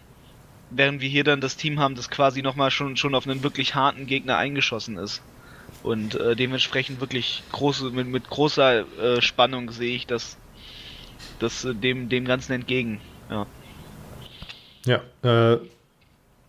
während 0.69 1.01
wir 1.01 1.09
hier 1.09 1.23
dann 1.23 1.41
das 1.41 1.57
Team 1.57 1.79
haben, 1.79 1.95
das 1.95 2.09
quasi 2.09 2.41
nochmal 2.41 2.71
schon, 2.71 2.97
schon 2.97 3.15
auf 3.15 3.27
einen 3.27 3.43
wirklich 3.43 3.75
harten 3.75 4.05
Gegner 4.05 4.37
eingeschossen 4.37 4.97
ist. 4.97 5.21
Und 5.83 6.15
äh, 6.15 6.35
dementsprechend 6.35 6.99
wirklich 6.99 7.43
große, 7.51 7.91
mit, 7.91 8.07
mit 8.07 8.29
großer 8.29 8.85
äh, 8.99 9.21
Spannung 9.21 9.71
sehe 9.71 9.95
ich 9.95 10.07
das, 10.07 10.37
das 11.39 11.65
äh, 11.65 11.75
dem, 11.75 12.09
dem 12.09 12.25
Ganzen 12.25 12.53
entgegen. 12.53 13.01
Ja. 13.29 13.45
Ja, 14.85 15.01
äh, 15.23 15.59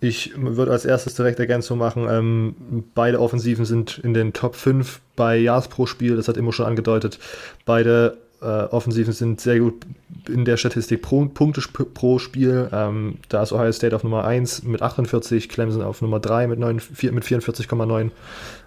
ich 0.01 0.33
würde 0.37 0.73
als 0.73 0.85
erstes 0.85 1.15
direkt 1.15 1.39
Ergänzung 1.39 1.79
machen. 1.79 2.07
Ähm, 2.09 2.85
beide 2.95 3.21
Offensiven 3.21 3.65
sind 3.65 3.99
in 3.99 4.15
den 4.15 4.33
Top 4.33 4.55
5 4.55 5.01
bei 5.17 5.37
Yards 5.37 5.69
pro 5.69 5.87
Spiel, 5.87 6.17
das 6.17 6.29
hat 6.29 6.37
immer 6.37 6.53
schon 6.53 6.67
angedeutet. 6.67 7.19
Beide 7.65 8.19
Offensiven 8.45 9.13
sind 9.13 9.41
sehr 9.41 9.59
gut 9.59 9.87
in 10.29 10.45
der 10.45 10.57
Statistik 10.57 11.03
pro, 11.03 11.27
Punkte 11.27 11.63
pro 11.95 12.19
Spiel. 12.19 12.69
Ähm, 12.73 13.19
da 13.29 13.43
ist 13.43 13.53
Ohio 13.53 13.73
State 13.73 13.95
auf 13.95 14.05
Nummer 14.05 14.25
1 14.25 14.65
mit 14.65 14.83
48, 14.83 15.49
Clemson 15.49 15.83
auf 15.83 16.03
Nummer 16.03 16.21
3 16.21 16.47
mit, 16.49 16.59
mit 16.59 16.85
44,9. 17.25 18.11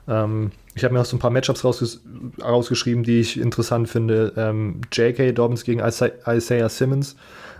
Ähm, 0.07 0.51
ich 0.75 0.83
habe 0.83 0.93
mir 0.93 1.01
auch 1.01 1.05
so 1.05 1.17
ein 1.17 1.19
paar 1.19 1.29
Matchups 1.29 1.63
rausges 1.63 2.01
rausgeschrieben, 2.41 3.03
die 3.03 3.19
ich 3.19 3.39
interessant 3.39 3.89
finde. 3.89 4.33
Ähm, 4.37 4.81
J.K. 4.91 5.33
Dobbins 5.33 5.63
gegen 5.63 5.81
Isaiah 5.81 6.69
Simmons. 6.69 7.15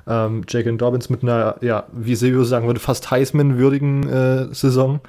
Ähm, 0.08 0.44
J.K. 0.48 0.78
Dobbins 0.78 1.10
mit 1.10 1.24
einer, 1.24 1.58
ja, 1.62 1.86
wie 1.92 2.16
Silvio 2.16 2.44
sagen 2.44 2.68
würde, 2.68 2.80
fast 2.80 3.12
Heisman-würdigen 3.12 4.10
äh, 4.10 4.54
Saison. 4.54 5.02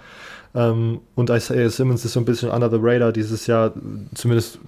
Ähm, 0.54 1.00
und 1.14 1.30
Isaiah 1.30 1.70
Simmons 1.70 2.04
ist 2.04 2.14
so 2.14 2.20
ein 2.20 2.24
bisschen 2.24 2.50
under 2.50 2.70
the 2.70 2.78
radar 2.80 3.12
dieses 3.12 3.46
Jahr, 3.46 3.72
zumindest 4.14 4.58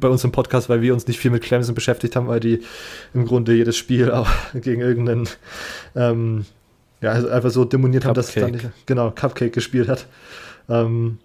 bei 0.00 0.08
uns 0.08 0.24
im 0.24 0.32
Podcast, 0.32 0.68
weil 0.68 0.80
wir 0.80 0.94
uns 0.94 1.06
nicht 1.06 1.18
viel 1.18 1.30
mit 1.30 1.42
Clemson 1.42 1.74
beschäftigt 1.74 2.16
haben, 2.16 2.28
weil 2.28 2.40
die 2.40 2.62
im 3.12 3.26
Grunde 3.26 3.54
jedes 3.54 3.76
Spiel 3.76 4.10
auch 4.12 4.28
gegen 4.54 4.80
irgendeinen, 4.80 5.28
ähm, 5.94 6.46
ja, 7.00 7.12
also 7.12 7.28
einfach 7.28 7.50
so 7.50 7.64
demoniert 7.64 8.04
Cupcake. 8.04 8.42
haben, 8.42 8.52
dass 8.52 8.62
dann 8.62 8.70
nicht, 8.70 8.86
genau, 8.86 9.10
Cupcake 9.10 9.52
gespielt 9.52 9.88
hat. 9.88 10.06
Ähm, 10.68 11.18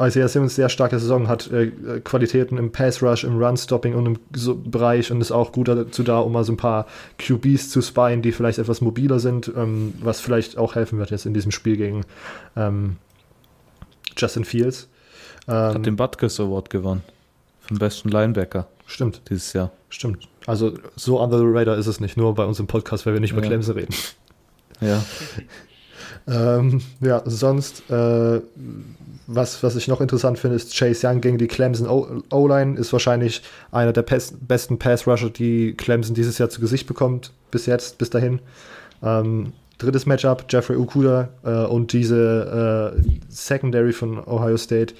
Isaiah 0.00 0.28
Simmons 0.28 0.54
sehr 0.54 0.68
starke 0.68 0.98
Saison, 0.98 1.26
hat 1.26 1.50
äh, 1.50 1.70
Qualitäten 2.04 2.58
im 2.58 2.70
Pass 2.70 3.02
Rush, 3.02 3.24
im 3.24 3.42
Run 3.42 3.56
Stopping 3.56 3.94
und 3.94 4.06
im 4.06 4.18
so 4.34 4.54
Bereich 4.54 5.10
und 5.10 5.20
ist 5.20 5.32
auch 5.32 5.52
gut 5.52 5.68
dazu 5.68 6.02
da, 6.02 6.18
um 6.18 6.32
mal 6.32 6.44
so 6.44 6.52
ein 6.52 6.58
paar 6.58 6.86
QBs 7.18 7.70
zu 7.70 7.80
spyen, 7.80 8.20
die 8.20 8.32
vielleicht 8.32 8.58
etwas 8.58 8.80
mobiler 8.82 9.20
sind, 9.20 9.50
ähm, 9.56 9.94
was 10.00 10.20
vielleicht 10.20 10.58
auch 10.58 10.74
helfen 10.74 10.98
wird 10.98 11.10
jetzt 11.10 11.24
in 11.24 11.32
diesem 11.32 11.50
Spiel 11.50 11.76
gegen 11.78 12.04
ähm, 12.56 12.96
Justin 14.16 14.44
Fields. 14.44 14.88
Ähm, 15.48 15.54
hat 15.54 15.86
den 15.86 15.96
Butkus 15.96 16.40
Award 16.40 16.68
gewonnen. 16.68 17.02
Vom 17.60 17.78
besten 17.78 18.10
Linebacker. 18.10 18.66
Stimmt. 18.86 19.22
Dieses 19.30 19.52
Jahr. 19.54 19.72
Stimmt. 19.88 20.28
Also 20.46 20.74
so 20.94 21.20
under 21.20 21.38
the 21.38 21.44
radar 21.46 21.76
ist 21.76 21.86
es 21.86 22.00
nicht, 22.00 22.16
nur 22.16 22.34
bei 22.34 22.44
uns 22.44 22.60
im 22.60 22.66
Podcast, 22.66 23.06
weil 23.06 23.14
wir 23.14 23.20
nicht 23.20 23.32
ja. 23.32 23.38
über 23.38 23.46
Clemson 23.46 23.76
reden. 23.76 23.94
Ja. 24.80 25.02
Ähm, 26.28 26.80
ja, 27.00 27.22
sonst 27.24 27.88
äh, 27.90 28.40
was, 29.26 29.62
was 29.62 29.76
ich 29.76 29.88
noch 29.88 30.00
interessant 30.00 30.38
finde, 30.38 30.56
ist 30.56 30.76
Chase 30.76 31.06
Young 31.06 31.20
gegen 31.20 31.38
die 31.38 31.48
Clemson 31.48 32.22
O-Line. 32.30 32.78
Ist 32.78 32.92
wahrscheinlich 32.92 33.42
einer 33.72 33.92
der 33.92 34.02
besten 34.02 34.78
Pass-Rusher, 34.78 35.30
die 35.30 35.74
Clemson 35.74 36.14
dieses 36.14 36.38
Jahr 36.38 36.48
zu 36.48 36.60
Gesicht 36.60 36.86
bekommt. 36.86 37.32
Bis 37.50 37.66
jetzt, 37.66 37.98
bis 37.98 38.10
dahin. 38.10 38.40
Ähm, 39.02 39.52
drittes 39.78 40.06
Matchup, 40.06 40.46
Jeffrey 40.48 40.76
Okuda 40.76 41.28
äh, 41.44 41.66
und 41.66 41.92
diese 41.92 42.94
äh, 42.96 43.02
Secondary 43.28 43.92
von 43.92 44.18
Ohio 44.26 44.56
State 44.56 44.94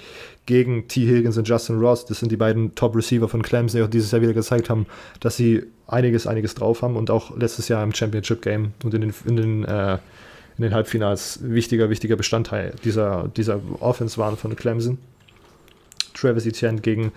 gegen 0.45 0.87
T. 0.87 1.07
Higgins 1.07 1.37
und 1.37 1.47
Justin 1.47 1.79
Ross. 1.79 2.05
Das 2.05 2.19
sind 2.19 2.31
die 2.31 2.37
beiden 2.37 2.75
Top-Receiver 2.75 3.27
von 3.27 3.41
Clemson, 3.41 3.79
die 3.79 3.85
auch 3.85 3.89
dieses 3.89 4.11
Jahr 4.11 4.21
wieder 4.21 4.33
gezeigt 4.33 4.69
haben, 4.69 4.85
dass 5.19 5.35
sie 5.35 5.63
einiges, 5.87 6.27
einiges 6.27 6.53
drauf 6.53 6.81
haben 6.81 6.95
und 6.95 7.09
auch 7.09 7.35
letztes 7.37 7.67
Jahr 7.69 7.83
im 7.83 7.93
Championship-Game 7.93 8.73
und 8.83 8.93
in 8.93 9.01
den, 9.01 9.13
in 9.25 9.35
den 9.35 9.65
äh, 9.65 9.97
in 10.57 10.63
den 10.63 10.73
Halbfinals 10.73 11.39
wichtiger, 11.41 11.89
wichtiger 11.89 12.15
Bestandteil 12.15 12.73
dieser, 12.83 13.29
dieser 13.35 13.59
Offense 13.79 14.17
waren 14.17 14.37
von 14.37 14.55
Clemson. 14.55 14.97
Travis 16.13 16.47
Etienne 16.47 16.81
gegen 16.81 17.11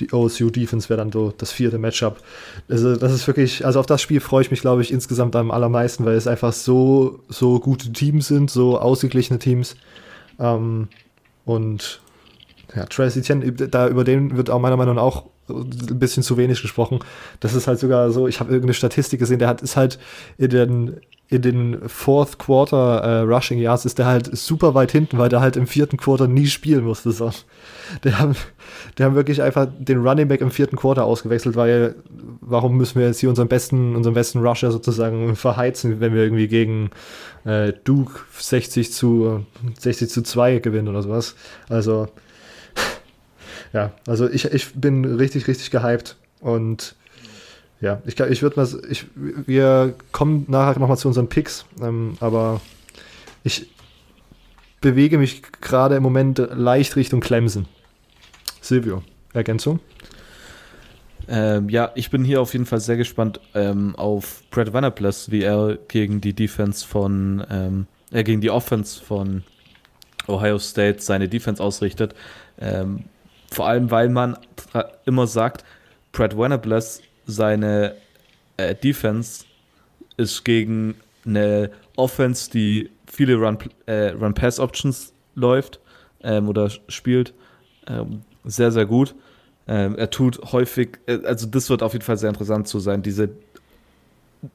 die 0.00 0.12
OSU 0.12 0.50
Defense 0.50 0.88
wäre 0.88 0.98
dann 0.98 1.12
so 1.12 1.32
das 1.36 1.52
vierte 1.52 1.78
Matchup. 1.78 2.22
Also 2.68 2.96
das 2.96 3.12
ist 3.12 3.26
wirklich, 3.26 3.66
also 3.66 3.80
auf 3.80 3.86
das 3.86 4.00
Spiel 4.00 4.20
freue 4.20 4.42
ich 4.42 4.50
mich, 4.50 4.62
glaube 4.62 4.80
ich, 4.80 4.90
insgesamt 4.92 5.36
am 5.36 5.50
allermeisten, 5.50 6.06
weil 6.06 6.14
es 6.14 6.26
einfach 6.26 6.54
so, 6.54 7.20
so 7.28 7.60
gute 7.60 7.92
Teams 7.92 8.28
sind, 8.28 8.50
so 8.50 8.78
ausgeglichene 8.78 9.38
Teams. 9.38 9.76
Ähm, 10.38 10.88
und 11.44 12.00
ja, 12.74 12.86
Travis 12.86 13.16
Etienne, 13.16 13.52
da 13.52 13.88
über 13.88 14.04
den 14.04 14.36
wird 14.36 14.50
auch 14.50 14.58
meiner 14.58 14.76
Meinung 14.76 14.96
nach 14.96 15.02
auch 15.02 15.26
ein 15.48 15.98
bisschen 15.98 16.22
zu 16.22 16.36
wenig 16.36 16.60
gesprochen. 16.60 17.00
Das 17.40 17.54
ist 17.54 17.68
halt 17.68 17.78
sogar 17.78 18.10
so, 18.10 18.26
ich 18.26 18.40
habe 18.40 18.50
irgendeine 18.50 18.74
Statistik 18.74 19.20
gesehen, 19.20 19.38
der 19.38 19.48
hat 19.48 19.62
ist 19.62 19.76
halt 19.76 19.98
in 20.38 20.50
den 20.50 21.00
in 21.28 21.42
den 21.42 21.88
Fourth 21.88 22.38
Quarter 22.38 23.00
äh, 23.02 23.20
Rushing 23.20 23.58
Yards 23.58 23.84
ist 23.84 23.98
der 23.98 24.06
halt 24.06 24.36
super 24.36 24.74
weit 24.74 24.92
hinten, 24.92 25.18
weil 25.18 25.28
der 25.28 25.40
halt 25.40 25.56
im 25.56 25.66
vierten 25.66 25.96
Quarter 25.96 26.28
nie 26.28 26.46
spielen 26.46 26.84
musste. 26.84 27.10
So. 27.10 27.32
Der 28.04 28.20
haben, 28.20 28.36
der 28.96 29.06
haben 29.06 29.16
wirklich 29.16 29.42
einfach 29.42 29.66
den 29.76 30.06
Running 30.06 30.28
Back 30.28 30.40
im 30.40 30.52
vierten 30.52 30.76
Quarter 30.76 31.04
ausgewechselt, 31.04 31.56
weil 31.56 31.96
warum 32.40 32.76
müssen 32.76 33.00
wir 33.00 33.08
jetzt 33.08 33.18
hier 33.18 33.28
unseren 33.28 33.48
besten, 33.48 33.96
unseren 33.96 34.14
besten 34.14 34.38
Rusher 34.38 34.70
sozusagen 34.70 35.34
verheizen, 35.34 35.98
wenn 35.98 36.14
wir 36.14 36.22
irgendwie 36.22 36.46
gegen 36.46 36.90
äh, 37.44 37.72
Duke 37.82 38.20
60 38.38 38.92
zu 38.92 39.44
60 39.80 40.08
zu 40.08 40.22
2 40.22 40.60
gewinnen 40.60 40.86
oder 40.86 41.02
sowas. 41.02 41.34
Also 41.68 42.06
ja, 43.72 43.92
also 44.06 44.30
ich, 44.30 44.44
ich 44.44 44.74
bin 44.74 45.04
richtig, 45.04 45.48
richtig 45.48 45.72
gehypt 45.72 46.16
und 46.40 46.94
ja, 47.80 48.00
ich, 48.06 48.18
ich 48.18 48.42
würde 48.42 48.56
mal, 48.56 48.68
ich, 48.88 49.06
wir 49.14 49.94
kommen 50.12 50.46
nachher 50.48 50.78
nochmal 50.78 50.96
zu 50.96 51.08
unseren 51.08 51.28
Picks, 51.28 51.66
ähm, 51.80 52.16
aber 52.20 52.60
ich 53.44 53.66
bewege 54.80 55.18
mich 55.18 55.42
gerade 55.60 55.96
im 55.96 56.02
Moment 56.02 56.38
leicht 56.38 56.96
Richtung 56.96 57.20
Clemson. 57.20 57.66
Silvio, 58.60 59.02
Ergänzung? 59.32 59.80
Ähm, 61.28 61.68
ja, 61.68 61.90
ich 61.94 62.10
bin 62.10 62.24
hier 62.24 62.40
auf 62.40 62.52
jeden 62.52 62.66
Fall 62.66 62.80
sehr 62.80 62.96
gespannt 62.96 63.40
ähm, 63.54 63.96
auf 63.96 64.42
Brad 64.50 64.72
Vanderplus, 64.72 65.30
wie 65.30 65.42
er 65.42 65.76
gegen 65.88 66.20
die 66.20 66.32
Defense 66.32 66.86
von, 66.86 67.44
ähm, 67.50 67.86
äh, 68.12 68.22
gegen 68.22 68.40
die 68.40 68.50
Offense 68.50 69.02
von 69.02 69.42
Ohio 70.28 70.58
State 70.58 71.02
seine 71.02 71.28
Defense 71.28 71.62
ausrichtet. 71.62 72.14
Ähm, 72.58 73.04
vor 73.50 73.66
allem, 73.66 73.90
weil 73.90 74.08
man 74.08 74.36
immer 75.04 75.26
sagt, 75.26 75.64
Brad 76.12 76.36
Vanderplus 76.36 77.00
seine 77.26 77.96
äh, 78.56 78.74
Defense 78.74 79.44
ist 80.16 80.44
gegen 80.44 80.94
eine 81.24 81.70
Offense, 81.96 82.50
die 82.50 82.90
viele 83.06 83.34
Run-Pass-Options 83.36 85.06
äh, 85.06 85.10
Run 85.10 85.16
läuft 85.34 85.80
ähm, 86.22 86.48
oder 86.48 86.70
spielt, 86.88 87.34
ähm, 87.86 88.22
sehr, 88.44 88.70
sehr 88.72 88.86
gut. 88.86 89.14
Ähm, 89.68 89.96
er 89.96 90.10
tut 90.10 90.52
häufig, 90.52 90.98
äh, 91.06 91.18
also 91.24 91.46
das 91.46 91.68
wird 91.68 91.82
auf 91.82 91.92
jeden 91.92 92.04
Fall 92.04 92.16
sehr 92.16 92.28
interessant 92.28 92.68
zu 92.68 92.78
sein, 92.78 93.02
diese 93.02 93.30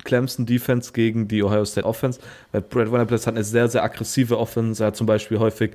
Clemson 0.03 0.45
Defense 0.45 0.93
gegen 0.93 1.27
die 1.27 1.43
Ohio 1.43 1.65
State 1.65 1.85
Offense, 1.85 2.19
weil 2.51 2.61
Brad 2.61 2.91
Vanderbilt 2.91 3.25
hat 3.25 3.33
eine 3.33 3.43
sehr, 3.43 3.67
sehr 3.67 3.83
aggressive 3.83 4.37
Offense. 4.37 4.81
Er 4.81 4.87
hat 4.87 4.95
zum 4.95 5.07
Beispiel 5.07 5.39
häufig 5.39 5.71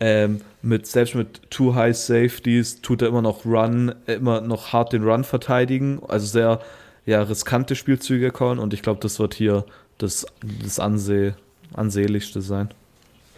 ähm, 0.00 0.40
mit, 0.62 0.86
selbst 0.86 1.14
mit 1.14 1.50
Two 1.50 1.74
High 1.74 1.96
Safeties 1.96 2.80
tut 2.80 3.02
er 3.02 3.08
immer 3.08 3.22
noch 3.22 3.44
Run, 3.44 3.94
immer 4.06 4.40
noch 4.40 4.72
hart 4.72 4.92
den 4.92 5.04
Run 5.04 5.24
verteidigen. 5.24 6.00
Also 6.08 6.26
sehr 6.26 6.60
ja, 7.06 7.22
riskante 7.22 7.76
Spielzüge 7.76 8.30
callen 8.30 8.58
und 8.58 8.74
ich 8.74 8.82
glaube, 8.82 9.00
das 9.00 9.18
wird 9.18 9.34
hier 9.34 9.64
das, 9.98 10.26
das 10.62 10.80
Anseh, 10.80 11.32
ansehlichste 11.74 12.40
sein. 12.40 12.70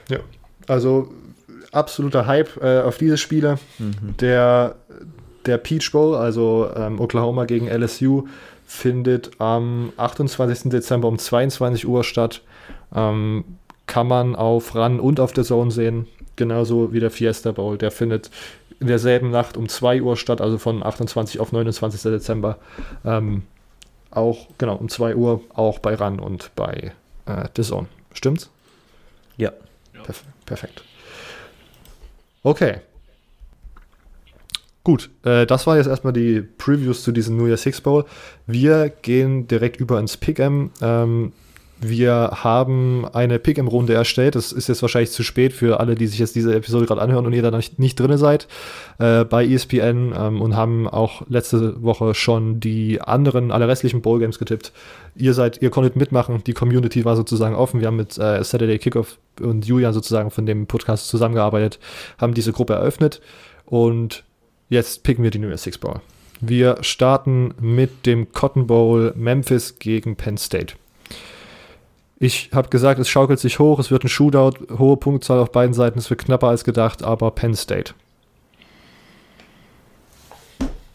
Ja, 0.09 0.21
also 0.69 1.13
absoluter 1.73 2.27
Hype 2.27 2.63
äh, 2.63 2.81
auf 2.81 2.97
diese 2.99 3.19
Spiele. 3.19 3.59
Mhm. 3.79 4.17
Der, 4.21 4.77
der 5.45 5.59
Peach 5.59 5.91
Bowl, 5.93 6.15
also 6.15 6.71
ähm, 6.75 7.01
Oklahoma 7.01 7.45
gegen 7.45 7.69
LSU, 7.69 8.27
findet 8.67 9.41
am 9.41 9.93
28. 9.97 10.71
Dezember 10.71 11.09
um 11.09 11.19
22 11.19 11.87
Uhr 11.87 12.03
statt. 12.03 12.43
Ähm, 12.95 13.45
kann 13.87 14.09
man 14.09 14.35
auf 14.35 14.75
RAN 14.75 14.99
und 14.99 15.21
auf 15.21 15.33
der 15.33 15.45
Zone 15.45 15.71
sehen 15.71 16.09
genauso 16.37 16.93
wie 16.93 17.01
der 17.01 17.11
Fiesta 17.11 17.53
Bowl. 17.53 17.79
Der 17.79 17.91
findet 17.91 18.31
in 18.81 18.87
derselben 18.87 19.31
Nacht 19.31 19.57
um 19.57 19.69
2 19.69 20.03
Uhr 20.03 20.17
statt, 20.17 20.41
also 20.41 20.59
von 20.59 20.83
28 20.83 21.41
auf 21.41 21.53
29. 21.53 22.03
Dezember. 22.03 22.59
Ähm, 23.05 23.43
auch, 24.11 24.49
genau, 24.59 24.77
um 24.77 24.89
2 24.89 25.17
Uhr, 25.17 25.43
auch 25.55 25.79
bei 25.79 25.95
RAN 25.95 26.21
und 26.21 26.51
bei 26.55 26.93
äh, 27.27 27.49
The 27.57 27.63
Zone. 27.63 27.89
Stimmt's? 28.13 28.51
Ja. 29.37 29.53
Perf 30.03 30.25
perfekt. 30.45 30.83
Okay. 32.43 32.77
Gut, 34.85 35.11
äh, 35.25 35.47
das 35.47 35.67
war 35.67 35.77
jetzt 35.77 35.89
erstmal 35.89 36.13
die 36.13 36.41
Previews 36.41 37.03
zu 37.03 37.11
diesem 37.11 37.37
New 37.37 37.47
Year 37.47 37.57
Six 37.57 37.81
Bowl. 37.81 38.05
Wir 38.47 38.89
gehen 38.89 39.49
direkt 39.49 39.81
über 39.81 39.99
ins 39.99 40.21
Pick'em. 40.21 40.71
Ähm, 40.81 41.33
wir 41.79 42.31
haben 42.33 43.07
eine 43.13 43.39
Pick-Im-Runde 43.39 43.93
erstellt. 43.93 44.35
Das 44.35 44.51
ist 44.51 44.69
jetzt 44.69 44.81
wahrscheinlich 44.81 45.11
zu 45.11 45.23
spät 45.23 45.53
für 45.53 45.79
alle, 45.79 45.95
die 45.95 46.07
sich 46.07 46.19
jetzt 46.19 46.35
diese 46.35 46.55
Episode 46.55 46.87
gerade 46.87 47.03
anhören 47.03 47.27
und 47.27 47.33
ihr 47.35 47.43
da 47.43 47.51
nicht, 47.51 47.79
nicht 47.79 48.01
drin 48.01 48.17
seid 48.17 48.49
äh, 48.99 49.25
bei 49.25 49.47
ESPN 49.47 50.15
ähm, 50.17 50.41
und 50.41 50.57
haben 50.57 50.89
auch 50.89 51.23
letzte 51.29 51.83
Woche 51.83 52.15
schon 52.15 52.61
die 52.61 53.01
anderen, 53.03 53.53
alle 53.53 53.69
restlichen 53.69 54.01
Bowl-Games 54.01 54.39
getippt. 54.39 54.73
Ihr 55.15 55.35
seid, 55.35 55.61
ihr 55.61 55.71
konntet 55.71 55.97
mitmachen. 55.97 56.43
Die 56.45 56.55
Community 56.55 57.05
war 57.05 57.15
sozusagen 57.15 57.55
offen. 57.55 57.81
Wir 57.81 57.89
haben 57.89 57.97
mit 57.97 58.17
äh, 58.17 58.43
Saturday 58.43 58.79
Kickoff 58.79 59.19
und 59.41 59.67
Julian 59.67 59.93
sozusagen 59.93 60.31
von 60.31 60.47
dem 60.47 60.67
Podcast 60.67 61.09
zusammengearbeitet, 61.09 61.79
haben 62.19 62.33
diese 62.33 62.53
Gruppe 62.53 62.73
eröffnet 62.73 63.21
und 63.67 64.25
jetzt 64.71 65.03
picken 65.03 65.23
wir 65.23 65.31
die 65.31 65.39
New 65.39 65.49
Year's 65.49 65.65
Six 65.65 65.77
Bowl. 65.77 66.01
Wir 66.41 66.79
starten 66.81 67.55
mit 67.61 68.07
dem 68.07 68.33
Cotton 68.33 68.67
Bowl 68.67 69.13
Memphis 69.15 69.79
gegen 69.79 70.17
Penn 70.17 70.39
State. 70.39 70.75
Ich 72.19 72.51
habe 72.55 72.69
gesagt, 72.69 72.99
es 72.99 73.09
schaukelt 73.09 73.39
sich 73.39 73.59
hoch, 73.59 73.79
es 73.79 73.91
wird 73.91 74.05
ein 74.05 74.09
Shootout, 74.09 74.79
hohe 74.79 74.97
Punktzahl 74.97 75.39
auf 75.39 75.53
beiden 75.53 75.75
Seiten, 75.75 75.99
es 75.99 76.09
wird 76.09 76.25
knapper 76.25 76.49
als 76.49 76.65
gedacht, 76.65 77.03
aber 77.03 77.31
Penn 77.31 77.55
State. 77.55 77.93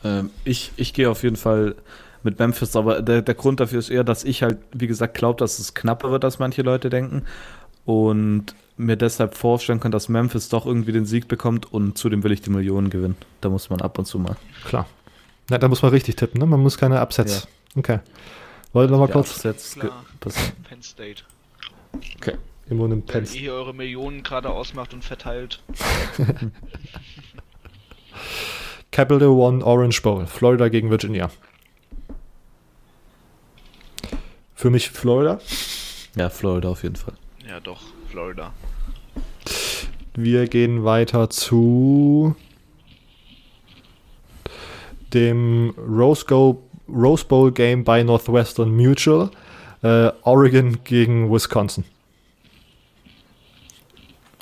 Ähm, 0.04 0.32
ich 0.44 0.72
ich 0.78 0.94
gehe 0.94 1.10
auf 1.10 1.24
jeden 1.24 1.36
Fall 1.36 1.76
mit 2.24 2.40
Memphis, 2.40 2.76
aber 2.76 3.02
der, 3.02 3.22
der 3.22 3.36
Grund 3.36 3.60
dafür 3.60 3.80
ist 3.80 3.90
eher, 3.90 4.04
dass 4.04 4.24
ich 4.24 4.44
halt, 4.44 4.58
wie 4.72 4.88
gesagt, 4.88 5.16
glaube, 5.16 5.38
dass 5.38 5.60
es 5.60 5.74
knapper 5.74 6.12
wird, 6.12 6.24
als 6.26 6.40
manche 6.40 6.62
Leute 6.62 6.90
denken. 6.90 7.24
Und 7.86 8.54
mir 8.78 8.96
deshalb 8.96 9.36
vorstellen 9.36 9.80
kann, 9.80 9.92
dass 9.92 10.10
Memphis 10.10 10.50
doch 10.50 10.66
irgendwie 10.66 10.92
den 10.92 11.06
Sieg 11.06 11.28
bekommt 11.28 11.72
und 11.72 11.98
zudem 11.98 12.24
will 12.24 12.32
ich 12.32 12.42
die 12.42 12.50
Millionen 12.50 12.90
gewinnen. 12.90 13.16
Da 13.42 13.50
muss 13.50 13.70
man 13.70 13.82
ab 13.82 13.98
und 13.98 14.06
zu 14.06 14.20
mal. 14.20 14.36
Klar. 14.66 14.88
Na, 15.50 15.58
da 15.58 15.68
muss 15.68 15.82
man 15.82 15.92
richtig 15.92 16.16
tippen, 16.16 16.40
ne? 16.40 16.46
Man 16.46 16.60
muss 16.60 16.78
keine 16.78 17.00
Absätze. 17.00 17.48
Ja. 17.76 17.80
Okay. 17.80 18.00
Wollt 18.74 18.90
ihr 18.90 18.92
nochmal 18.92 19.10
kurz? 19.10 19.32
Absätze 19.32 19.92
Penn 20.64 20.82
State. 20.82 21.24
Okay. 22.18 22.38
Immer 22.70 22.86
einem 22.86 23.02
Penn 23.04 23.26
State. 23.26 23.40
Wenn 23.40 23.46
ihr 23.46 23.54
eure 23.54 23.74
Millionen 23.74 24.24
gerade 24.24 24.50
ausmacht 24.50 24.94
und 24.94 25.04
verteilt. 25.04 25.62
Capital 28.92 29.28
One 29.30 29.66
Orange 29.66 30.02
Bowl. 30.02 30.26
Florida 30.26 30.70
gegen 30.70 30.90
Virginia. 30.90 31.30
Für 34.56 34.70
mich 34.70 34.90
Florida. 34.90 35.40
Ja, 36.16 36.30
Florida 36.30 36.70
auf 36.70 36.84
jeden 36.84 36.96
Fall. 36.96 37.16
Ja, 37.48 37.60
doch, 37.60 37.82
Florida. 38.10 38.54
Wir 40.14 40.48
gehen 40.48 40.84
weiter 40.84 41.30
zu 41.30 42.36
dem 45.14 45.74
Rose, 45.78 46.26
Go, 46.26 46.62
Rose 46.94 47.26
Bowl 47.26 47.52
Game 47.52 47.84
bei 47.84 48.04
Northwestern 48.04 48.76
Mutual. 48.76 49.30
Äh, 49.84 50.12
Oregon 50.24 50.84
gegen 50.84 51.32
Wisconsin. 51.32 51.84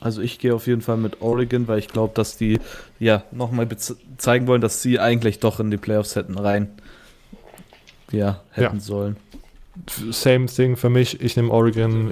Also 0.01 0.21
ich 0.21 0.39
gehe 0.39 0.53
auf 0.55 0.67
jeden 0.67 0.81
Fall 0.81 0.97
mit 0.97 1.21
Oregon, 1.21 1.67
weil 1.67 1.79
ich 1.79 1.87
glaube, 1.87 2.13
dass 2.13 2.37
die 2.37 2.59
ja 2.99 3.23
nochmal 3.31 3.67
zeigen 4.17 4.47
wollen, 4.47 4.61
dass 4.61 4.81
sie 4.81 4.99
eigentlich 4.99 5.39
doch 5.39 5.59
in 5.59 5.71
die 5.71 5.77
Playoffs 5.77 6.15
hätten 6.15 6.37
rein 6.37 6.69
ja, 8.11 8.41
hätten 8.51 8.77
ja. 8.77 8.81
sollen. 8.81 9.17
Same 10.11 10.47
thing 10.47 10.75
für 10.75 10.89
mich. 10.89 11.21
Ich 11.21 11.35
nehme 11.35 11.51
Oregon. 11.51 12.11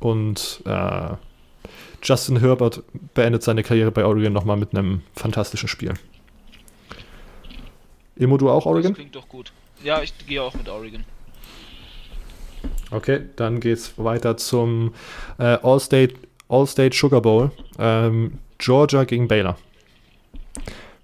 Und 0.00 0.62
äh, 0.64 1.10
Justin 2.02 2.40
Herbert 2.40 2.82
beendet 3.14 3.42
seine 3.42 3.62
Karriere 3.62 3.92
bei 3.92 4.04
Oregon 4.04 4.32
nochmal 4.32 4.56
mit 4.56 4.74
einem 4.74 5.02
fantastischen 5.14 5.68
Spiel. 5.68 5.94
Immo, 8.16 8.36
du 8.36 8.50
auch 8.50 8.66
Oregon? 8.66 8.92
Das 8.92 8.98
klingt 8.98 9.16
doch 9.16 9.28
gut. 9.28 9.52
Ja, 9.82 10.02
ich 10.02 10.14
gehe 10.26 10.42
auch 10.42 10.54
mit 10.54 10.68
Oregon. 10.68 11.04
Okay, 12.90 13.22
dann 13.36 13.60
geht's 13.60 13.94
weiter 13.96 14.36
zum 14.36 14.94
äh, 15.38 15.58
All-State 15.62 16.14
All 16.48 16.66
Sugar 16.66 17.22
Bowl. 17.22 17.50
Ähm, 17.78 18.38
Georgia 18.58 19.04
gegen 19.04 19.26
Baylor. 19.26 19.56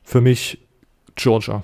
Für 0.04 0.20
mich 0.20 0.58
Georgia. 1.16 1.62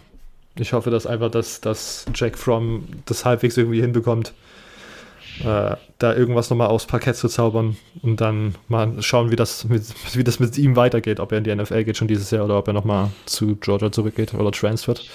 Ich 0.59 0.73
hoffe, 0.73 0.91
dass 0.91 1.07
einfach, 1.07 1.31
dass, 1.31 1.61
dass 1.61 2.07
Jack 2.15 2.39
Fromm 2.39 2.87
das 3.07 3.25
halbwegs 3.25 3.57
irgendwie 3.57 3.81
hinbekommt, 3.81 4.33
äh, 5.41 5.77
da 5.99 6.15
irgendwas 6.15 6.51
nochmal 6.51 6.69
aufs 6.69 6.87
Parkett 6.87 7.17
zu 7.17 7.29
zaubern 7.29 7.77
und 8.03 8.21
dann 8.21 8.55
mal 8.69 9.03
schauen, 9.03 9.31
wie 9.31 9.37
das, 9.37 9.65
mit, 9.65 9.83
wie 10.15 10.25
das 10.25 10.39
mit 10.39 10.57
ihm 10.57 10.77
weitergeht, 10.77 11.21
ob 11.21 11.33
er 11.33 11.39
in 11.39 11.45
die 11.45 11.55
NFL 11.55 11.85
geht 11.85 11.97
schon 11.97 12.09
dieses 12.09 12.31
Jahr 12.31 12.45
oder 12.45 12.59
ob 12.59 12.67
er 12.69 12.73
nochmal 12.73 13.11
zu 13.27 13.57
Georgia 13.57 13.91
zurückgeht 13.91 14.33
oder 14.35 14.53
transfert. 14.53 15.09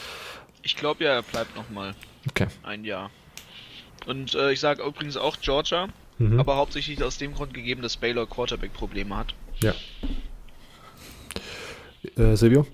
Ich 0.62 0.76
glaube 0.76 1.04
ja, 1.04 1.12
er 1.14 1.24
bleibt 1.24 1.56
nochmal. 1.56 1.96
Okay. 2.30 2.48
Ein 2.64 2.84
Jahr. 2.84 3.10
Und 4.06 4.36
äh, 4.36 4.52
ich 4.52 4.60
sage 4.60 4.84
übrigens 4.84 5.18
auch 5.18 5.38
Georgia, 5.42 5.88
mhm. 6.18 6.40
aber 6.40 6.56
hauptsächlich 6.56 7.02
aus 7.04 7.18
dem 7.18 7.34
Grund 7.34 7.54
gegeben, 7.54 7.82
dass 7.82 7.98
Baylor 7.98 8.28
Quarterback-Probleme 8.28 9.16
hat. 9.16 9.34
Ja. 9.62 9.74
Äh, 12.18 12.36
Silvio? 12.36 12.66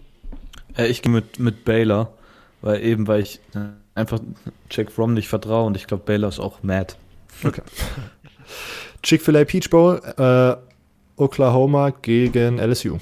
Äh, 0.78 0.88
ich 0.88 1.02
gehe 1.02 1.12
mit, 1.12 1.40
mit 1.40 1.66
Baylor. 1.66 2.14
Weil 2.62 2.84
eben, 2.84 3.08
weil 3.08 3.22
ich 3.22 3.40
äh, 3.54 3.60
einfach 3.94 4.20
Jack 4.72 4.92
Fromm 4.92 5.14
nicht 5.14 5.28
vertraue 5.28 5.68
und 5.68 5.78
ich 5.78 5.86
glaube, 5.86 6.04
Baylor 6.04 6.30
ist 6.30 6.40
auch 6.40 6.64
mad. 6.64 6.96
Okay. 7.44 7.62
Chick-fil-A 9.04 9.46
Peach 9.46 9.70
Bowl, 9.70 10.02
äh, 10.18 10.56
Oklahoma 11.16 11.92
gegen 11.92 12.58
LSU. 12.58 12.98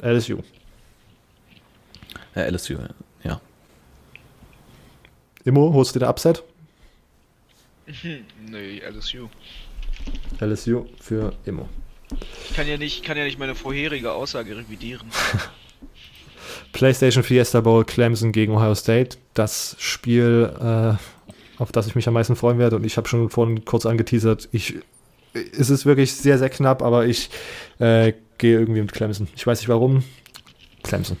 LSU. 0.00 0.38
Ja, 2.36 2.42
LSU, 2.48 2.74
ja. 2.74 2.88
Immo, 5.50 5.72
holst 5.74 5.96
du 5.96 5.98
den 5.98 6.08
Upset? 6.08 6.44
nee, 8.48 8.80
LSU. 8.88 9.28
LSU 10.40 10.84
für 11.00 11.32
Immo. 11.44 11.68
Ich 12.48 12.54
kann 12.54 12.68
ja 12.68 12.76
nicht, 12.76 13.04
kann 13.04 13.16
ja 13.16 13.24
nicht 13.24 13.38
meine 13.38 13.56
vorherige 13.56 14.12
Aussage 14.12 14.56
revidieren. 14.56 15.08
PlayStation 16.72 17.24
Fiesta 17.24 17.60
Bowl 17.60 17.84
Clemson 17.84 18.30
gegen 18.30 18.52
Ohio 18.52 18.76
State. 18.76 19.18
Das 19.34 19.74
Spiel, 19.80 20.52
äh, 20.60 21.60
auf 21.60 21.72
das 21.72 21.88
ich 21.88 21.96
mich 21.96 22.06
am 22.06 22.14
meisten 22.14 22.36
freuen 22.36 22.60
werde. 22.60 22.76
Und 22.76 22.86
ich 22.86 22.96
habe 22.96 23.08
schon 23.08 23.28
vorhin 23.28 23.64
kurz 23.64 23.86
angeteasert, 23.86 24.48
ich, 24.52 24.76
es 25.32 25.68
ist 25.68 25.84
wirklich 25.84 26.14
sehr, 26.14 26.38
sehr 26.38 26.48
knapp, 26.48 26.80
aber 26.80 27.06
ich 27.06 27.28
äh, 27.80 28.12
gehe 28.38 28.56
irgendwie 28.56 28.82
mit 28.82 28.92
Clemson. 28.92 29.26
Ich 29.34 29.44
weiß 29.48 29.58
nicht 29.58 29.68
warum. 29.68 30.04
Clemson. 30.84 31.16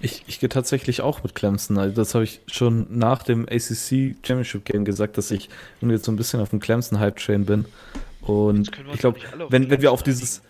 Ich, 0.00 0.22
ich 0.26 0.38
gehe 0.38 0.48
tatsächlich 0.48 1.00
auch 1.00 1.22
mit 1.22 1.34
Clemson. 1.34 1.78
Also 1.78 1.94
das 1.94 2.14
habe 2.14 2.24
ich 2.24 2.40
schon 2.46 2.86
nach 2.90 3.22
dem 3.22 3.46
ACC 3.48 4.16
Championship 4.22 4.64
Game 4.64 4.84
gesagt, 4.84 5.18
dass 5.18 5.30
ich 5.30 5.48
jetzt 5.80 6.04
so 6.04 6.12
ein 6.12 6.16
bisschen 6.16 6.40
auf 6.40 6.50
dem 6.50 6.60
Clemson-Hype-Train 6.60 7.44
bin. 7.44 7.64
Und 8.22 8.70
ich 8.92 8.98
glaube, 9.00 9.18
wenn, 9.48 9.70
wenn 9.70 9.82
wir 9.82 9.90
auf 9.90 10.02
dieses, 10.02 10.42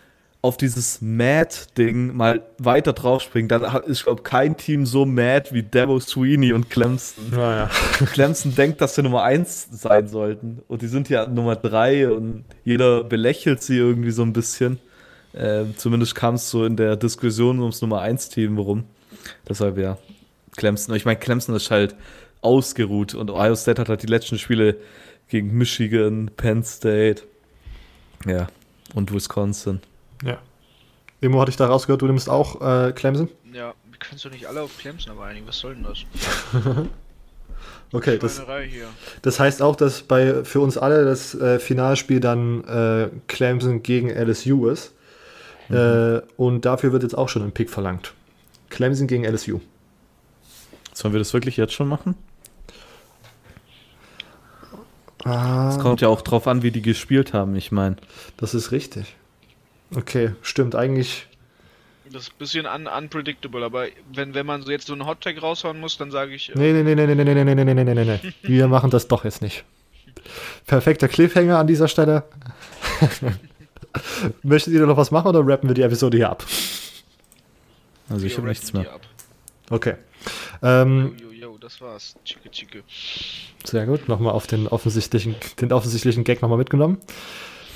auf 0.42 0.56
dieses 0.56 1.00
Mad-Ding 1.00 2.14
mal 2.14 2.42
weiter 2.58 2.92
draufspringen, 2.92 3.48
dann 3.48 3.82
ist, 3.84 4.04
glaube 4.04 4.22
kein 4.22 4.56
Team 4.56 4.84
so 4.84 5.06
mad 5.06 5.50
wie 5.52 5.62
Debo 5.62 5.98
Sweeney 5.98 6.52
und 6.52 6.68
Clemson. 6.68 7.30
Naja. 7.30 7.70
Clemson 8.12 8.54
denkt, 8.54 8.80
dass 8.80 8.96
sie 8.96 9.02
Nummer 9.02 9.22
1 9.22 9.68
sein 9.72 10.08
sollten. 10.08 10.62
Und 10.68 10.82
die 10.82 10.88
sind 10.88 11.08
ja 11.08 11.26
Nummer 11.26 11.56
3 11.56 12.10
und 12.10 12.44
jeder 12.64 13.04
belächelt 13.04 13.62
sie 13.62 13.78
irgendwie 13.78 14.10
so 14.10 14.22
ein 14.22 14.32
bisschen. 14.32 14.78
Äh, 15.32 15.64
zumindest 15.76 16.14
kam 16.14 16.34
es 16.34 16.50
so 16.50 16.64
in 16.64 16.76
der 16.76 16.96
Diskussion 16.96 17.60
ums 17.60 17.80
Nummer 17.80 18.02
1-Team 18.02 18.58
rum. 18.58 18.84
Deshalb 19.48 19.78
ja, 19.78 19.98
Clemson. 20.56 20.94
Ich 20.94 21.04
meine, 21.04 21.18
Clemson 21.18 21.54
ist 21.54 21.70
halt 21.70 21.94
ausgeruht 22.40 23.14
und 23.14 23.30
Ohio 23.30 23.54
State 23.56 23.80
hat 23.80 23.88
halt 23.88 24.02
die 24.02 24.06
letzten 24.06 24.38
Spiele 24.38 24.76
gegen 25.28 25.56
Michigan, 25.56 26.30
Penn 26.36 26.64
State, 26.64 27.22
ja, 28.26 28.48
und 28.94 29.12
Wisconsin. 29.12 29.80
Ja. 30.24 30.38
Immo 31.20 31.40
hatte 31.40 31.50
ich 31.50 31.56
da 31.56 31.66
rausgehört, 31.66 32.02
du 32.02 32.06
nimmst 32.06 32.28
auch 32.28 32.60
äh, 32.60 32.92
Clemson? 32.92 33.28
Ja, 33.52 33.74
wir 33.90 33.98
können 33.98 34.16
es 34.16 34.22
doch 34.22 34.30
nicht 34.30 34.46
alle 34.46 34.62
auf 34.62 34.76
Clemson 34.78 35.12
aber 35.12 35.24
einigen. 35.24 35.46
Was 35.46 35.58
soll 35.58 35.74
denn 35.74 35.84
das? 35.84 35.98
okay, 37.92 38.18
das, 38.18 38.40
das 39.22 39.40
heißt 39.40 39.62
auch, 39.62 39.74
dass 39.74 40.02
bei 40.02 40.44
für 40.44 40.60
uns 40.60 40.78
alle 40.78 41.04
das 41.04 41.34
äh, 41.34 41.58
Finalspiel 41.58 42.20
dann 42.20 42.64
äh, 42.64 43.08
Clemson 43.26 43.82
gegen 43.82 44.10
LSU 44.10 44.68
ist. 44.68 44.94
Mhm. 45.68 45.76
Äh, 45.76 46.22
und 46.36 46.64
dafür 46.64 46.92
wird 46.92 47.02
jetzt 47.02 47.18
auch 47.18 47.28
schon 47.28 47.42
ein 47.42 47.52
Pick 47.52 47.68
verlangt. 47.68 48.14
Clemson 48.70 49.06
gegen 49.06 49.24
LSU. 49.24 49.60
Sollen 50.92 51.14
wir 51.14 51.18
das 51.18 51.32
wirklich 51.32 51.56
jetzt 51.56 51.72
schon 51.72 51.88
machen? 51.88 52.16
Es 55.20 55.26
ah. 55.26 55.78
kommt 55.80 56.00
ja 56.00 56.08
auch 56.08 56.22
drauf 56.22 56.46
an, 56.46 56.62
wie 56.62 56.70
die 56.70 56.82
gespielt 56.82 57.32
haben, 57.32 57.54
ich 57.56 57.72
meine. 57.72 57.96
Das 58.36 58.54
ist 58.54 58.72
richtig. 58.72 59.16
Okay, 59.94 60.32
stimmt, 60.42 60.74
eigentlich. 60.74 61.26
Das 62.10 62.22
ist 62.22 62.30
ein 62.30 62.38
bisschen 62.38 62.66
un 62.66 62.86
unpredictable, 62.86 63.64
aber 63.64 63.86
wenn, 64.14 64.34
wenn 64.34 64.46
man 64.46 64.62
so 64.62 64.70
jetzt 64.70 64.86
so 64.86 64.94
einen 64.94 65.06
Hottag 65.06 65.42
raushauen 65.42 65.78
muss, 65.78 65.98
dann 65.98 66.10
sage 66.10 66.34
ich. 66.34 66.50
Äh 66.50 66.58
nee, 66.58 66.72
nee, 66.72 66.82
nee, 66.82 66.94
nee, 66.94 67.14
nee, 67.14 67.24
nee, 67.24 67.34
nee, 67.34 67.44
nee, 67.44 67.64
nee, 67.64 67.74
nee, 67.74 67.84
nee, 67.84 67.94
nee, 67.94 68.20
nee. 68.22 68.32
Wir 68.42 68.68
machen 68.68 68.90
das 68.90 69.08
doch 69.08 69.24
jetzt 69.24 69.42
nicht. 69.42 69.64
Perfekter 70.66 71.08
Cliffhanger 71.08 71.58
an 71.58 71.66
dieser 71.66 71.88
Stelle. 71.88 72.24
Möchtet 74.42 74.74
ihr 74.74 74.86
noch 74.86 74.96
was 74.96 75.10
machen 75.10 75.28
oder 75.28 75.46
rappen 75.46 75.68
wir 75.68 75.74
die 75.74 75.82
Episode 75.82 76.16
hier 76.16 76.30
ab? 76.30 76.44
Also 78.10 78.26
ich 78.26 78.36
habe 78.36 78.48
nichts 78.48 78.72
mehr. 78.72 78.86
Okay. 79.70 79.94
Ähm, 80.62 81.14
yo, 81.20 81.30
yo, 81.30 81.50
yo, 81.50 81.58
das 81.58 81.80
war's. 81.80 82.16
Chicke, 82.24 82.50
chicke. 82.50 82.82
Sehr 83.64 83.86
gut. 83.86 84.08
Nochmal 84.08 84.32
auf 84.32 84.46
den 84.46 84.66
offensichtlichen, 84.66 85.36
den 85.60 85.72
offensichtlichen 85.72 86.24
Gag 86.24 86.42
nochmal 86.42 86.58
mitgenommen. 86.58 86.98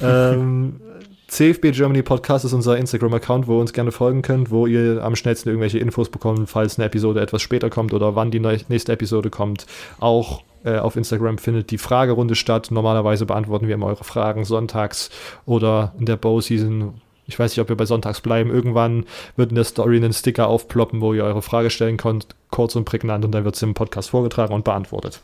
ähm, 0.02 0.80
CFB 1.32 1.72
Germany 1.72 2.02
Podcast 2.02 2.44
ist 2.44 2.52
unser 2.52 2.76
Instagram-Account, 2.76 3.46
wo 3.46 3.56
ihr 3.56 3.60
uns 3.62 3.72
gerne 3.72 3.90
folgen 3.90 4.20
könnt, 4.20 4.50
wo 4.50 4.66
ihr 4.66 5.02
am 5.02 5.16
schnellsten 5.16 5.48
irgendwelche 5.48 5.78
Infos 5.78 6.10
bekommt, 6.10 6.50
falls 6.50 6.78
eine 6.78 6.84
Episode 6.84 7.22
etwas 7.22 7.40
später 7.40 7.70
kommt 7.70 7.94
oder 7.94 8.14
wann 8.14 8.30
die 8.30 8.38
nächste 8.40 8.92
Episode 8.92 9.30
kommt. 9.30 9.64
Auch 9.98 10.42
äh, 10.64 10.76
auf 10.76 10.94
Instagram 10.94 11.38
findet 11.38 11.70
die 11.70 11.78
Fragerunde 11.78 12.34
statt. 12.34 12.68
Normalerweise 12.70 13.24
beantworten 13.24 13.66
wir 13.66 13.74
immer 13.76 13.86
eure 13.86 14.04
Fragen 14.04 14.44
sonntags 14.44 15.08
oder 15.46 15.94
in 15.98 16.04
der 16.04 16.16
Bow-Season. 16.16 17.00
Ich 17.32 17.38
weiß 17.38 17.52
nicht, 17.52 17.60
ob 17.60 17.68
wir 17.68 17.76
bei 17.76 17.86
Sonntags 17.86 18.20
bleiben. 18.20 18.50
Irgendwann 18.50 19.06
wird 19.36 19.50
in 19.50 19.54
der 19.54 19.64
Story 19.64 19.96
ein 19.96 20.12
Sticker 20.12 20.48
aufploppen, 20.48 21.00
wo 21.00 21.14
ihr 21.14 21.24
eure 21.24 21.42
Frage 21.42 21.70
stellen 21.70 21.96
könnt, 21.96 22.26
kurz 22.50 22.76
und 22.76 22.84
prägnant, 22.84 23.24
und 23.24 23.32
dann 23.32 23.44
wird 23.44 23.56
sie 23.56 23.64
im 23.64 23.74
Podcast 23.74 24.10
vorgetragen 24.10 24.52
und 24.52 24.64
beantwortet. 24.64 25.20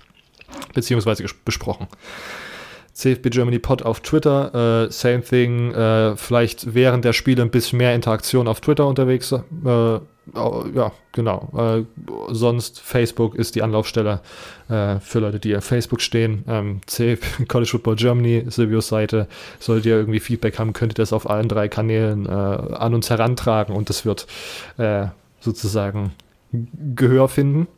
Beziehungsweise 0.73 1.25
besprochen. 1.45 1.87
CFB 2.95 3.31
Germany 3.31 3.59
Pod 3.59 3.83
auf 3.83 4.01
Twitter. 4.01 4.87
Äh, 4.87 4.91
same 4.91 5.23
thing. 5.23 5.73
Äh, 5.73 6.17
vielleicht 6.17 6.75
während 6.75 7.05
der 7.05 7.13
Spiele 7.13 7.43
ein 7.43 7.51
bisschen 7.51 7.77
mehr 7.77 7.95
Interaktion 7.95 8.49
auf 8.49 8.61
Twitter 8.61 8.87
unterwegs. 8.87 9.31
Äh, 9.33 10.01
ja, 10.35 10.93
genau. 11.13 11.49
Äh, 11.57 11.85
sonst 12.31 12.81
Facebook 12.81 13.35
ist 13.35 13.55
die 13.55 13.63
Anlaufstelle 13.63 14.21
äh, 14.69 14.99
für 15.01 15.21
Leute, 15.21 15.41
die 15.41 15.57
auf 15.57 15.65
Facebook 15.65 16.01
stehen. 16.01 16.45
Ähm, 16.49 16.81
CFB 16.87 17.45
College 17.49 17.71
Football 17.71 17.97
Germany, 17.97 18.45
Silvios 18.49 18.89
Seite. 18.89 19.27
Solltet 19.59 19.87
ihr 19.87 19.97
irgendwie 19.97 20.21
Feedback 20.21 20.59
haben, 20.59 20.73
könnt 20.73 20.93
ihr 20.93 21.03
das 21.03 21.13
auf 21.13 21.29
allen 21.29 21.49
drei 21.49 21.69
Kanälen 21.69 22.27
äh, 22.27 22.29
an 22.29 22.95
uns 22.95 23.11
herantragen 23.11 23.75
und 23.75 23.89
das 23.89 24.05
wird 24.05 24.27
sozusagen 25.41 26.13
Gehör 26.53 27.29
finden. 27.29 27.69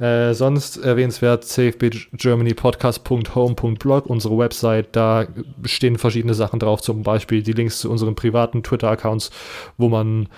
Äh, 0.00 0.32
sonst 0.32 0.78
erwähnenswert 0.78 1.44
cfbgermanypodcast.home.blog, 1.44 4.06
unsere 4.06 4.38
Website. 4.38 4.88
Da 4.92 5.26
stehen 5.64 5.98
verschiedene 5.98 6.32
Sachen 6.32 6.58
drauf, 6.58 6.80
zum 6.80 7.02
Beispiel 7.02 7.42
die 7.42 7.52
Links 7.52 7.80
zu 7.80 7.90
unseren 7.90 8.14
privaten 8.14 8.62
Twitter-Accounts, 8.62 9.30
wo 9.76 9.90
man 9.90 10.30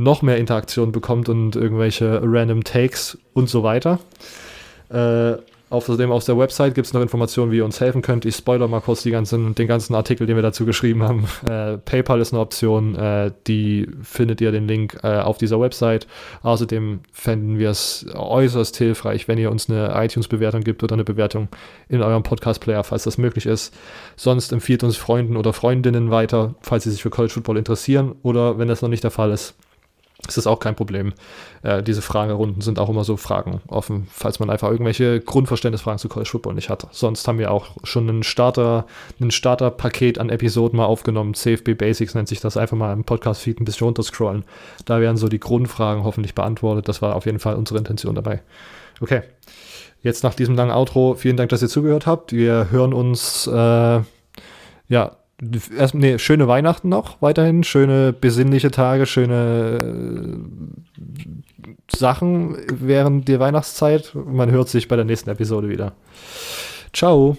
noch 0.00 0.22
mehr 0.22 0.38
Interaktion 0.38 0.92
bekommt 0.92 1.28
und 1.28 1.56
irgendwelche 1.56 2.20
random 2.22 2.64
Takes 2.64 3.18
und 3.34 3.48
so 3.48 3.62
weiter. 3.62 3.98
Äh, 4.88 5.36
Außerdem 5.70 6.10
auf 6.10 6.24
der 6.24 6.36
Website 6.36 6.74
gibt 6.74 6.88
es 6.88 6.92
noch 6.92 7.00
Informationen, 7.00 7.52
wie 7.52 7.58
ihr 7.58 7.64
uns 7.64 7.80
helfen 7.80 8.02
könnt. 8.02 8.24
Ich 8.24 8.34
spoiler 8.34 8.66
mal 8.66 8.80
kurz 8.80 9.04
ganzen, 9.04 9.54
den 9.54 9.68
ganzen 9.68 9.94
Artikel, 9.94 10.26
den 10.26 10.34
wir 10.34 10.42
dazu 10.42 10.66
geschrieben 10.66 11.04
haben. 11.04 11.24
Äh, 11.50 11.78
PayPal 11.78 12.20
ist 12.20 12.32
eine 12.32 12.40
Option, 12.40 12.94
äh, 12.94 13.32
die 13.46 13.88
findet 14.02 14.40
ihr 14.40 14.52
den 14.52 14.68
Link 14.68 14.98
äh, 15.02 15.18
auf 15.18 15.38
dieser 15.38 15.60
Website. 15.60 16.06
Außerdem 16.42 17.00
fänden 17.12 17.58
wir 17.58 17.70
es 17.70 18.06
äußerst 18.14 18.76
hilfreich, 18.76 19.26
wenn 19.26 19.38
ihr 19.38 19.50
uns 19.50 19.70
eine 19.70 19.92
iTunes-Bewertung 19.94 20.62
gibt 20.62 20.82
oder 20.82 20.94
eine 20.94 21.04
Bewertung 21.04 21.48
in 21.88 22.02
eurem 22.02 22.22
Podcast-Player, 22.22 22.84
falls 22.84 23.04
das 23.04 23.16
möglich 23.16 23.46
ist. 23.46 23.74
Sonst 24.16 24.52
empfiehlt 24.52 24.84
uns 24.84 24.96
Freunden 24.96 25.36
oder 25.36 25.52
Freundinnen 25.52 26.10
weiter, 26.10 26.54
falls 26.60 26.84
sie 26.84 26.90
sich 26.90 27.02
für 27.02 27.10
College 27.10 27.32
Football 27.32 27.58
interessieren 27.58 28.14
oder 28.22 28.58
wenn 28.58 28.68
das 28.68 28.82
noch 28.82 28.90
nicht 28.90 29.04
der 29.04 29.10
Fall 29.10 29.30
ist 29.30 29.54
ist 30.26 30.36
das 30.36 30.46
auch 30.46 30.60
kein 30.60 30.76
Problem. 30.76 31.12
Äh, 31.62 31.82
diese 31.82 32.02
Fragerunden 32.02 32.60
sind 32.60 32.78
auch 32.78 32.88
immer 32.88 33.04
so 33.04 33.16
Fragen 33.16 33.60
offen, 33.68 34.06
falls 34.10 34.38
man 34.38 34.50
einfach 34.50 34.70
irgendwelche 34.70 35.20
Grundverständnisfragen 35.20 35.98
zu 35.98 36.08
College 36.08 36.30
Football 36.30 36.54
nicht 36.54 36.68
hat. 36.68 36.86
Sonst 36.92 37.26
haben 37.26 37.38
wir 37.38 37.50
auch 37.50 37.76
schon 37.84 38.08
einen 38.08 38.22
Starter, 38.22 38.86
ein 39.20 39.30
Starterpaket 39.30 40.18
an 40.18 40.30
Episoden 40.30 40.76
mal 40.76 40.86
aufgenommen. 40.86 41.34
CFB 41.34 41.74
Basics 41.74 42.14
nennt 42.14 42.28
sich 42.28 42.40
das 42.40 42.56
einfach 42.56 42.76
mal 42.76 42.92
im 42.92 43.04
Podcast-Feed 43.04 43.60
ein 43.60 43.64
bisschen 43.64 43.86
runterscrollen. 43.86 44.44
Da 44.84 45.00
werden 45.00 45.16
so 45.16 45.28
die 45.28 45.40
Grundfragen 45.40 46.04
hoffentlich 46.04 46.34
beantwortet. 46.34 46.88
Das 46.88 47.02
war 47.02 47.16
auf 47.16 47.26
jeden 47.26 47.40
Fall 47.40 47.56
unsere 47.56 47.78
Intention 47.78 48.14
dabei. 48.14 48.42
Okay. 49.00 49.22
Jetzt 50.02 50.24
nach 50.24 50.34
diesem 50.34 50.54
langen 50.54 50.70
Outro, 50.70 51.14
vielen 51.14 51.36
Dank, 51.36 51.50
dass 51.50 51.60
ihr 51.60 51.68
zugehört 51.68 52.06
habt. 52.06 52.32
Wir 52.32 52.68
hören 52.70 52.94
uns 52.94 53.46
äh, 53.46 54.00
ja 54.88 55.16
erst, 55.76 55.94
nee, 55.94 56.18
schöne 56.18 56.48
Weihnachten 56.48 56.88
noch 56.88 57.20
weiterhin, 57.22 57.64
schöne 57.64 58.12
besinnliche 58.12 58.70
Tage, 58.70 59.06
schöne 59.06 60.38
äh, 61.00 61.96
Sachen 61.96 62.56
während 62.72 63.28
der 63.28 63.40
Weihnachtszeit. 63.40 64.12
Man 64.14 64.50
hört 64.50 64.68
sich 64.68 64.88
bei 64.88 64.96
der 64.96 65.04
nächsten 65.04 65.30
Episode 65.30 65.68
wieder. 65.68 65.92
Ciao. 66.92 67.36